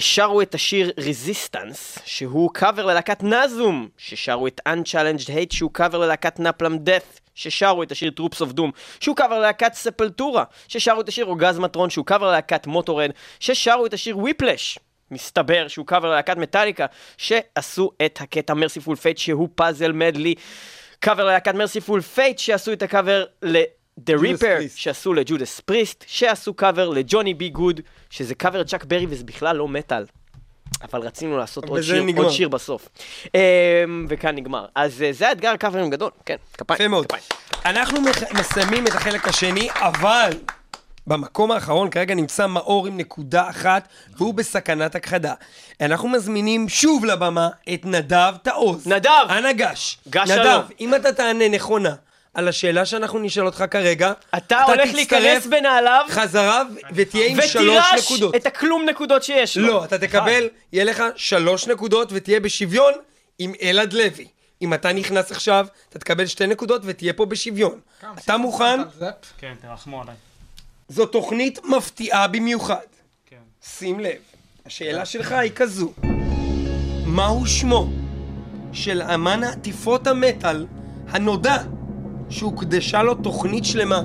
שרו 0.00 0.42
את 0.42 0.54
השיר 0.54 0.92
Resistance, 0.98 1.98
שהוא 2.04 2.50
קאבר 2.54 2.86
ללהקת 2.86 3.22
Nasum, 3.22 3.88
ששרו 3.98 4.46
את 4.46 4.60
Unchallenged 4.68 5.26
Hate, 5.26 5.54
שהוא 5.56 5.70
קאבר 5.72 5.98
ללהקת 5.98 6.40
Napalm 6.40 6.78
Death, 6.78 7.20
ששרו 7.34 7.82
את 7.82 7.92
השיר 7.92 8.10
Troops 8.10 8.40
of 8.40 8.52
Doom, 8.52 8.70
שהוא 9.00 9.16
קאבר 9.16 9.38
ללהקת 9.38 9.74
Sepultura, 9.74 10.44
ששרו 10.68 11.00
את 11.00 11.08
השיר 11.08 11.24
Orgasmatron, 11.24 11.90
שהוא 11.90 12.06
קאבר 12.06 12.28
ללהקת 12.28 12.66
Motorhead, 12.66 13.10
ששרו 13.40 13.86
את 13.86 13.94
השיר 13.94 14.18
Whiplash. 14.18 14.78
מסתבר 15.10 15.68
שהוא 15.68 15.86
קאבר 15.86 16.10
ללהקת 16.10 16.36
מטאליקה, 16.36 16.86
שעשו 17.16 17.90
את 18.06 18.18
הקטע 18.20 18.54
Mercyful 18.54 18.96
Fate 18.96 19.18
שהוא 19.18 19.48
פאזל 19.54 19.92
medley. 19.92 20.34
קאבר 21.00 21.24
ללהקת 21.24 21.54
Mercyful 21.54 22.00
Fate 22.00 22.38
שעשו 22.38 22.72
את 22.72 22.82
הקאבר 22.82 23.24
ל... 23.42 23.62
The 24.06 24.20
Ripper. 24.22 24.44
שעשו 24.76 25.14
ל 25.14 25.22
Judas 25.22 25.60
Priest, 25.60 26.04
שעשו 26.06 26.54
קאבר 26.54 26.88
ל 26.88 26.95
Johnny 26.95 27.34
B. 27.34 27.48
Goode, 27.48 27.80
שזה 28.10 28.34
קאבר 28.34 28.64
צ'אק 28.64 28.84
ברי 28.84 29.06
וזה 29.08 29.24
בכלל 29.24 29.56
לא 29.56 29.68
מטאל. 29.68 30.04
אבל 30.82 31.00
רצינו 31.00 31.38
לעשות 31.38 31.64
עוד 31.64 31.80
שיר, 31.82 32.02
נגמר. 32.02 32.22
עוד 32.22 32.32
שיר 32.32 32.48
בסוף. 32.48 32.88
אמ, 33.34 34.06
וכאן 34.08 34.34
נגמר. 34.36 34.66
אז 34.74 35.02
אה, 35.02 35.12
זה 35.12 35.28
האתגר 35.28 35.50
הקאברים 35.50 35.84
הגדול, 35.86 36.10
כן, 36.26 36.36
כפיים. 36.58 36.80
יפה 36.80 36.88
מאוד. 36.88 37.06
כפיים. 37.06 37.22
אנחנו 37.64 38.00
מח- 38.00 38.32
מסיימים 38.32 38.86
את 38.86 38.94
החלק 38.94 39.28
השני, 39.28 39.68
אבל 39.74 40.30
במקום 41.06 41.50
האחרון 41.50 41.90
כרגע 41.90 42.14
נמצא 42.14 42.46
מאור 42.46 42.86
עם 42.86 42.96
נקודה 42.96 43.50
אחת, 43.50 43.88
והוא 44.16 44.34
בסכנת 44.34 44.94
הכחדה. 44.94 45.34
אנחנו 45.80 46.08
מזמינים 46.08 46.68
שוב 46.68 47.04
לבמה 47.04 47.48
את 47.74 47.80
נדב 47.84 48.34
תעוז. 48.42 48.86
נדב! 48.86 49.26
אנא 49.30 49.52
גש. 49.52 49.98
גש 50.08 50.30
נדב, 50.30 50.42
שלום. 50.42 50.62
אם 50.80 50.94
אתה 50.94 51.12
תענה 51.12 51.48
נכונה 51.48 51.94
על 52.34 52.48
השאלה 52.48 52.86
שאנחנו 52.86 53.18
נשאל 53.18 53.46
אותך 53.46 53.64
כרגע, 53.70 54.12
אתה 54.36 54.62
הולך 54.62 54.80
תצטרף 54.80 54.94
להיכנס 54.94 55.46
בנעליו, 55.46 56.06
חזרה 56.10 56.62
ותהיה 56.94 57.26
עם 57.26 57.40
שלוש 57.40 57.84
ותירש 57.86 58.04
נקודות. 58.04 58.36
את 58.36 58.46
הכלום 58.46 58.84
נקודות 58.88 59.22
שיש 59.22 59.56
לו. 59.56 59.66
לא, 59.66 59.84
אתה 59.84 59.98
תקבל, 59.98 60.48
יהיה 60.72 60.84
לך 60.84 61.02
שלוש 61.16 61.66
נקודות 61.66 62.08
ותהיה 62.12 62.40
בשוויון 62.40 62.94
עם 63.38 63.52
אלעד 63.62 63.92
לוי. 63.92 64.26
אם 64.62 64.74
אתה 64.74 64.92
נכנס 64.92 65.30
עכשיו, 65.30 65.66
אתה 65.88 65.98
תקבל 65.98 66.26
שתי 66.26 66.46
נקודות 66.46 66.82
ותהיה 66.84 67.12
פה 67.12 67.26
בשוויון. 67.26 67.80
אתה 68.24 68.36
מוכן? 68.36 68.80
כן, 69.38 69.54
תרחמו 69.60 70.02
עליי. 70.02 70.14
זו 70.88 71.06
תוכנית 71.06 71.64
מפתיעה 71.64 72.26
במיוחד. 72.26 72.76
כן. 73.26 73.36
שים 73.78 74.00
לב, 74.00 74.18
השאלה 74.66 75.04
שלך 75.04 75.32
היא 75.32 75.52
כזו: 75.54 75.92
מהו 77.06 77.46
שמו 77.46 77.88
של 78.72 79.02
אמן 79.02 79.44
עטיפות 79.44 80.06
המטאל 80.06 80.66
הנודע 81.08 81.56
שהוקדשה 82.30 83.02
לו 83.02 83.14
תוכנית 83.14 83.64
שלמה 83.64 84.02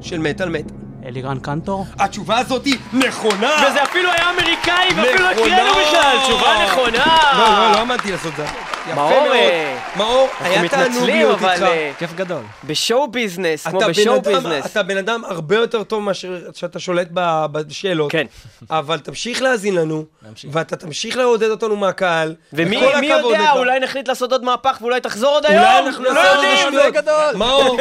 של 0.00 0.18
מטאל 0.18 0.48
מטאל? 0.48 0.83
אלירן 1.06 1.38
קנטור? 1.38 1.86
התשובה 1.98 2.38
הזאת 2.38 2.64
היא 2.64 2.76
נכונה! 2.92 3.66
וזה 3.70 3.82
אפילו 3.82 4.10
היה 4.10 4.30
אמריקאי, 4.30 4.88
ואפילו 4.96 5.24
לא! 5.24 5.30
הקראנו 5.30 5.72
בכלל, 5.72 6.16
תשובה 6.24 6.64
נכונה! 6.66 7.06
לא, 7.32 7.38
לא, 7.38 7.72
לא 7.72 7.78
האמנתי 7.78 8.12
לעשות 8.12 8.32
את 8.32 8.36
זה. 8.36 8.44
יפה 8.84 8.94
מאור, 8.94 9.10
מאוד. 9.10 9.32
אה, 9.32 9.78
מאור, 9.96 10.28
היה 10.40 10.68
תענוג 10.68 11.04
להיות 11.04 11.42
איתך. 11.42 11.62
אה, 11.62 11.90
כיף 11.98 12.12
גדול. 12.14 12.42
בשואו 12.64 13.08
ביזנס, 13.08 13.66
כמו 13.66 13.78
אתה 13.78 13.88
בשואו 13.88 14.22
ביזנס. 14.22 14.66
אתה 14.66 14.82
בן 14.82 14.96
אדם 14.96 15.22
הרבה 15.24 15.56
יותר 15.56 15.82
טוב 15.82 16.02
מאשר 16.02 16.38
שאתה 16.54 16.78
שולט 16.78 17.08
ב- 17.14 17.46
בשאלות. 17.52 18.12
כן. 18.12 18.26
אבל 18.70 18.98
תמשיך 18.98 19.42
להאזין 19.42 19.74
לנו. 19.74 20.04
ואתה 20.52 20.76
תמשיך 20.76 21.16
לעודד 21.16 21.50
אותנו 21.50 21.76
מהקהל. 21.76 22.34
ומי 22.52 22.76
יודע. 23.06 23.52
אולי 23.52 23.80
נחליט 23.80 24.08
לעשות 24.08 24.32
עוד 24.32 24.44
מהפך 24.44 24.78
ואולי 24.80 25.00
תחזור 25.00 25.30
עוד 25.34 25.46
היום? 25.46 25.64
אולי 25.64 25.78
אנחנו 25.78 26.04
לא 26.04 26.12
נעשה 26.12 26.34
עוד! 26.34 26.44
שטויות. 26.56 26.94
מאור, 27.34 27.76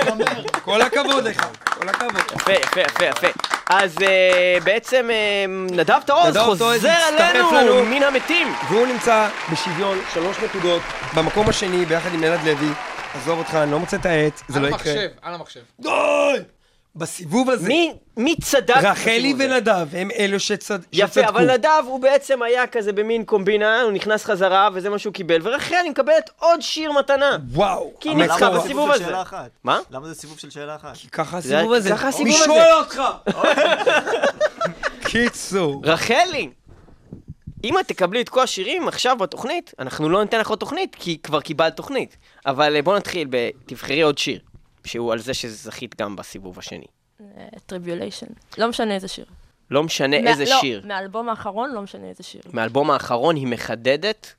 כל 0.63 0.81
הכבוד 0.81 1.23
לך, 1.27 1.45
כל 1.63 1.89
הכבוד. 1.89 2.21
יפה, 2.35 2.51
יפה, 2.53 2.81
יפה, 2.81 3.05
יפה. 3.17 3.27
אז 3.69 3.97
אה, 4.01 4.57
בעצם 4.63 5.09
אה, 5.11 5.45
נדב 5.71 5.99
תעוז 6.05 6.37
חוזר 6.37 6.69
לנו. 7.51 7.85
מן 7.85 8.03
המתים. 8.03 8.53
והוא 8.69 8.87
נמצא 8.87 9.27
בשוויון 9.51 9.97
שלוש 10.13 10.37
נקודות, 10.39 10.81
במקום 11.15 11.49
השני, 11.49 11.85
ביחד 11.85 12.13
עם 12.13 12.23
אלעד 12.23 12.39
לוי. 12.47 12.69
עזוב 13.15 13.39
אותך, 13.39 13.55
אני 13.55 13.71
לא 13.71 13.79
מוצא 13.79 13.97
את 13.97 14.05
העט, 14.05 14.41
זה 14.47 14.59
על 14.59 14.63
לא 14.63 14.67
יקרה. 14.75 14.93
המחשב, 14.93 15.09
על 15.21 15.33
המחשב. 15.33 15.59
די! 15.79 15.89
בסיבוב 16.95 17.49
הזה, 17.49 17.67
מי- 17.67 17.93
מי 18.17 18.35
צדק? 18.41 18.77
רחלי? 18.77 19.33
ונדב 19.37 19.87
הם 19.95 20.09
אלו 20.11 20.39
שצד- 20.39 20.79
יפה, 20.93 21.07
שצדקו. 21.11 21.29
אבל 21.29 21.51
נדב 21.53 21.83
הוא 21.85 21.99
בעצם 21.99 22.41
היה 22.41 22.67
כזה 22.67 22.93
במין 22.93 23.25
קומבינה, 23.25 23.81
הוא 23.81 23.91
נכנס 23.91 24.25
חזרה 24.25 24.69
וזה 24.73 24.89
מה 24.89 24.99
שהוא 24.99 25.13
קיבל, 25.13 25.39
ורחלי 25.43 25.89
מקבלת 25.89 26.29
עוד 26.39 26.61
שיר 26.61 26.91
מתנה. 26.91 27.37
וואו. 27.51 27.91
כי 27.99 28.09
היא 28.09 28.15
ניצחה 28.17 28.49
בסיבוב 28.49 28.91
הזה. 28.91 29.05
מה? 29.63 29.79
למה 29.91 30.07
זה 30.07 30.15
סיבוב 30.15 30.39
של 30.39 30.49
שאלה 30.49 30.75
אחת? 30.75 30.93
ככה 31.11 31.39
זה- 31.41 31.57
הסיבוב 31.57 31.73
הזה. 31.73 31.89
ככה 31.89 32.07
הסיבוב 32.07 32.33
הזה. 32.35 32.45
שואל 32.45 32.71
אותך? 32.73 33.01
קיצור. 35.11 35.81
רחלי! 35.85 36.49
אם 37.63 37.79
את 37.79 37.87
תקבלי 37.87 38.21
את 38.21 38.29
כל 38.29 38.41
השירים 38.41 38.87
עכשיו 38.87 39.17
בתוכנית, 39.17 39.73
אנחנו 39.79 40.09
לא 40.09 40.23
ניתן 40.23 40.39
לך 40.39 40.49
עוד 40.49 40.59
תוכנית, 40.59 40.95
כי 40.99 41.17
כבר 41.23 41.41
קיבלת 41.41 41.75
תוכנית. 41.77 42.17
אבל 42.45 42.75
אה, 42.75 42.81
בוא 42.81 42.97
נתחיל 42.97 43.27
ב... 43.29 43.37
תבחרי 43.65 44.01
עוד 44.01 44.17
שיר, 44.17 44.39
שהוא 44.85 45.13
על 45.13 45.19
זה 45.19 45.33
שזכית 45.33 46.01
גם 46.01 46.15
בסיבוב 46.15 46.59
השני. 46.59 46.85
Tribulation. 47.65 48.25
לא 48.57 48.67
משנה 48.67 48.95
איזה 48.95 49.07
שיר. 49.07 49.25
לא 49.71 49.83
משנה 49.83 50.21
מה- 50.21 50.29
איזה 50.29 50.43
לא, 50.49 50.57
שיר. 50.61 50.81
מהאלבום 50.85 51.29
האחרון 51.29 51.71
לא 51.73 51.81
משנה 51.81 52.09
איזה 52.09 52.23
שיר. 52.23 52.41
מהאלבום 52.53 52.91
האחרון 52.91 53.35
היא 53.35 53.47
מחדדת, 53.47 54.33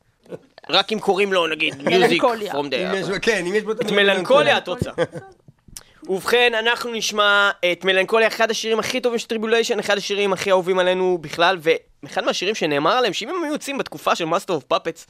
רק 0.70 0.92
אם 0.92 1.00
קוראים 1.00 1.32
לו 1.32 1.46
נגיד 1.46 1.82
Music 1.88 2.22
the... 2.24 2.26
בו- 3.08 3.14
כן, 3.22 3.46
אם 3.46 3.54
יש 3.54 3.62
בו 3.62 3.72
את 3.72 3.90
מלנכוליה 3.90 4.58
את 4.58 4.68
רוצה. 4.68 4.90
ובכן, 6.08 6.52
אנחנו 6.58 6.92
נשמע 6.92 7.50
את 7.72 7.84
מלנכוליה, 7.84 8.28
אחד 8.28 8.50
השירים 8.50 8.78
הכי 8.78 9.00
טובים 9.00 9.18
של 9.18 9.26
Tribulation, 9.28 9.78
אחד 9.78 9.96
השירים 9.96 10.32
הכי 10.32 10.50
אהובים 10.50 10.78
עלינו 10.78 11.18
בכלל, 11.20 11.58
ואחד 12.02 12.24
מהשירים 12.24 12.54
שנאמר 12.54 12.90
עליהם, 12.92 13.12
שאם 13.12 13.28
הם 13.28 13.44
היו 13.44 13.52
יוצאים 13.52 13.78
בתקופה 13.78 14.14
של 14.16 14.24
Master 14.24 14.52
of 14.54 14.64
Puppets, 14.64 15.06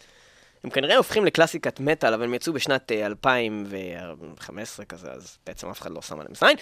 הם 0.64 0.70
כנראה 0.70 0.96
הופכים 0.96 1.24
לקלאסיקת 1.24 1.80
מטאל, 1.80 2.14
אבל 2.14 2.24
הם 2.24 2.34
יצאו 2.34 2.52
בשנת 2.52 2.92
אה, 2.92 3.06
2015 3.06 4.84
כזה, 4.84 5.08
אז 5.10 5.38
בעצם 5.46 5.70
אף 5.70 5.80
אחד 5.80 5.90
לא 5.90 6.02
שם 6.02 6.20
עליהם 6.20 6.34
זין. 6.34 6.56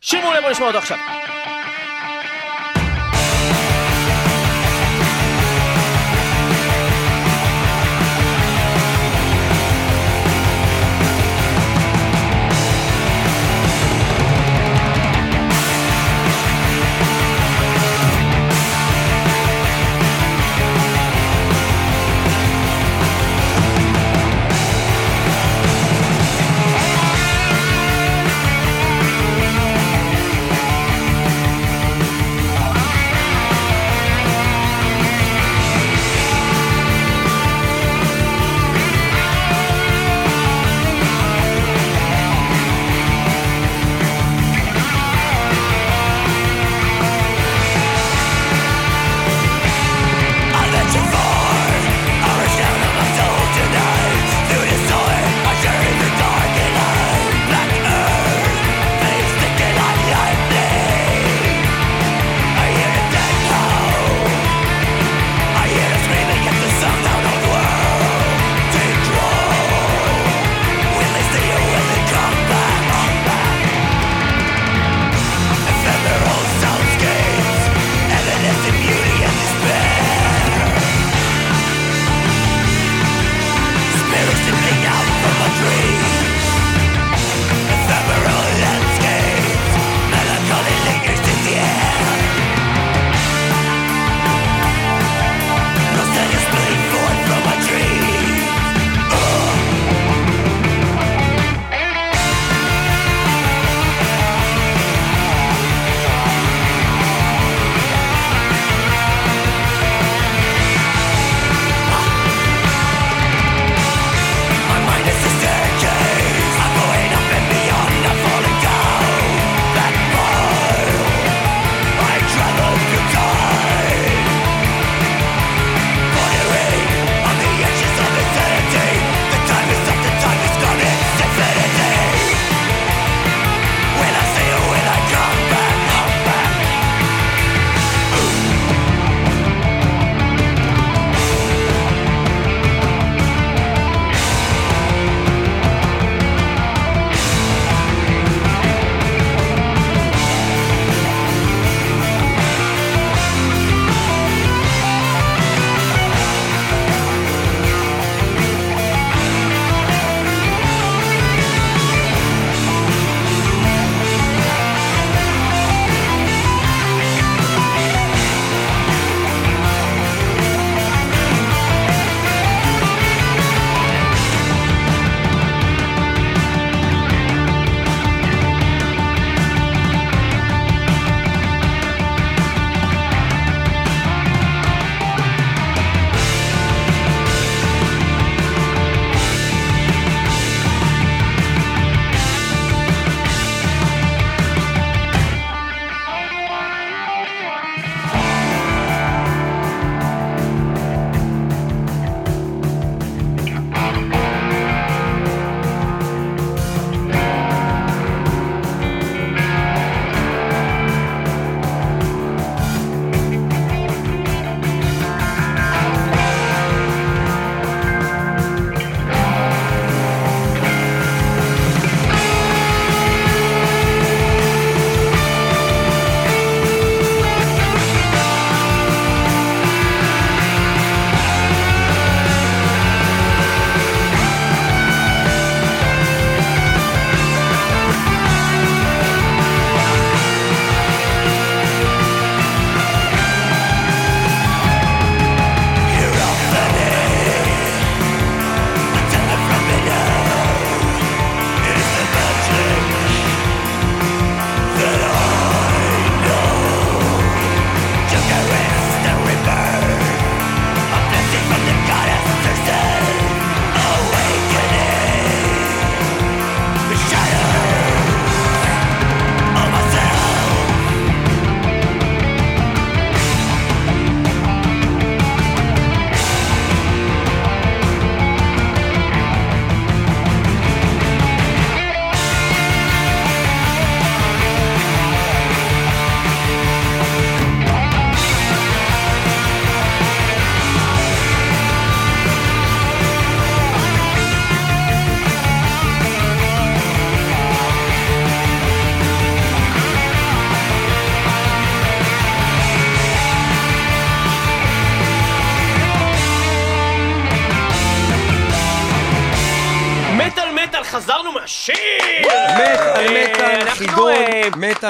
שיר 0.00 0.20
מעולה, 0.20 0.40
בוא 0.40 0.50
נשמע 0.50 0.66
אותו 0.66 0.78
עכשיו. 0.78 0.98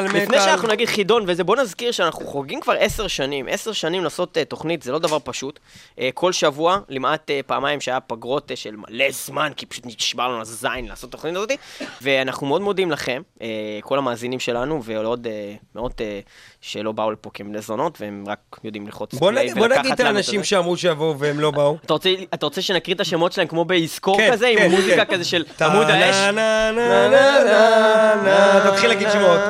אה, 0.06 0.08
מטאל, 0.08 0.22
לפני 0.22 0.36
מטאל. 0.36 0.46
שאנחנו 0.48 0.68
נגיד 0.68 0.88
חידון 0.88 1.24
וזה, 1.26 1.44
בוא 1.44 1.56
נזכיר 1.56 1.92
שאנחנו 1.92 2.26
חוגגים 2.26 2.60
כבר 2.60 2.74
עשר 2.78 3.06
שנים. 3.06 3.46
עשר 3.50 3.72
שנים 3.72 4.04
לעשות 4.04 4.36
uh, 4.36 4.44
תוכנית 4.44 4.82
זה 4.82 4.92
לא 4.92 4.98
דבר 4.98 5.18
פשוט. 5.24 5.58
Uh, 5.96 6.00
כל 6.14 6.32
שבוע, 6.32 6.78
למעט 6.88 7.30
uh, 7.30 7.46
פעמיים 7.46 7.80
שהיה 7.80 8.00
פגרות 8.00 8.50
uh, 8.50 8.56
של 8.56 8.74
מלא 8.76 9.04
זמן, 9.10 9.52
כי 9.56 9.66
פשוט 9.66 9.86
נשבר 9.86 10.28
לנו 10.28 10.40
הזין 10.40 10.86
לעשות 10.88 11.10
את 11.10 11.14
התוכנית 11.14 11.36
הזאת. 11.36 11.50
ואנחנו 12.02 12.46
מאוד 12.46 12.62
מודים 12.62 12.90
לכם, 12.90 13.22
uh, 13.38 13.42
כל 13.80 13.98
המאזינים 13.98 14.40
שלנו, 14.40 14.80
ועוד 14.84 15.26
uh, 15.26 15.30
מאות 15.74 15.92
uh, 16.00 16.28
שלא 16.60 16.92
באו 16.92 17.10
לפה 17.10 17.30
כבני 17.34 17.60
זונות, 17.60 18.00
והם 18.00 18.24
רק 18.26 18.38
יודעים 18.64 18.86
ללחוץ 18.86 19.14
בוא 19.14 19.30
פליי 19.30 19.44
נגיד- 19.44 19.56
בוא 19.58 19.64
ולקחת 19.66 19.80
נגיד 19.80 19.92
את 19.92 20.00
לנו 20.00 20.08
האנשים 20.16 20.40
זה. 20.40 20.46
שאמרו 20.46 20.76
שיבואו 20.76 21.18
והם 21.18 21.40
לא 21.40 21.50
באו. 21.50 21.76
אתה 21.84 21.92
רוצה, 21.92 22.10
אתה 22.34 22.46
רוצה 22.46 22.62
שנקריא 22.62 22.94
את 22.94 23.00
השמות 23.00 23.32
שלהם 23.32 23.46
כמו 23.48 23.64
ביזכור 23.64 24.16
כן, 24.16 24.32
כזה, 24.32 24.52
כן, 24.58 24.64
עם 24.64 24.70
מוזיקה 24.70 25.04
כן. 25.04 25.14
כזה 25.14 25.24
של 25.24 25.44
עמוד 25.60 25.86
האש? 25.90 26.16
תתחיל 28.72 28.88
להגיד 28.88 29.08
שמות. 29.12 29.40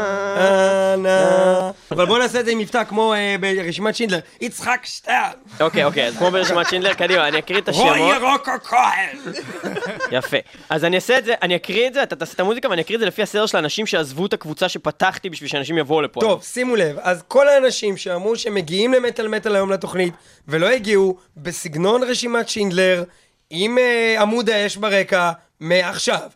נה. 0.98 1.70
אבל 1.90 2.06
בוא 2.06 2.18
נעשה 2.18 2.40
את 2.40 2.44
זה 2.44 2.50
עם 2.50 2.58
מבטא 2.58 2.84
כמו 2.84 3.14
אה, 3.14 3.36
ברשימת 3.40 3.96
שינדלר. 3.96 4.18
יצחק 4.40 4.80
שטר. 4.84 5.12
אוקיי, 5.60 5.84
אוקיי, 5.84 6.06
אז 6.06 6.16
כמו 6.16 6.30
ברשימת 6.30 6.68
שינדלר, 6.68 6.94
קדימה, 6.94 7.28
אני 7.28 7.38
אקריא 7.38 7.58
את 7.58 7.68
רועי 7.68 7.90
השמות. 7.90 8.14
ירוקו 8.22 8.50
כהן. 8.64 9.18
יפה. 10.12 10.36
אז 10.70 10.84
אני 10.84 10.96
אעשה 10.96 11.18
את 11.18 11.24
זה, 11.24 11.34
אני 11.42 11.56
אקריא 11.56 11.88
את 11.88 11.94
זה, 11.94 12.02
אתה 12.02 12.16
תעשה 12.16 12.34
את 12.34 12.40
המוזיקה 12.40 12.68
ואני 12.68 12.82
אקריא 12.82 12.96
את 12.96 13.00
זה 13.00 13.06
לפי 13.06 13.22
הסדר 13.22 13.46
של 13.46 13.56
האנשים 13.56 13.86
שעזבו 13.86 14.26
את 14.26 14.32
הקבוצה 14.32 14.68
שפתחתי 14.68 15.30
בשביל 15.30 15.48
שאנשים 15.48 15.78
יבואו 15.78 16.02
לפה. 16.02 16.20
טוב, 16.20 16.42
שימו 16.42 16.76
לב, 16.76 16.96
אז 17.00 17.22
כל 17.28 17.48
האנשים 17.48 17.96
שאמרו 17.96 18.36
שהם 18.36 18.54
מגיעים 18.54 18.92
למטאל 18.94 19.28
מטאל 19.28 19.54
היום 19.54 19.72
לתוכנית, 19.72 20.14
ולא 20.48 20.68
הגיעו, 20.68 21.16
בסגנון 21.36 22.02
רשימת 22.02 22.48
שינדלר, 22.48 23.04
עם 23.50 23.78
אה, 23.78 24.16
עמוד 24.20 24.50
האש 24.50 24.76
ברקע, 24.76 25.30
מעכשיו. 25.60 26.28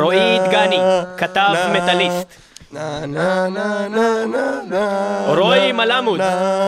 רועי 0.00 0.38
דגני, 0.38 0.80
כתב 1.16 1.54
מטאליסט. 1.72 2.26
רועי 5.26 5.72
מלמוד, 5.72 6.20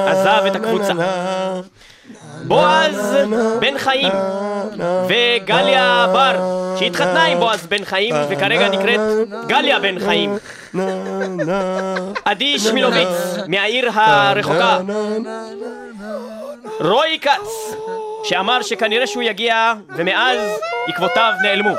עזב 0.06 0.42
את 0.46 0.56
הקבוצה. 0.56 0.92
בועז 2.42 3.16
בן 3.60 3.78
חיים 3.78 4.12
וגליה 5.08 6.06
בר, 6.12 6.36
שהתחתנה 6.78 7.24
עם 7.24 7.38
בועז 7.38 7.66
בן 7.66 7.84
חיים 7.84 8.14
וכרגע 8.28 8.68
נקראת 8.68 9.00
גליה 9.46 9.78
בן 9.78 9.98
חיים. 9.98 10.38
עדי 12.24 12.58
שמילוביץ 12.58 13.08
מהעיר 13.46 13.90
הרחוקה. 13.94 14.78
רועי 16.80 17.18
כץ, 17.20 17.74
שאמר 18.24 18.62
שכנראה 18.62 19.06
שהוא 19.06 19.22
יגיע 19.22 19.72
ומאז 19.96 20.40
עקבותיו 20.88 21.32
נעלמו. 21.42 21.74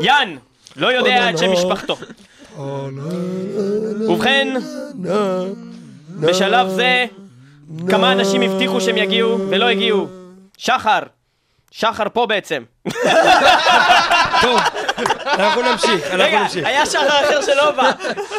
יאן, 0.00 0.36
לא 0.76 0.92
יודע 0.92 1.30
את 1.30 1.38
שם 1.38 1.52
משפחתו. 1.52 1.96
ובכן, 4.08 4.54
בשלב 6.20 6.68
זה 6.68 7.06
כמה 7.90 8.12
אנשים 8.12 8.42
הבטיחו 8.42 8.80
שהם 8.80 8.96
יגיעו 8.96 9.38
ולא 9.50 9.68
הגיעו. 9.68 10.06
שחר, 10.58 10.98
שחר 11.70 12.04
פה 12.12 12.26
בעצם. 12.26 12.62
טוב, 14.42 14.60
אנחנו 15.26 15.62
נמשיך, 15.62 16.06
אנחנו 16.06 16.24
רגע, 16.24 16.42
נמשיך. 16.42 16.66
היה 16.66 16.86
שחר 16.86 17.08
אחר 17.08 17.42
שלא 17.42 17.70
בא. 17.70 17.90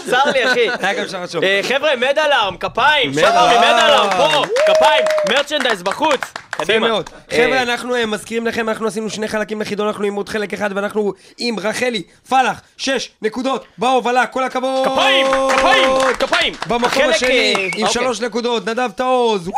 צר 0.10 0.32
לי, 0.34 0.51
אחי. 0.51 0.68
היה 0.82 0.93
גם 0.93 1.08
שחר 1.08 1.28
שוב. 1.28 1.43
אה, 1.43 1.60
חבר'ה, 1.64 1.95
מד 1.95 2.20
אלארם, 2.20 2.58
כפיים, 2.58 3.14
שחר 3.14 3.28
אלארם. 3.28 3.58
ממד 3.58 3.84
אלארם, 3.84 4.10
פה, 4.18 4.43
כפיים, 4.74 5.06
merchandise 5.30 5.84
בחוץ. 5.84 6.22
קדימה. 6.58 6.88
מאוד. 6.88 7.10
אה, 7.32 7.38
חבר'ה, 7.38 7.62
אנחנו 7.62 7.95
אה, 7.95 8.06
מזכירים 8.06 8.47
לכם, 8.47 8.70
אנחנו 8.70 8.88
עשינו 8.88 9.10
שני 9.10 9.28
חלקים 9.28 9.62
לחידון, 9.62 9.88
אנחנו 9.88 10.04
עם 10.04 10.16
עוד 10.16 10.30
חלק 10.30 10.54
אחד, 10.54 10.70
ואנחנו 10.76 11.14
עם 11.38 11.60
רחלי 11.60 12.04
פלח, 12.30 12.62
שש 12.78 13.10
נקודות 13.22 13.66
בהובלה, 13.78 14.26
כל 14.26 14.43
הכבוד! 14.43 14.88
כפיים, 14.88 15.26
כפיים, 15.58 15.89
כפיים. 16.20 16.54
במקום 16.68 17.04
השני, 17.10 17.54
אה, 17.56 17.62
עם 17.62 17.86
אוקיי. 17.86 17.93
שלוש 17.93 18.22
נקודות, 18.22 18.70
נדב 18.70 18.91
תעוז! 18.95 19.51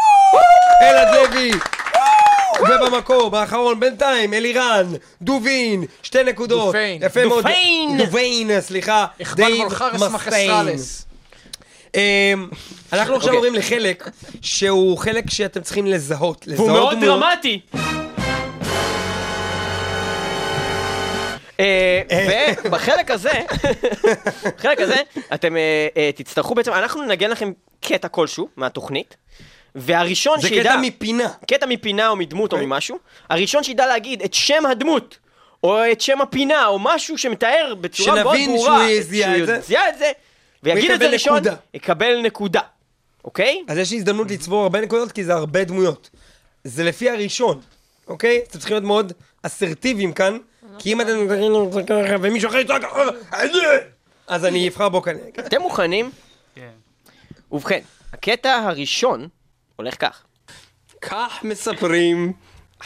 אלעד 0.82 1.16
לוי! 1.16 1.52
ובמקום 2.62 3.36
האחרון 3.36 3.80
בינתיים, 3.80 4.34
אלירן, 4.34 4.86
דובין, 5.22 5.86
שתי 6.04 6.24
נקודות. 6.24 6.66
דופיין. 6.66 7.04
יפה 7.04 7.26
מאוד. 7.26 7.44
דופיין. 7.44 7.98
דופיין, 7.98 8.62
סליחה. 8.62 9.06
דייב 9.36 9.68
מסטיין. 9.94 10.78
אמ, 11.96 12.48
אנחנו 12.94 13.16
עכשיו 13.16 13.34
אוקיי. 13.34 13.36
עוברים 13.36 13.56
לחלק 13.56 14.10
שהוא 14.42 14.98
חלק 14.98 15.30
שאתם 15.30 15.62
צריכים 15.62 15.88
לזהות. 15.88 16.46
והוא 16.48 16.70
לזהות 16.72 16.98
מאוד. 16.98 17.22
דרמטי. 17.22 17.60
אה, 21.60 22.02
ובחלק 22.66 23.12
הזה, 23.12 23.32
בחלק 24.58 24.82
הזה, 24.82 24.96
אתם 25.34 25.58
אה, 25.58 25.88
אה, 25.98 26.10
תצטרכו 26.16 26.56
בעצם, 26.56 26.74
אנחנו 26.74 27.02
ננגן 27.02 27.32
לכם 27.32 27.52
קטע 27.82 28.08
כלשהו 28.08 28.48
מהתוכנית, 28.58 29.16
והראשון 29.76 30.42
זה 30.42 30.48
שידע... 30.48 30.64
קטע 30.64 30.78
מפינה. 30.82 31.30
קטע 31.48 31.66
מפינה 31.66 32.08
או 32.08 32.16
מדמות 32.16 32.52
או 32.52 32.58
אוקיי. 32.58 32.68
ממשהו, 32.68 32.98
הראשון 33.30 33.64
שידע 33.64 33.88
להגיד 33.88 34.22
את 34.22 34.34
שם 34.34 34.66
הדמות, 34.66 35.18
או 35.64 35.92
את 35.92 36.02
שם 36.02 36.22
הפינה, 36.22 36.68
או 36.68 36.80
משהו 36.80 37.18
שמתאר 37.18 37.74
בצורה 37.82 38.24
מאוד 38.24 38.36
שנבין 38.36 38.50
ברורה, 38.50 38.88
שהוא 38.90 39.02
זיהה 39.02 39.38
את 39.38 39.46
זה. 39.46 39.54
שהוא 39.54 39.64
זיהה 39.66 39.90
את 39.90 39.98
זה, 39.98 40.12
ויגיד 40.66 40.92
את 40.92 41.00
זה 41.00 41.10
ראשון, 41.10 41.36
נקודה. 41.36 41.56
יקבל 41.74 42.22
נקודה, 42.22 42.62
אוקיי? 43.26 43.64
אז 43.68 43.78
יש 43.78 43.92
לי 43.92 43.98
הזדמנות 43.98 44.32
לצבור 44.32 44.64
הרבה 44.64 44.82
נקודות, 44.82 45.12
כי 45.12 45.24
זה 45.24 45.34
הרבה 45.34 45.64
דמויות. 45.64 46.10
זה 46.64 46.84
לפי 46.84 47.10
הראשון, 47.10 47.62
אוקיי? 48.08 48.42
אתם 48.48 48.60
צריכים 48.60 48.74
להיות 48.74 48.84
מאוד 48.84 49.14
אסרטיביים 49.44 50.14
כאן, 50.14 50.38
כי 50.80 50.94
אם 50.94 51.02
אתם... 51.02 51.28
ומישהו 52.22 52.50
אחר 52.50 52.58
יצעק 52.58 52.84
אחר, 52.84 53.10
אז 54.28 54.46
אני 54.46 54.68
אבחר 54.68 54.90
בו 54.90 55.02
כנראה. 55.02 55.28
אתם 55.40 55.62
מוכנים? 55.62 56.12
כן. 56.56 56.70
ובכן, 57.52 57.80
הקטע 58.14 58.56
הראשון 58.56 59.28
הולך 59.76 60.02
כך. 60.02 60.24
כך 61.02 61.40
מספרים 61.44 62.34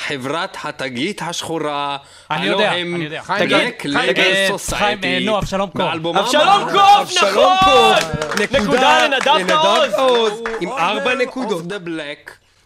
חברת 0.07 0.57
התגית 0.63 1.21
השחורה, 1.21 1.97
אני 2.31 2.45
יודע, 2.45 2.71
אני 2.73 3.03
יודע. 3.03 3.21
תגיד, 3.37 3.57
Black 3.57 3.83
חיים, 4.75 4.99
Label 4.99 5.05
אה, 5.05 5.17
נו, 5.21 5.37
אבשלום 5.37 5.69
קוף, 5.69 6.15
אבשלום 6.99 7.53
נכון! 7.61 7.95
קוף, 8.31 8.51
נקודה 8.51 9.07
לנדב 9.07 9.47
תעוז. 9.47 9.91
תעוז, 9.95 10.33
עם 10.61 10.71
ארבע 10.71 11.15
נקודות. 11.15 11.63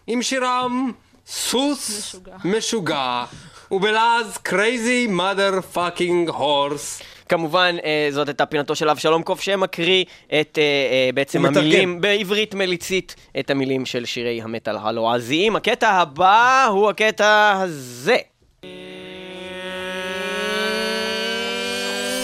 עם 0.06 0.22
שירם 0.22 0.92
סוס 1.26 2.16
משוגע, 2.44 3.24
ובלעז 3.70 4.38
crazy 4.48 5.10
mother 5.10 5.76
fucking 5.76 6.30
horse. 6.30 7.13
כמובן, 7.28 7.76
אה, 7.84 8.08
זאת 8.10 8.28
הייתה 8.28 8.46
פינתו 8.46 8.74
של 8.74 8.88
אבשלום 8.88 9.22
קוף 9.22 9.40
שמקריא 9.40 10.04
את 10.40 10.58
אה, 10.58 10.62
אה, 10.62 11.10
בעצם. 11.14 11.46
המילים 11.46 12.00
בעברית 12.00 12.54
מליצית, 12.54 13.16
את 13.38 13.50
המילים 13.50 13.86
של 13.86 14.04
שירי 14.04 14.42
המטאל 14.42 14.76
הלועזיים. 14.76 15.56
הקטע 15.56 15.90
הבא 15.90 16.66
הוא 16.70 16.90
הקטע 16.90 17.52
הזה. 17.60 18.16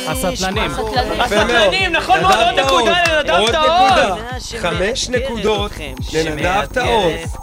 הסטלנים. 0.09 0.71
הסטלנים. 1.19 1.93
נכון 1.93 2.21
מאוד, 2.21 2.35
עוד 2.35 2.59
נקודה 2.67 3.03
לנדב. 3.09 3.35
נקודה. 3.35 4.17
חמש 4.59 5.09
נקודות 5.09 5.73
לנדב 6.15 6.65
תעוז. 6.65 7.37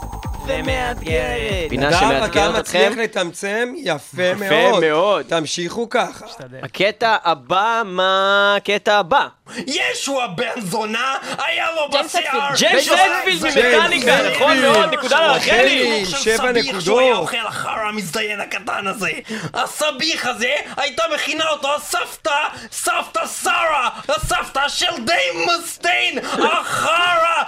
ומאתגרת. 0.48 1.68
פינה 1.68 1.86
נדב, 1.86 1.96
אתה 1.96 2.00
שמאתגרת 2.00 2.54
מצליח 2.58 2.92
אתכם. 2.92 3.00
לתמצם 3.00 3.72
יפה 3.76 4.22
יפה 4.22 4.34
מאוד. 4.34 4.84
מאוד. 4.84 5.24
תמשיכו 5.28 5.88
ככה. 5.88 6.26
הקטע 6.62 7.16
הבא, 7.24 7.82
מה 7.84 8.54
הקטע 8.56 8.98
הבא? 8.98 9.26
ישוע 9.66 10.26
בן 10.26 10.60
זונה, 10.60 11.16
היה 11.38 11.66
לו 11.74 11.88
בשיער. 11.88 12.50
ג'יימס 12.56 12.88
אדפילד 12.88 13.42
ממכניקה, 13.44 14.16
נכון. 14.30 14.60
מאוד, 14.60 14.94
נקודה 14.94 15.20
לרחלי. 15.26 15.52
רחלי, 15.52 16.06
של 16.06 16.16
שבע 16.16 16.36
סביח 16.36 16.80
שהוא 16.80 17.00
היה 17.00 17.12
נקודות. 17.12 17.28
אוכל 17.28 17.46
החרא 17.46 17.88
המזדיין 17.88 18.40
הקטן 18.40 18.86
הזה. 18.86 19.10
הסביח 19.54 20.26
הזה, 20.26 20.54
הייתה 20.76 21.02
מכינה 21.14 21.48
אותו 21.48 21.74
הסבתא, 21.74 22.30
סבתא 22.72 23.26
שרה, 23.42 23.88
הסבתא 24.08 24.68
של 24.68 25.04
די 25.04 25.46
מסטיין, 25.46 26.18
החרא! 26.18 27.42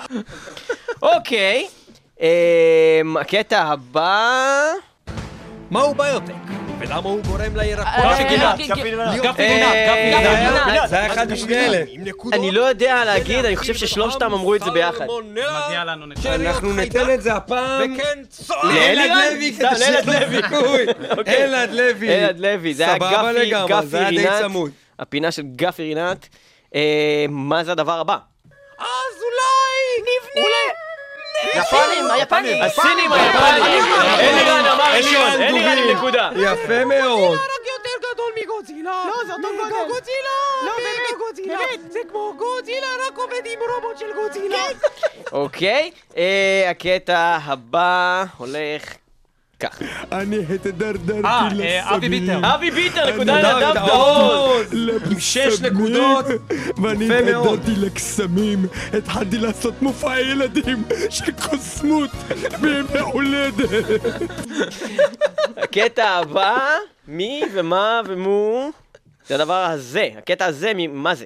אוקיי, 1.02 1.66
הקטע 3.20 3.62
הבא... 3.62 4.30
מהו 5.70 5.94
ביוטק? 5.94 6.32
ולמה 6.78 7.08
הוא 7.08 7.20
גורם 7.22 7.56
לירקות? 7.56 7.86
אה, 7.86 8.22
גינה. 8.28 8.54
גפי 8.58 8.70
אה, 8.72 8.84
גינת, 8.84 9.22
גפי 9.22 9.42
אה, 9.42 9.48
גינת. 9.48 10.22
זה 10.22 10.30
היה- 10.30 10.64
גינה. 10.64 10.86
זה 10.88 10.96
היה 10.98 11.06
אחד 11.12 11.32
משני 11.32 11.54
אלה. 11.66 11.82
אני 12.32 12.50
לא 12.50 12.60
יודע 12.60 13.04
להגיד, 13.04 13.44
אני 13.44 13.56
חושב 13.56 13.74
ששלושתם 13.74 14.32
אמרו 14.32 14.54
את 14.54 14.60
זה 14.64 14.70
ביחד. 14.70 15.06
אנחנו 16.26 16.72
ניתן 16.72 17.14
את 17.14 17.22
זה 17.22 17.34
הפעם! 17.34 17.96
לאלעד? 18.64 19.10
לוי 19.32 19.52
כדי 19.58 19.68
שיהיה 19.76 20.00
לוי. 20.26 20.36
סיכוי. 20.42 20.86
אוקיי. 21.18 21.44
אלעד 21.44 21.70
לוי. 21.70 22.08
אלעד 22.08 22.40
לוי, 22.40 22.74
זה 22.74 22.84
היה 22.86 22.98
גפי, 22.98 23.06
לגמרי, 23.46 23.86
זה 23.86 23.98
היה 23.98 24.10
גפי 24.10 24.16
די 24.16 24.26
רינת. 24.26 24.42
צמוד. 24.42 24.70
הפינה 24.98 25.30
של 25.30 25.42
גפי 25.56 25.82
רינת. 25.94 26.28
מה 27.28 27.64
זה 27.64 27.72
הדבר 27.72 28.00
הבא? 28.00 28.16
אז 28.78 28.86
אולי 29.22 30.00
נבנה 30.02 30.46
הסינים, 31.54 32.10
היפנים. 32.10 32.62
הסינים, 32.62 33.12
היפנים. 33.12 33.84
אלירן 34.18 34.64
אמר 34.64 34.96
ראשון, 34.96 35.42
אלירן 35.42 35.78
עם 35.78 35.96
נקודה. 35.96 36.30
יפה 36.36 36.84
מאוד. 36.84 37.38
גדול 38.14 38.32
מגודזילה. 38.42 39.04
לא, 39.06 39.26
זה 39.26 39.32
אותו 39.32 39.48
גודל. 39.56 39.88
גודזילה. 39.88 40.38
לא, 40.62 40.72
באמת. 40.76 41.18
גודזילה. 41.18 41.58
זה 41.90 41.98
כמו 42.10 42.32
גודזילה, 42.36 42.86
רק 43.08 43.18
עובד 43.18 43.42
עם 43.46 43.58
רובוט 43.74 43.98
של 43.98 44.12
גודזילה. 44.14 44.62
אוקיי, 45.32 45.90
אה, 46.16 46.66
הקטע 46.70 47.38
הבא 47.44 48.24
הולך 48.36 48.94
כך. 49.60 49.82
אני 50.12 50.38
התדרדרתי 50.54 51.26
אה, 51.26 51.48
אה, 51.60 51.94
אבי 51.96 52.08
ביטר. 52.08 52.40
אבי 52.54 52.70
ביטר, 52.70 53.14
נקודה 53.14 53.40
לנדב 53.42 53.74
דאוז. 53.86 54.72
עם 55.10 55.20
שש 55.20 55.60
נקודות. 55.60 56.24
ואני. 56.82 57.04
התדרדרתי 57.04 57.70
לקסמים, 57.76 58.66
התחלתי 58.92 59.38
לעשות 59.38 59.82
מופעי 59.82 60.20
ילדים 60.20 60.82
של 61.10 61.32
קוסמות 61.32 62.10
בימי 62.60 62.98
הולדת. 63.02 63.70
הקטע 65.56 66.08
הבא, 66.08 66.58
מי 67.08 67.42
ומה 67.54 68.00
ומו. 68.06 68.70
זה 69.30 69.34
הדבר 69.34 69.64
הזה, 69.64 70.08
הקטע 70.18 70.46
הזה, 70.46 70.72
ממה 70.74 71.14
זה? 71.14 71.24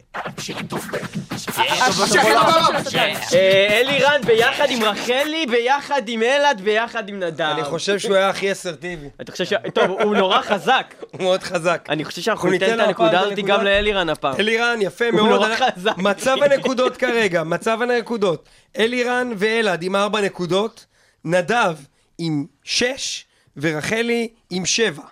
אה, 3.34 3.80
אלירן 3.80 4.20
ביחד 4.26 4.66
עם 4.70 4.82
רחלי, 4.82 5.46
ביחד 5.50 6.02
עם 6.08 6.22
אלעד, 6.22 6.60
ביחד 6.60 7.08
עם 7.08 7.20
נדב. 7.20 7.40
אני 7.40 7.64
חושב 7.64 7.98
שהוא 7.98 8.14
היה 8.16 8.28
הכי 8.28 8.52
אסרטיבי. 8.52 9.08
אתה 9.20 9.32
חושב 9.32 9.44
ש... 9.44 9.52
טוב, 9.74 9.90
הוא 9.90 10.16
נורא 10.16 10.42
חזק. 10.42 10.94
הוא 11.10 11.22
מאוד 11.22 11.42
חזק. 11.42 11.86
אני 11.88 12.04
חושב 12.04 12.22
שאנחנו 12.22 12.48
אנחנו 12.48 12.66
ניתן 12.66 12.80
את 12.80 12.86
הנקודה 12.86 13.20
הזאת. 13.20 13.38
גם 13.38 13.64
לאלירן 13.64 14.08
הפעם. 14.08 14.34
אלירן, 14.40 14.78
יפה 14.80 15.04
הוא 15.04 15.14
מאוד. 15.14 15.28
נורא 15.30 15.46
אנחנו- 15.46 15.66
חזק. 15.76 15.96
מצב 15.98 16.36
הנקודות 16.42 16.96
כרגע, 16.96 17.42
מצב 17.42 17.82
הנקודות. 17.82 18.48
אלירן 18.78 19.32
ואלעד 19.36 19.82
עם 19.82 19.96
ארבע 19.96 20.20
נקודות, 20.20 20.86
נדב 21.24 21.76
עם 22.18 22.46
שש, 22.64 23.24
ורחלי 23.56 24.28
עם 24.50 24.66
שבע. 24.66 25.02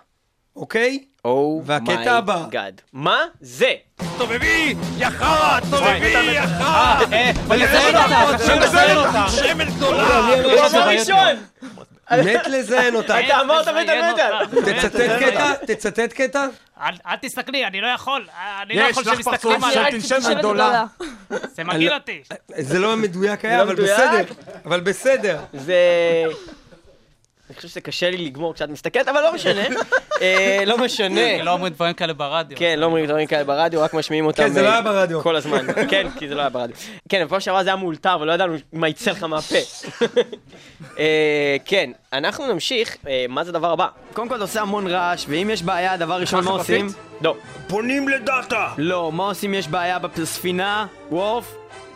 אוקיי? 0.55 0.99
או 1.25 1.61
והקטע 1.65 2.17
הבא. 2.17 2.45
גאד. 2.49 2.81
מה 2.93 3.19
זה? 3.41 3.73
תובבי! 4.17 4.75
יא 4.97 5.09
חרא! 5.09 5.59
תובבי! 5.59 6.07
יא 6.07 6.41
חרא! 6.45 6.99
לציין 7.49 7.95
אותה, 7.95 8.37
חשוב 8.37 8.49
לציין 8.55 8.97
אותה. 8.97 9.25
שמן 9.29 9.65
גדולה! 9.65 10.33
אני 10.33 10.43
הוא 10.43 10.51
אמרתי 10.59 10.75
אמר 10.77 10.91
לך, 10.93 10.99
ראשון! 10.99 11.35
מת 12.25 12.47
לזיין 12.47 12.95
אותה. 12.95 13.19
אתה 13.19 13.41
אמרת 13.41 13.67
מטה! 13.67 14.39
תצטט 14.65 14.95
קטע, 15.19 15.53
תצטט 15.65 16.13
קטע. 16.13 16.45
אל 16.81 17.15
תסתכלי, 17.21 17.65
אני 17.65 17.81
לא 17.81 17.87
יכול. 17.87 18.27
אני 18.61 18.75
לא 18.75 18.81
יש 18.83 18.89
יכול 18.91 19.03
לך 19.03 19.09
שמסתכלים 19.15 19.59
פרצוף 19.59 19.77
עליי. 19.77 19.91
של 20.01 20.15
תנשמת 20.17 20.37
גדולה. 20.37 20.85
זה 21.29 21.63
מגעיל 21.63 21.93
אותי. 21.93 22.21
זה 22.57 22.79
לא 22.79 22.97
מדויק 22.97 23.45
היה, 23.45 23.57
לא 23.57 23.63
אבל? 23.63 23.75
בסדר. 23.75 24.23
אבל 24.65 24.79
בסדר. 24.79 25.39
זה... 25.53 25.75
אני 27.53 27.57
חושב 27.57 27.67
שזה 27.67 27.81
קשה 27.81 28.09
לי 28.09 28.17
לגמור 28.17 28.53
כשאת 28.53 28.69
מסתכלת, 28.69 29.07
אבל 29.07 29.21
לא 29.21 29.33
משנה. 29.33 29.61
אה, 30.21 30.63
לא 30.65 30.77
משנה. 30.77 31.43
לא 31.43 31.51
אומרים 31.51 31.73
דברים 31.73 31.93
כאלה 31.93 32.13
ברדיו. 32.13 32.57
כן, 32.57 32.79
לא 32.79 32.85
אומרים 32.85 33.05
דברים 33.05 33.27
כאלה 33.27 33.43
ברדיו, 33.43 33.81
רק 33.81 33.93
משמיעים 33.93 34.25
אותם 34.25 34.43
כן, 34.43 34.53
זה 34.53 34.61
לא 34.61 34.67
אה, 34.67 34.73
היה 34.73 34.81
ברדיו. 34.81 35.21
כל 35.21 35.35
הזמן. 35.35 35.65
כן, 35.89 36.07
כי 36.19 36.27
זה 36.27 36.35
לא 36.35 36.41
היה 36.41 36.49
ברדיו. 36.49 36.75
כן, 37.09 37.25
בפעם 37.25 37.39
שעברה 37.39 37.63
זה 37.63 37.69
היה 37.69 37.75
מאולתר, 37.75 38.17
ולא 38.21 38.31
ידענו 38.31 38.55
מה 38.73 38.87
יצא 38.87 39.11
לך 39.11 39.23
מהפה. 39.23 39.55
אה, 40.99 41.55
כן, 41.65 41.91
אנחנו 42.13 42.53
נמשיך. 42.53 42.97
מה 43.29 43.43
זה 43.43 43.49
הדבר 43.49 43.71
הבא? 43.71 43.87
קודם 44.13 44.29
כל 44.29 44.35
אתה 44.35 44.43
עושה 44.43 44.61
המון 44.61 44.87
רעש, 44.87 45.25
ואם 45.27 45.49
יש 45.53 45.63
בעיה, 45.63 45.97
דבר 45.97 46.19
ראשון, 46.19 46.43
מה 46.45 46.51
עושים? 46.51 46.87
לא. 47.21 47.35
פונים 47.67 48.09
לדאטה! 48.09 48.67
לא, 48.77 49.11
מה 49.11 49.23
עושים 49.23 49.53
אם 49.53 49.59
יש 49.59 49.67
בעיה 49.67 49.99
בספינה? 49.99 50.85
וורף? 51.11 51.55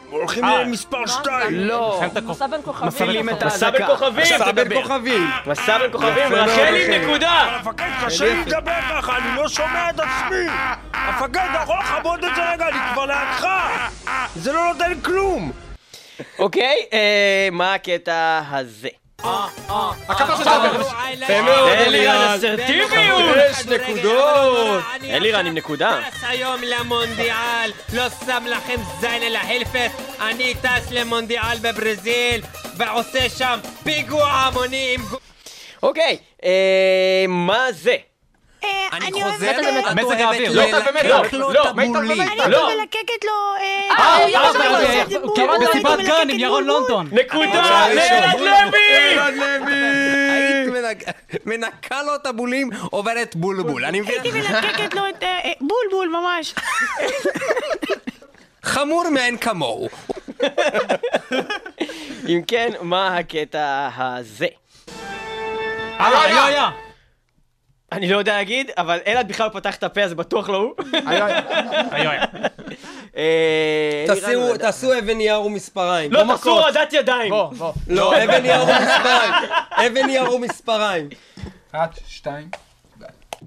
הולכים 0.10 0.46
אה. 0.46 0.64
למספר 0.64 1.06
2! 1.08 1.52
לא. 1.52 2.02
בין 2.48 2.62
כוכבים. 2.62 2.88
מפעילים 2.88 3.30
את 3.30 3.44
מסע 3.44 3.70
בין 3.70 3.86
כוכבים, 3.88 4.24
מסע 4.24 4.52
בין. 4.52 4.82
כוכבים. 4.82 5.28
מסע 5.48 5.78
בין 5.78 5.92
כוכבים, 5.92 6.34
רחלי 6.34 6.86
רחלי. 6.86 7.00
נקודה! 7.00 7.32
המפקד, 7.32 7.90
קשה 8.06 8.26
לי 8.26 8.42
לדבר 8.46 8.80
ככה, 8.90 9.18
אני 9.18 9.36
לא 9.36 9.48
שומע 9.48 9.90
את 9.90 10.00
עצמי! 10.00 10.48
המפקד, 10.94 11.48
אתה 11.52 11.60
יכול 11.64 11.76
לכבות 11.80 12.24
את 12.24 12.36
זה 12.36 12.52
רגע, 12.52 12.68
אני 12.68 12.94
כבר 12.94 13.06
לידך! 13.06 13.48
זה 14.36 14.54
לא 14.54 14.74
נותן 14.74 15.02
כלום! 15.02 15.52
אוקיי, 16.40 16.86
אה, 16.94 17.50
מה 17.52 17.74
הקטע 17.74 18.42
הזה? 18.52 19.07
מאוד, 21.42 21.70
אלירן. 21.70 22.36
אסרטיביות! 22.36 23.36
שש 23.54 23.66
נקודות. 23.66 24.84
אלירן 25.04 25.48
עם 25.48 25.54
נקודה. 25.54 26.00
טס 26.12 26.24
היום 26.28 26.62
למונדיאל, 26.64 27.72
לא 27.94 28.04
שם 28.26 28.44
לכם 28.48 28.76
זין 29.00 29.24
אלא 29.24 29.40
הלפת, 29.40 29.92
אני 30.22 30.54
טס 30.62 30.92
למונדיאל 30.92 31.58
בברזיל, 31.62 32.42
ועושה 32.78 33.30
שם 33.30 33.60
פיגוע 33.84 34.30
המוני 34.32 34.96
עם... 34.96 35.02
אוקיי, 35.84 36.18
אה, 36.44 37.26
מה 37.28 37.72
זה? 37.72 37.96
אני 38.94 39.24
חוזר, 39.24 39.52
מזג 39.96 40.22
האוויר. 40.22 40.52
לא, 40.52 40.82
באמת 40.82 41.04
לא, 41.04 41.22
לא, 41.32 42.48
לא. 42.48 42.70
מלקקת 42.76 43.26
לו... 43.26 43.32
אה, 43.60 43.90
אה, 44.00 44.26
אה. 44.36 44.48
אה, 45.38 45.58
מסיבת 45.60 46.00
גן 46.00 46.30
עם 46.30 46.40
ירון 46.40 46.64
לונדון. 46.64 47.10
נקודה 47.12 47.88
לאלעד 47.90 48.40
לוי! 48.40 49.14
אלעד 49.14 49.34
לוי! 49.34 49.98
מנקה 51.46 52.04
לו 52.04 52.16
את 52.16 52.26
הבולים, 52.26 52.70
עוברת 52.92 53.36
בולבול. 53.36 53.86
אני? 53.86 54.02
הייתי 54.06 54.32
מלקקת 54.32 54.94
לו 54.94 55.10
את... 55.10 55.24
אה, 55.24 55.40
אה, 55.46 55.52
בולבול 55.62 56.08
ממש. 56.08 56.56
חמור 58.64 59.10
מאין 59.10 59.38
כמוהו. 59.38 59.90
אם 62.28 62.42
כן, 62.48 62.70
מה 62.82 63.18
הקטע 63.18 63.90
הזה? 63.98 64.48
אה, 66.00 66.24
היה, 66.24 66.46
היה. 66.46 66.87
אני 67.92 68.10
לא 68.10 68.18
יודע 68.18 68.34
להגיד, 68.34 68.72
אבל 68.78 69.00
אלעד 69.08 69.28
בכלל 69.28 69.50
פתח 69.50 69.76
את 69.76 69.84
הפה, 69.84 70.02
אז 70.02 70.14
בטוח 70.14 70.50
לא 70.50 70.58
הוא. 70.58 70.74
אה, 73.18 74.04
תעשו- 74.08 74.28
לא. 74.52 74.58
תעשו 74.58 74.98
אבן 75.00 75.18
נייר 75.18 75.42
ומספריים. 75.42 76.14
לא, 76.14 76.24
תעשו 76.28 76.50
הורדת 76.50 76.94
ידיים. 76.94 77.30
בוא, 77.30 77.54
בוא. 77.54 77.74
לא, 77.88 78.24
אבן 78.24 78.42
נייר 78.42 78.62
ומספריים. 78.64 79.34
אבן 79.72 80.06
נייר 80.06 80.34
ומספריים. 80.34 81.10
אחת, 81.72 82.00
שתיים. 82.08 82.50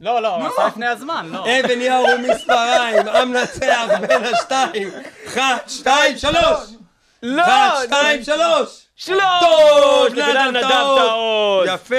לא, 0.00 0.22
לא, 0.22 0.34
הוא 0.36 0.46
עשה 0.46 0.66
לפני 0.66 0.86
הזמן, 0.86 1.26
לא. 1.32 1.44
אבן 1.60 1.78
נייר 1.78 2.00
ומספריים. 2.14 3.08
המנצח 3.08 3.88
בין 4.08 4.22
השתיים. 4.24 4.88
אחת, 5.28 5.68
שתיים, 5.70 6.18
שלוש! 6.18 6.60
לא! 7.22 7.42
אחת, 7.42 7.84
שתיים, 7.86 8.24
שלוש! 8.24 8.86
שלוש! 8.96 9.20
טוב, 9.40 10.06
נדב 10.12 10.18
לנדב 10.28 10.68
טעות. 10.68 11.66
יפה 11.74 11.94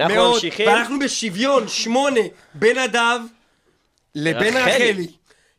אנחנו 0.00 0.14
מאוד. 0.14 0.34
ממשיכים. 0.34 0.68
ואנחנו 0.68 0.98
בשוויון, 0.98 1.68
שמונה, 1.68 2.20
בין 2.54 2.78
נדב 2.78 3.18
לבין 4.14 4.56
רחלי. 4.56 4.90
רחלי. 4.90 5.06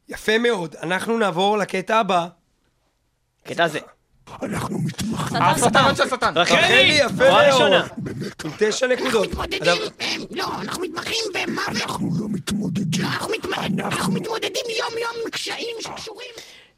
יפה 0.09 0.37
מאוד. 0.37 0.75
אנחנו 0.83 1.17
נעבור 1.17 1.57
לקטע 1.57 1.97
הבא. 1.99 2.27
קטע 3.47 3.67
זה. 3.67 3.79
אנחנו 4.43 4.79
מתמחים. 4.79 5.37
השטן 5.41 5.95
של 5.95 6.03
השטן. 6.03 6.33
רחלי, 6.37 6.57
רחלי! 6.57 6.99
יפה 7.05 7.13
מאוד. 7.29 7.43
ראשונה. 7.53 7.87
עם 8.45 8.51
תשע 8.59 8.87
נקודות. 8.87 9.29
הדבר- 9.31 9.87
אנחנו 11.67 12.09
לא 12.19 12.25
מתמודדים. 12.29 13.05
אנחנו 13.79 14.11
מתמודדים 14.13 14.65
יום-יום 14.79 15.11
עם 15.25 15.29
קשיים 15.31 15.75
שקשורים. 15.81 16.29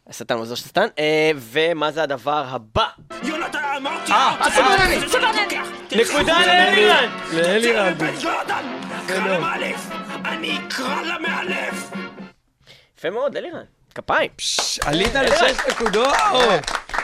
השטן 0.10 0.38
מוזר 0.38 0.56
של 0.56 0.66
השטן. 0.66 0.88
אה, 1.00 1.32
ומה 1.36 1.92
זה 1.92 2.04
הדבר 2.04 2.46
הבא? 2.48 2.86
יונתן, 3.24 3.60
אמרתי! 3.78 4.12
נקודה 5.96 6.46
לאלירן! 6.46 7.10
לאלירן. 7.34 7.94
קרא 9.08 9.28
למאלף! 9.28 9.90
אני 10.26 10.60
אקרא 10.68 11.02
למאלף! 11.02 11.92
יפה 12.98 13.10
מאוד, 13.10 13.38
אלירן. 13.38 13.64
כפיים. 13.96 14.30
עלית 14.86 15.14
לשש 15.16 15.58
נקודות. 15.70 16.16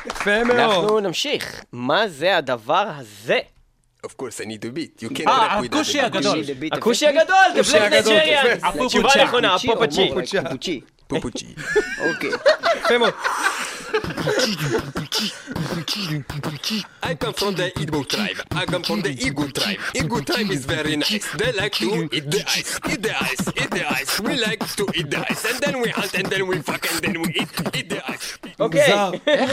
יפה 0.06 0.43
מאוד. 0.43 0.60
אנחנו 0.60 0.99
נמשיך. 0.99 1.64
מה 1.72 2.08
זה 2.08 2.38
הדבר 2.38 2.88
הזה? 2.97 3.39
Of 4.04 4.18
course 4.18 4.41
I 4.41 4.45
need 4.45 4.62
to 4.62 4.72
beat. 4.78 5.01
You 5.01 5.10
can't 5.10 5.28
אה, 5.28 5.47
track 5.47 5.62
with 5.62 5.72
that. 5.72 5.76
הכושי 5.76 6.01
הגדול. 6.01 6.39
הכושי 6.72 7.08
הגדול, 7.08 7.36
The 7.56 7.60
הכושי 7.60 7.78
Black 7.78 7.82
הגדול, 7.84 8.18
Nigerian. 8.18 8.68
יפה. 8.70 8.88
תשובה 8.88 9.10
נכונה, 9.24 9.56
הפופצ'י. 9.56 10.10
פופוצ'י. 10.10 10.82
פופוצ'י. 11.08 11.45
אוקיי. 12.10 12.30
יפה 12.86 12.97
מאוד. 12.97 13.14
I 17.03 17.15
come 17.15 17.33
from 17.33 17.53
the 17.55 17.71
Igbo 17.75 18.07
tribe. 18.07 18.37
I 18.51 18.65
come 18.65 18.83
from 18.83 19.01
the 19.01 19.13
Igbo 19.15 19.53
tribe. 19.53 19.77
Igbo 19.93 20.25
tribe 20.25 20.49
is 20.49 20.65
very 20.65 20.95
nice. 20.95 21.31
They 21.37 21.51
like 21.51 21.73
to 21.73 22.09
eat 22.11 22.31
the 22.31 22.43
ice, 22.47 22.79
eat 22.89 23.01
the 23.03 23.15
ice, 23.15 23.47
eat 23.55 23.69
the 23.69 23.85
ice. 23.91 24.19
We 24.19 24.35
like 24.37 24.65
to 24.77 24.87
eat 24.95 25.11
the 25.11 25.19
ice, 25.29 25.45
and 25.45 25.59
then 25.61 25.81
we 25.81 25.89
hunt, 25.89 26.13
and 26.15 26.25
then 26.25 26.47
we 26.47 26.57
fuck, 26.59 26.83
and 26.91 26.99
then 27.03 27.21
we 27.21 27.29
eat, 27.35 27.49
eat 27.75 27.89
the 27.89 28.01
ice. 28.11 28.37
אוקיי. 28.59 28.93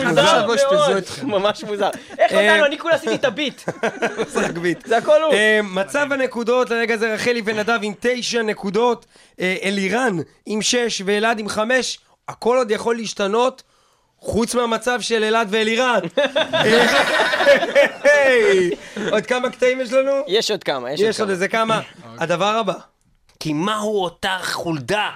מוזר. 0.07 0.47
לא 0.47 0.57
מאוד. 0.73 1.05
ממש 1.23 1.65
מוזר. 1.65 1.91
איך 2.19 2.33
אה, 2.33 2.53
אותנו? 2.53 2.67
אני 2.67 2.79
כולה 2.79 2.95
עשיתי 2.95 3.15
את 3.15 3.25
הביט. 3.25 3.63
זה 4.85 4.97
הכל 4.97 5.23
הוא. 5.23 5.33
אה, 5.33 5.61
מצב 5.63 6.07
הנקודות 6.13 6.71
לרגע 6.71 6.97
זה 6.97 7.15
רחלי 7.15 7.43
ונדב 7.45 7.79
עם 7.83 7.93
תשע 8.01 8.43
נקודות, 8.43 9.07
אה, 9.41 9.57
אלירן 9.63 10.17
עם 10.47 10.63
שש 10.63 11.03
ואלעד 11.05 11.39
עם 11.39 11.49
חמש, 11.49 11.99
הכל 12.29 12.57
עוד 12.57 12.71
יכול 12.71 12.97
להשתנות, 12.97 13.63
חוץ 14.21 14.55
מהמצב 14.55 15.01
של 15.01 15.25
אלעד 15.25 15.49
ואלירן. 15.51 16.01
עוד 19.13 19.27
כמה 19.27 19.51
קטעים 19.51 19.81
יש 19.81 19.93
לנו? 19.93 20.13
יש 20.27 20.51
עוד 20.51 20.65
כמה, 20.65 20.93
יש, 20.93 21.01
יש 21.01 21.21
עוד 21.21 21.31
איזה 21.31 21.49
כמה. 21.49 21.81
הדבר 22.19 22.57
הבא. 22.57 22.75
כי 23.41 23.53
מהו 23.53 24.03
אותה 24.03 24.39
חולדה? 24.43 25.11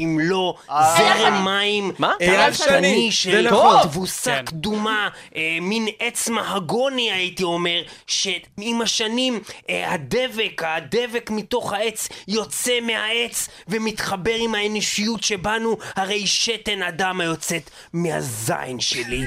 אם 0.00 0.18
לא 0.22 0.54
זרם 0.68 1.44
מים 1.44 1.92
מה? 1.98 2.12
אייל 2.20 2.52
שני, 2.52 2.66
קטני 2.66 3.08
זה 3.10 3.16
של 3.16 3.48
נכון. 3.50 3.82
תבוסה 3.82 4.40
קדומה, 4.46 5.08
אה, 5.36 5.58
מין 5.60 5.88
עץ 5.98 6.28
מהגוני 6.28 7.12
הייתי 7.12 7.42
אומר, 7.42 7.82
שעם 8.06 8.80
השנים 8.82 9.40
אה, 9.70 9.92
הדבק, 9.92 10.62
הדבק 10.64 11.30
מתוך 11.30 11.72
העץ 11.72 12.08
יוצא 12.28 12.80
מהעץ 12.80 13.48
ומתחבר 13.68 14.34
עם 14.34 14.54
האנושיות 14.54 15.22
שבנו, 15.22 15.76
הרי 15.96 16.26
שתן 16.26 16.82
אדם 16.82 17.20
היוצאת 17.20 17.70
מהזין 17.92 18.80
שלי. 18.80 19.26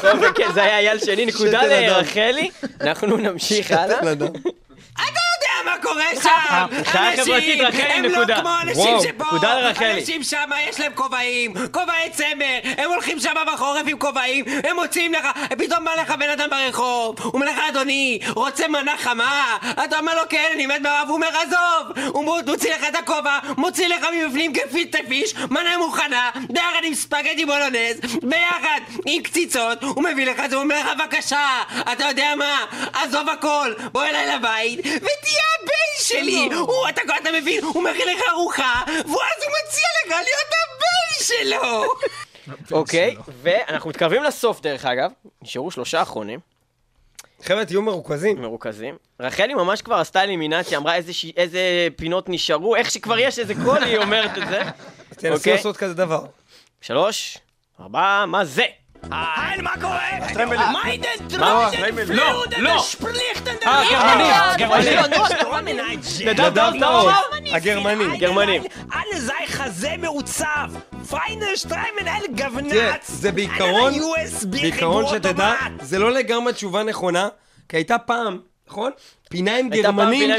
טוב, 0.00 0.32
כן, 0.34 0.52
זה 0.54 0.62
היה 0.62 0.78
אייל 0.78 0.98
שני, 0.98 1.26
נקודה. 1.26 1.62
לרחלי. 1.66 2.50
אנחנו 2.80 3.16
נמשיך 3.16 3.70
הלאה. 3.70 3.98
יודע 5.06 5.33
מה 5.64 5.74
קורה 5.82 6.04
שם! 6.22 6.66
חברתית, 7.16 7.60
רחלי, 7.60 7.82
הם. 7.82 8.04
לא 8.04 8.34
כמו 8.40 8.50
אנשים 8.62 8.96
שפה! 9.02 9.24
אנשים 9.96 10.22
שם 10.22 10.38
יש 10.68 10.80
להם 10.80 10.92
כובעים, 10.94 11.54
כובעי 11.72 12.10
צמר, 12.10 12.58
הם 12.78 12.90
הולכים 12.90 13.20
שם 13.20 13.30
בחורף 13.54 13.82
עם 13.86 13.98
כובעים, 13.98 14.44
הם 14.68 14.76
מוציאים 14.76 15.12
לך, 15.12 15.26
פתאום 15.58 15.84
בא 15.84 15.90
לך 15.94 16.10
בן 16.10 16.30
אדם 16.30 16.50
ברחוב, 16.50 17.16
הוא 17.20 17.30
אומר 17.34 17.46
לך 17.46 17.58
אדוני, 17.68 18.18
רוצה 18.36 18.68
מנה 18.68 18.96
חמה? 18.96 19.56
אתה 19.84 19.98
אומר 19.98 20.14
לו 20.14 20.22
כן, 20.28 20.44
אני 20.54 20.66
מת 20.66 20.80
מאוהב, 20.80 21.08
הוא 21.08 21.14
אומר 21.16 21.28
עזוב! 21.42 22.06
הוא 22.08 22.24
מו- 22.24 22.38
מוציא 22.46 22.74
לך 22.74 22.84
את 22.88 22.94
הכובע, 22.94 23.38
מוציא 23.56 23.88
לך 23.88 24.06
מבפנים 24.16 24.52
גפילטה 24.52 24.98
פיש, 25.08 25.34
מנה 25.50 25.78
מוכנה, 25.78 26.30
ביחד 26.50 26.80
עם 26.84 26.94
ספגטי 26.94 27.44
בולונז, 27.46 28.00
ביחד 28.22 28.80
עם 29.06 29.22
קציצות, 29.22 29.82
הוא 29.82 30.04
מביא 30.04 30.26
לך 30.26 30.40
את 30.44 30.50
זה, 30.50 30.56
הוא 30.56 30.62
אומר 30.64 30.80
לך 30.80 30.86
בבקשה, 30.98 31.48
אתה 31.92 32.04
יודע 32.04 32.34
מה? 32.36 32.58
עזוב 32.92 33.28
הכל, 33.28 33.72
בוא 33.92 34.04
אליי 34.04 34.34
לבית, 34.36 34.78
ותהיה 34.78 35.53
הבן 35.62 36.04
שלי! 36.04 36.48
הוא, 36.54 36.88
אתה, 36.88 37.02
אתה 37.22 37.32
מבין, 37.32 37.64
הוא 37.64 37.82
מכין 37.82 38.08
לך 38.08 38.22
ארוחה, 38.30 38.82
ואז 38.86 39.04
הוא 39.06 39.52
מציע 39.66 39.88
לך 40.06 40.10
להיות 40.10 40.50
הבן 40.64 41.24
שלו! 41.24 41.84
אוקיי, 42.72 43.16
ואנחנו 43.42 43.90
מתקרבים 43.90 44.22
לסוף 44.24 44.60
דרך 44.60 44.84
אגב. 44.84 45.10
נשארו 45.42 45.70
שלושה 45.70 46.02
אחרונים, 46.02 46.40
חבר'ה, 47.42 47.64
תהיו 47.64 47.82
מרוכזים. 47.82 48.42
מרוכזים. 48.42 48.96
רחלי 49.20 49.54
ממש 49.54 49.82
כבר 49.82 49.94
עשתה 49.94 50.22
אלימינציה, 50.22 50.78
אמרה 50.78 50.94
איזה 50.94 51.12
ש- 51.12 51.32
איזה 51.36 51.60
פינות 51.96 52.28
נשארו, 52.28 52.76
איך 52.76 52.90
שכבר 52.90 53.18
יש 53.18 53.38
איזה 53.38 53.54
קול, 53.64 53.84
היא 53.84 53.98
אומרת 53.98 54.38
את 54.38 54.48
זה. 54.48 54.62
תנסו 55.10 55.34
אוקיי. 55.34 55.52
לעשות 55.52 55.76
כזה 55.76 55.94
דבר. 55.94 56.24
שלוש, 56.80 57.38
ארבע, 57.80 58.24
מה 58.26 58.44
זה? 58.44 58.64
היי, 59.10 59.60
מה 59.62 59.70
קורה? 59.80 60.00
מה 60.72 60.90
איתן 60.90 61.08
מה? 61.38 61.68
טרוידן 61.70 62.14
לא, 62.14 62.44
לא. 62.58 62.78
שפליכטן 62.82 63.54
אה, 63.66 63.82
גרמנים, 63.90 64.32
גרמנים. 64.58 65.78
נדב 66.26 66.40
נדב 66.44 66.70
טאו? 66.80 66.80
טאו, 66.80 67.10
הגרמני. 67.52 68.18
גרמנים. 68.18 68.62
alle 68.90 68.96
sei 69.28 69.46
חזה 69.46 69.90
מעוצב, 69.98 70.70
פיינל 71.10 71.56
שטריימן 71.56 72.08
אל 72.08 72.26
גבנץ, 72.34 73.10
זה 73.10 73.32
בעיקרון, 73.32 73.92
בעיקרון 74.50 75.06
שתדע. 75.06 75.52
זה 75.80 75.98
לא 75.98 76.12
לגמרי 76.12 76.52
תשובה 76.52 76.82
נכונה, 76.82 77.28
כי 77.68 77.76
הייתה 77.76 77.98
פעם, 77.98 78.38
נכון? 78.68 78.90
פינה 79.30 79.56
עם 79.56 79.68
גרמנים, 79.70 80.30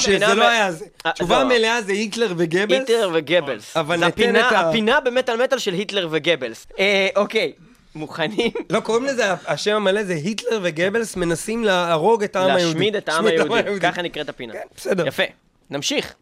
שזה 0.00 0.34
לא 0.34 0.48
היה 0.48 0.72
זה. 0.72 0.84
אה, 1.06 1.12
תשובה 1.12 1.38
לא. 1.38 1.44
מלאה 1.48 1.82
זה 1.82 1.92
היטלר 1.92 2.34
וגבלס. 2.36 2.78
היטלר 2.80 3.10
וגבלס. 3.14 3.76
אבל 3.76 4.04
ניתן 4.04 4.36
את 4.36 4.52
ה- 4.52 4.60
הפינה 4.60 5.00
במטאל 5.00 5.42
מטאל 5.44 5.58
של 5.58 5.72
היטלר 5.72 6.08
וגבלס. 6.10 6.66
אה, 6.78 7.08
אוקיי, 7.16 7.52
מוכנים? 7.96 8.50
לא, 8.70 8.80
קוראים 8.80 9.04
לזה, 9.04 9.24
השם 9.46 9.74
המלא 9.76 10.04
זה 10.04 10.12
היטלר 10.14 10.60
וגבלס 10.62 11.16
מנסים 11.16 11.64
להרוג 11.64 12.22
את 12.24 12.36
העם 12.36 12.46
היהודי. 12.46 12.64
להשמיד 12.64 12.96
את 12.96 13.08
העם 13.08 13.26
היהודי. 13.26 13.80
ככה 13.80 14.02
נקראת 14.02 14.28
הפינה. 14.28 14.52
כן, 14.52 14.58
בסדר. 14.76 15.06
יפה. 15.06 15.22
נמשיך. 15.70 16.14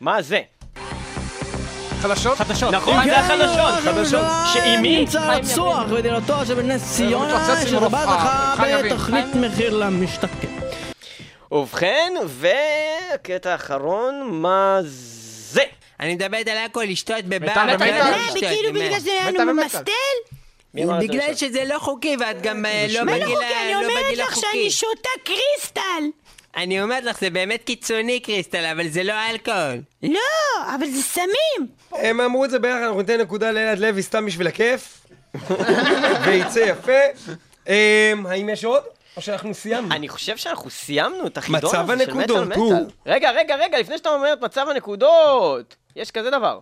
מה 0.00 0.22
זה? 0.22 0.40
חדשות? 2.00 2.38
חדשות. 2.38 2.74
נכון, 2.74 3.04
זה 3.04 3.18
החדשות. 3.18 3.74
חדשות. 3.84 4.26
שעם 4.54 4.82
מי? 4.82 5.04
צעצוע 5.08 5.84
בדינתו 5.84 6.46
של 6.46 6.54
בנס 6.54 6.96
ציונה, 6.96 7.56
חיים 8.56 8.78
יבין. 8.78 8.92
בתוכנית 8.92 9.26
מחיר 9.34 9.76
למשתכן. 9.76 10.48
ובכן, 11.52 12.12
והקטע 12.26 13.52
האחרון, 13.52 14.28
מה 14.32 14.78
זה? 14.84 15.62
אני 16.00 16.14
מדברת 16.14 16.48
על 16.48 16.58
הכל, 16.58 16.84
לשתות 16.88 17.24
בבר. 17.24 17.52
מה, 17.54 17.74
לשתות, 17.74 18.40
כאילו? 18.40 18.72
בגלל 18.72 18.98
זה 18.98 19.10
מטאל 19.20 19.40
אני 19.40 19.50
ומטאל. 19.50 19.52
ממסטל? 19.52 20.33
בגלל? 20.74 21.34
שזה 21.34 21.64
לא 21.64 21.78
חוקי 21.78 22.16
ואת 22.20 22.42
גם 22.42 22.66
אה, 22.66 22.86
לא 22.90 23.04
מה 23.04 23.18
לא 23.18 23.24
בגיל 23.24 23.34
חוקי? 23.36 23.46
אני 23.62 23.72
לא 23.72 23.78
אומרת 23.78 24.04
בגיל 24.10 24.22
לך 24.24 24.36
שאני 24.36 24.46
החוקי. 24.50 24.70
שותה 24.70 25.08
קריסטל. 25.24 26.04
אני 26.56 26.82
אומרת 26.82 27.04
לך, 27.04 27.20
זה 27.20 27.30
באמת 27.30 27.62
קיצוני 27.64 28.20
קריסטל, 28.20 28.64
אבל 28.72 28.88
זה 28.88 29.02
לא 29.02 29.14
אלכוהול. 29.30 29.80
לא, 30.02 30.74
אבל 30.74 30.86
זה 30.86 31.02
סמים. 31.02 31.68
הם 31.92 32.20
אמרו 32.20 32.44
את 32.44 32.50
זה 32.50 32.58
ביחד, 32.58 32.82
אנחנו 32.82 33.00
ניתן 33.00 33.20
נקודה 33.20 33.50
לאלעד 33.50 33.78
לוי 33.78 34.02
סתם 34.02 34.26
בשביל 34.26 34.46
הכיף. 34.46 35.06
וייצא 36.24 36.58
יפה. 36.58 36.92
אמ, 37.68 38.26
האם 38.26 38.48
יש 38.48 38.64
עוד? 38.64 38.82
או 39.16 39.22
שאנחנו 39.22 39.54
סיימנו? 39.54 39.94
אני 39.94 40.08
חושב 40.08 40.36
שאנחנו 40.36 40.70
סיימנו 40.70 41.26
את 41.26 41.38
החידון 41.38 41.60
מצב 41.70 41.90
הזה 41.90 42.04
של 42.04 42.10
הנקודות 42.10 42.46
מטאל 42.46 42.58
הוא- 42.58 42.74
מטאל. 42.74 42.86
רגע, 43.06 43.30
רגע, 43.30 43.56
רגע, 43.56 43.78
לפני 43.78 43.98
שאתה 43.98 44.08
אומר 44.08 44.32
את 44.32 44.40
מצב 44.40 44.66
הנקודות. 44.70 45.76
יש 45.96 46.10
כזה 46.10 46.30
דבר. 46.30 46.58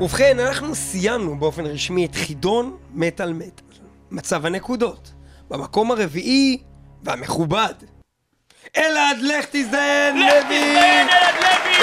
ובכן, 0.00 0.40
אנחנו 0.40 0.74
סיימנו 0.74 1.38
באופן 1.38 1.66
רשמי 1.66 2.06
את 2.06 2.14
חידון 2.14 2.76
מטאל 2.94 3.32
מטאל. 3.32 3.66
מצב 4.10 4.46
הנקודות. 4.46 5.12
במקום 5.50 5.90
הרביעי 5.90 6.58
והמכובד. 7.02 7.74
אלעד 8.76 9.18
לכטיזן 9.22 10.16
לוי! 10.16 11.02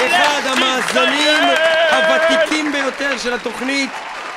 אחד 0.06 0.40
המאזנים 0.44 1.42
הוותיקים 1.90 2.72
ביותר 2.72 3.18
של 3.18 3.32
התוכנית, 3.32 3.90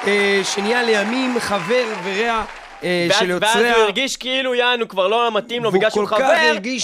אה, 0.08 0.42
שנהיה 0.44 0.84
לימים 0.84 1.40
חבר 1.40 1.86
ורע 2.04 2.44
אה, 2.84 3.08
של 3.12 3.14
ואז 3.14 3.22
הוא 3.22 3.32
יוצריה. 3.32 3.84
הרגיש 3.84 4.18
כאילו 4.18 4.56
יענו 4.56 4.88
כבר 4.88 5.08
לא 5.08 5.32
מתאים 5.38 5.64
לו 5.64 5.72
בגלל 5.72 5.90
שהוא 5.90 6.08
חבר, 6.08 6.34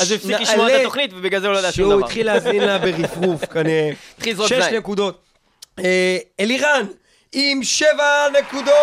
אז 0.02 0.12
הוא 0.12 0.16
הפסיק 0.16 0.40
לשמוע 0.40 0.76
את 0.76 0.80
התוכנית 0.80 1.12
ובגלל 1.14 1.42
זה 1.42 1.48
הוא 1.48 1.54
לא 1.54 1.58
יודע 1.58 1.72
שום 1.72 1.86
שהוא 1.86 1.96
דבר. 1.96 2.06
התחיל 2.06 2.26
להאזין 2.26 2.64
לה 2.64 2.78
ברפרוף, 2.78 3.46
כנראה. 3.46 3.92
התחיל 4.18 4.34
לזרוק 4.34 4.50
שש 4.50 4.64
זין. 4.64 4.76
נקודות. 4.76 5.33
אה, 5.80 6.18
אלירן, 6.40 6.86
עם 7.34 7.64
שבע 7.64 8.28
נקודות! 8.40 8.74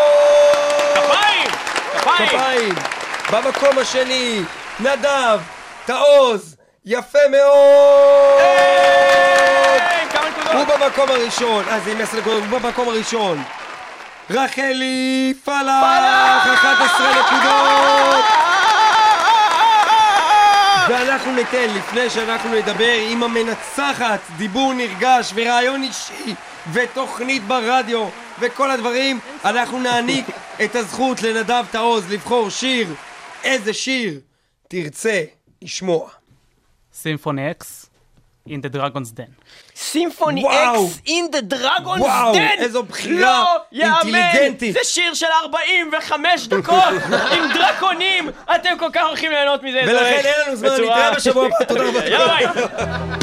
כפיים! 0.94 1.50
כפיים! 1.98 2.28
כפיים! 2.28 2.74
במקום 3.32 3.78
השני, 3.78 4.42
נדב, 4.80 5.40
תעוז, 5.86 6.56
יפה 6.86 7.18
מאוד! 7.30 8.40
הוא 10.52 10.64
במקום 10.64 11.08
הראשון, 11.08 11.64
אז 11.68 11.88
עם 11.88 12.00
עשר 12.00 12.18
נקודות, 12.18 12.42
הוא 12.50 12.58
במקום 12.58 12.88
הראשון. 12.88 13.42
רחלי 14.30 15.34
פלאח, 15.44 16.46
11 16.46 17.10
נקודות! 17.10 18.49
ואנחנו 21.20 21.36
ניתן, 21.36 21.74
לפני 21.74 22.10
שאנחנו 22.10 22.54
נדבר 22.54 22.94
עם 23.10 23.22
המנצחת, 23.22 24.20
דיבור 24.36 24.74
נרגש 24.74 25.32
ורעיון 25.34 25.82
אישי 25.82 26.34
ותוכנית 26.72 27.42
ברדיו 27.42 28.08
וכל 28.40 28.70
הדברים, 28.70 29.20
אנחנו 29.44 29.80
נעניק 29.80 30.26
את 30.64 30.74
הזכות 30.76 31.22
לנדב 31.22 31.64
תעוז 31.70 32.12
לבחור 32.12 32.50
שיר. 32.50 32.94
איזה 33.44 33.72
שיר 33.72 34.20
תרצה 34.68 35.24
לשמוע? 35.62 36.10
סימפוני 36.92 37.50
אקס, 37.50 37.86
In 38.48 38.52
the 38.52 38.74
Dragon's 38.76 39.12
Den. 39.16 39.42
סימפוני. 39.80 40.44
אקס 40.48 40.98
in 41.06 41.34
the 41.34 41.54
Dragon's 41.54 42.00
וואו! 42.00 42.34
איזו 42.58 42.82
בחירה 42.82 43.44
לא 43.44 43.56
יאמן! 43.72 44.14
אינטליגנטית. 44.14 44.72
זה 44.74 44.80
שיר 44.82 45.14
של 45.14 45.26
45 45.44 46.46
דקות 46.46 46.74
עם 47.36 47.52
דרקונים! 47.54 48.30
אתם 48.54 48.70
כל 48.78 48.88
כך 48.92 49.02
הולכים 49.06 49.30
ליהנות 49.30 49.62
מזה. 49.62 49.80
ולכן. 49.86 50.20
אין 50.24 50.34
לנו 50.46 50.56
זמן, 50.56 50.68
נתראה 50.68 51.10
בשבוע 51.14 51.46
הבא, 51.46 51.64
תודה 51.64 51.82
רבה. 51.84 53.19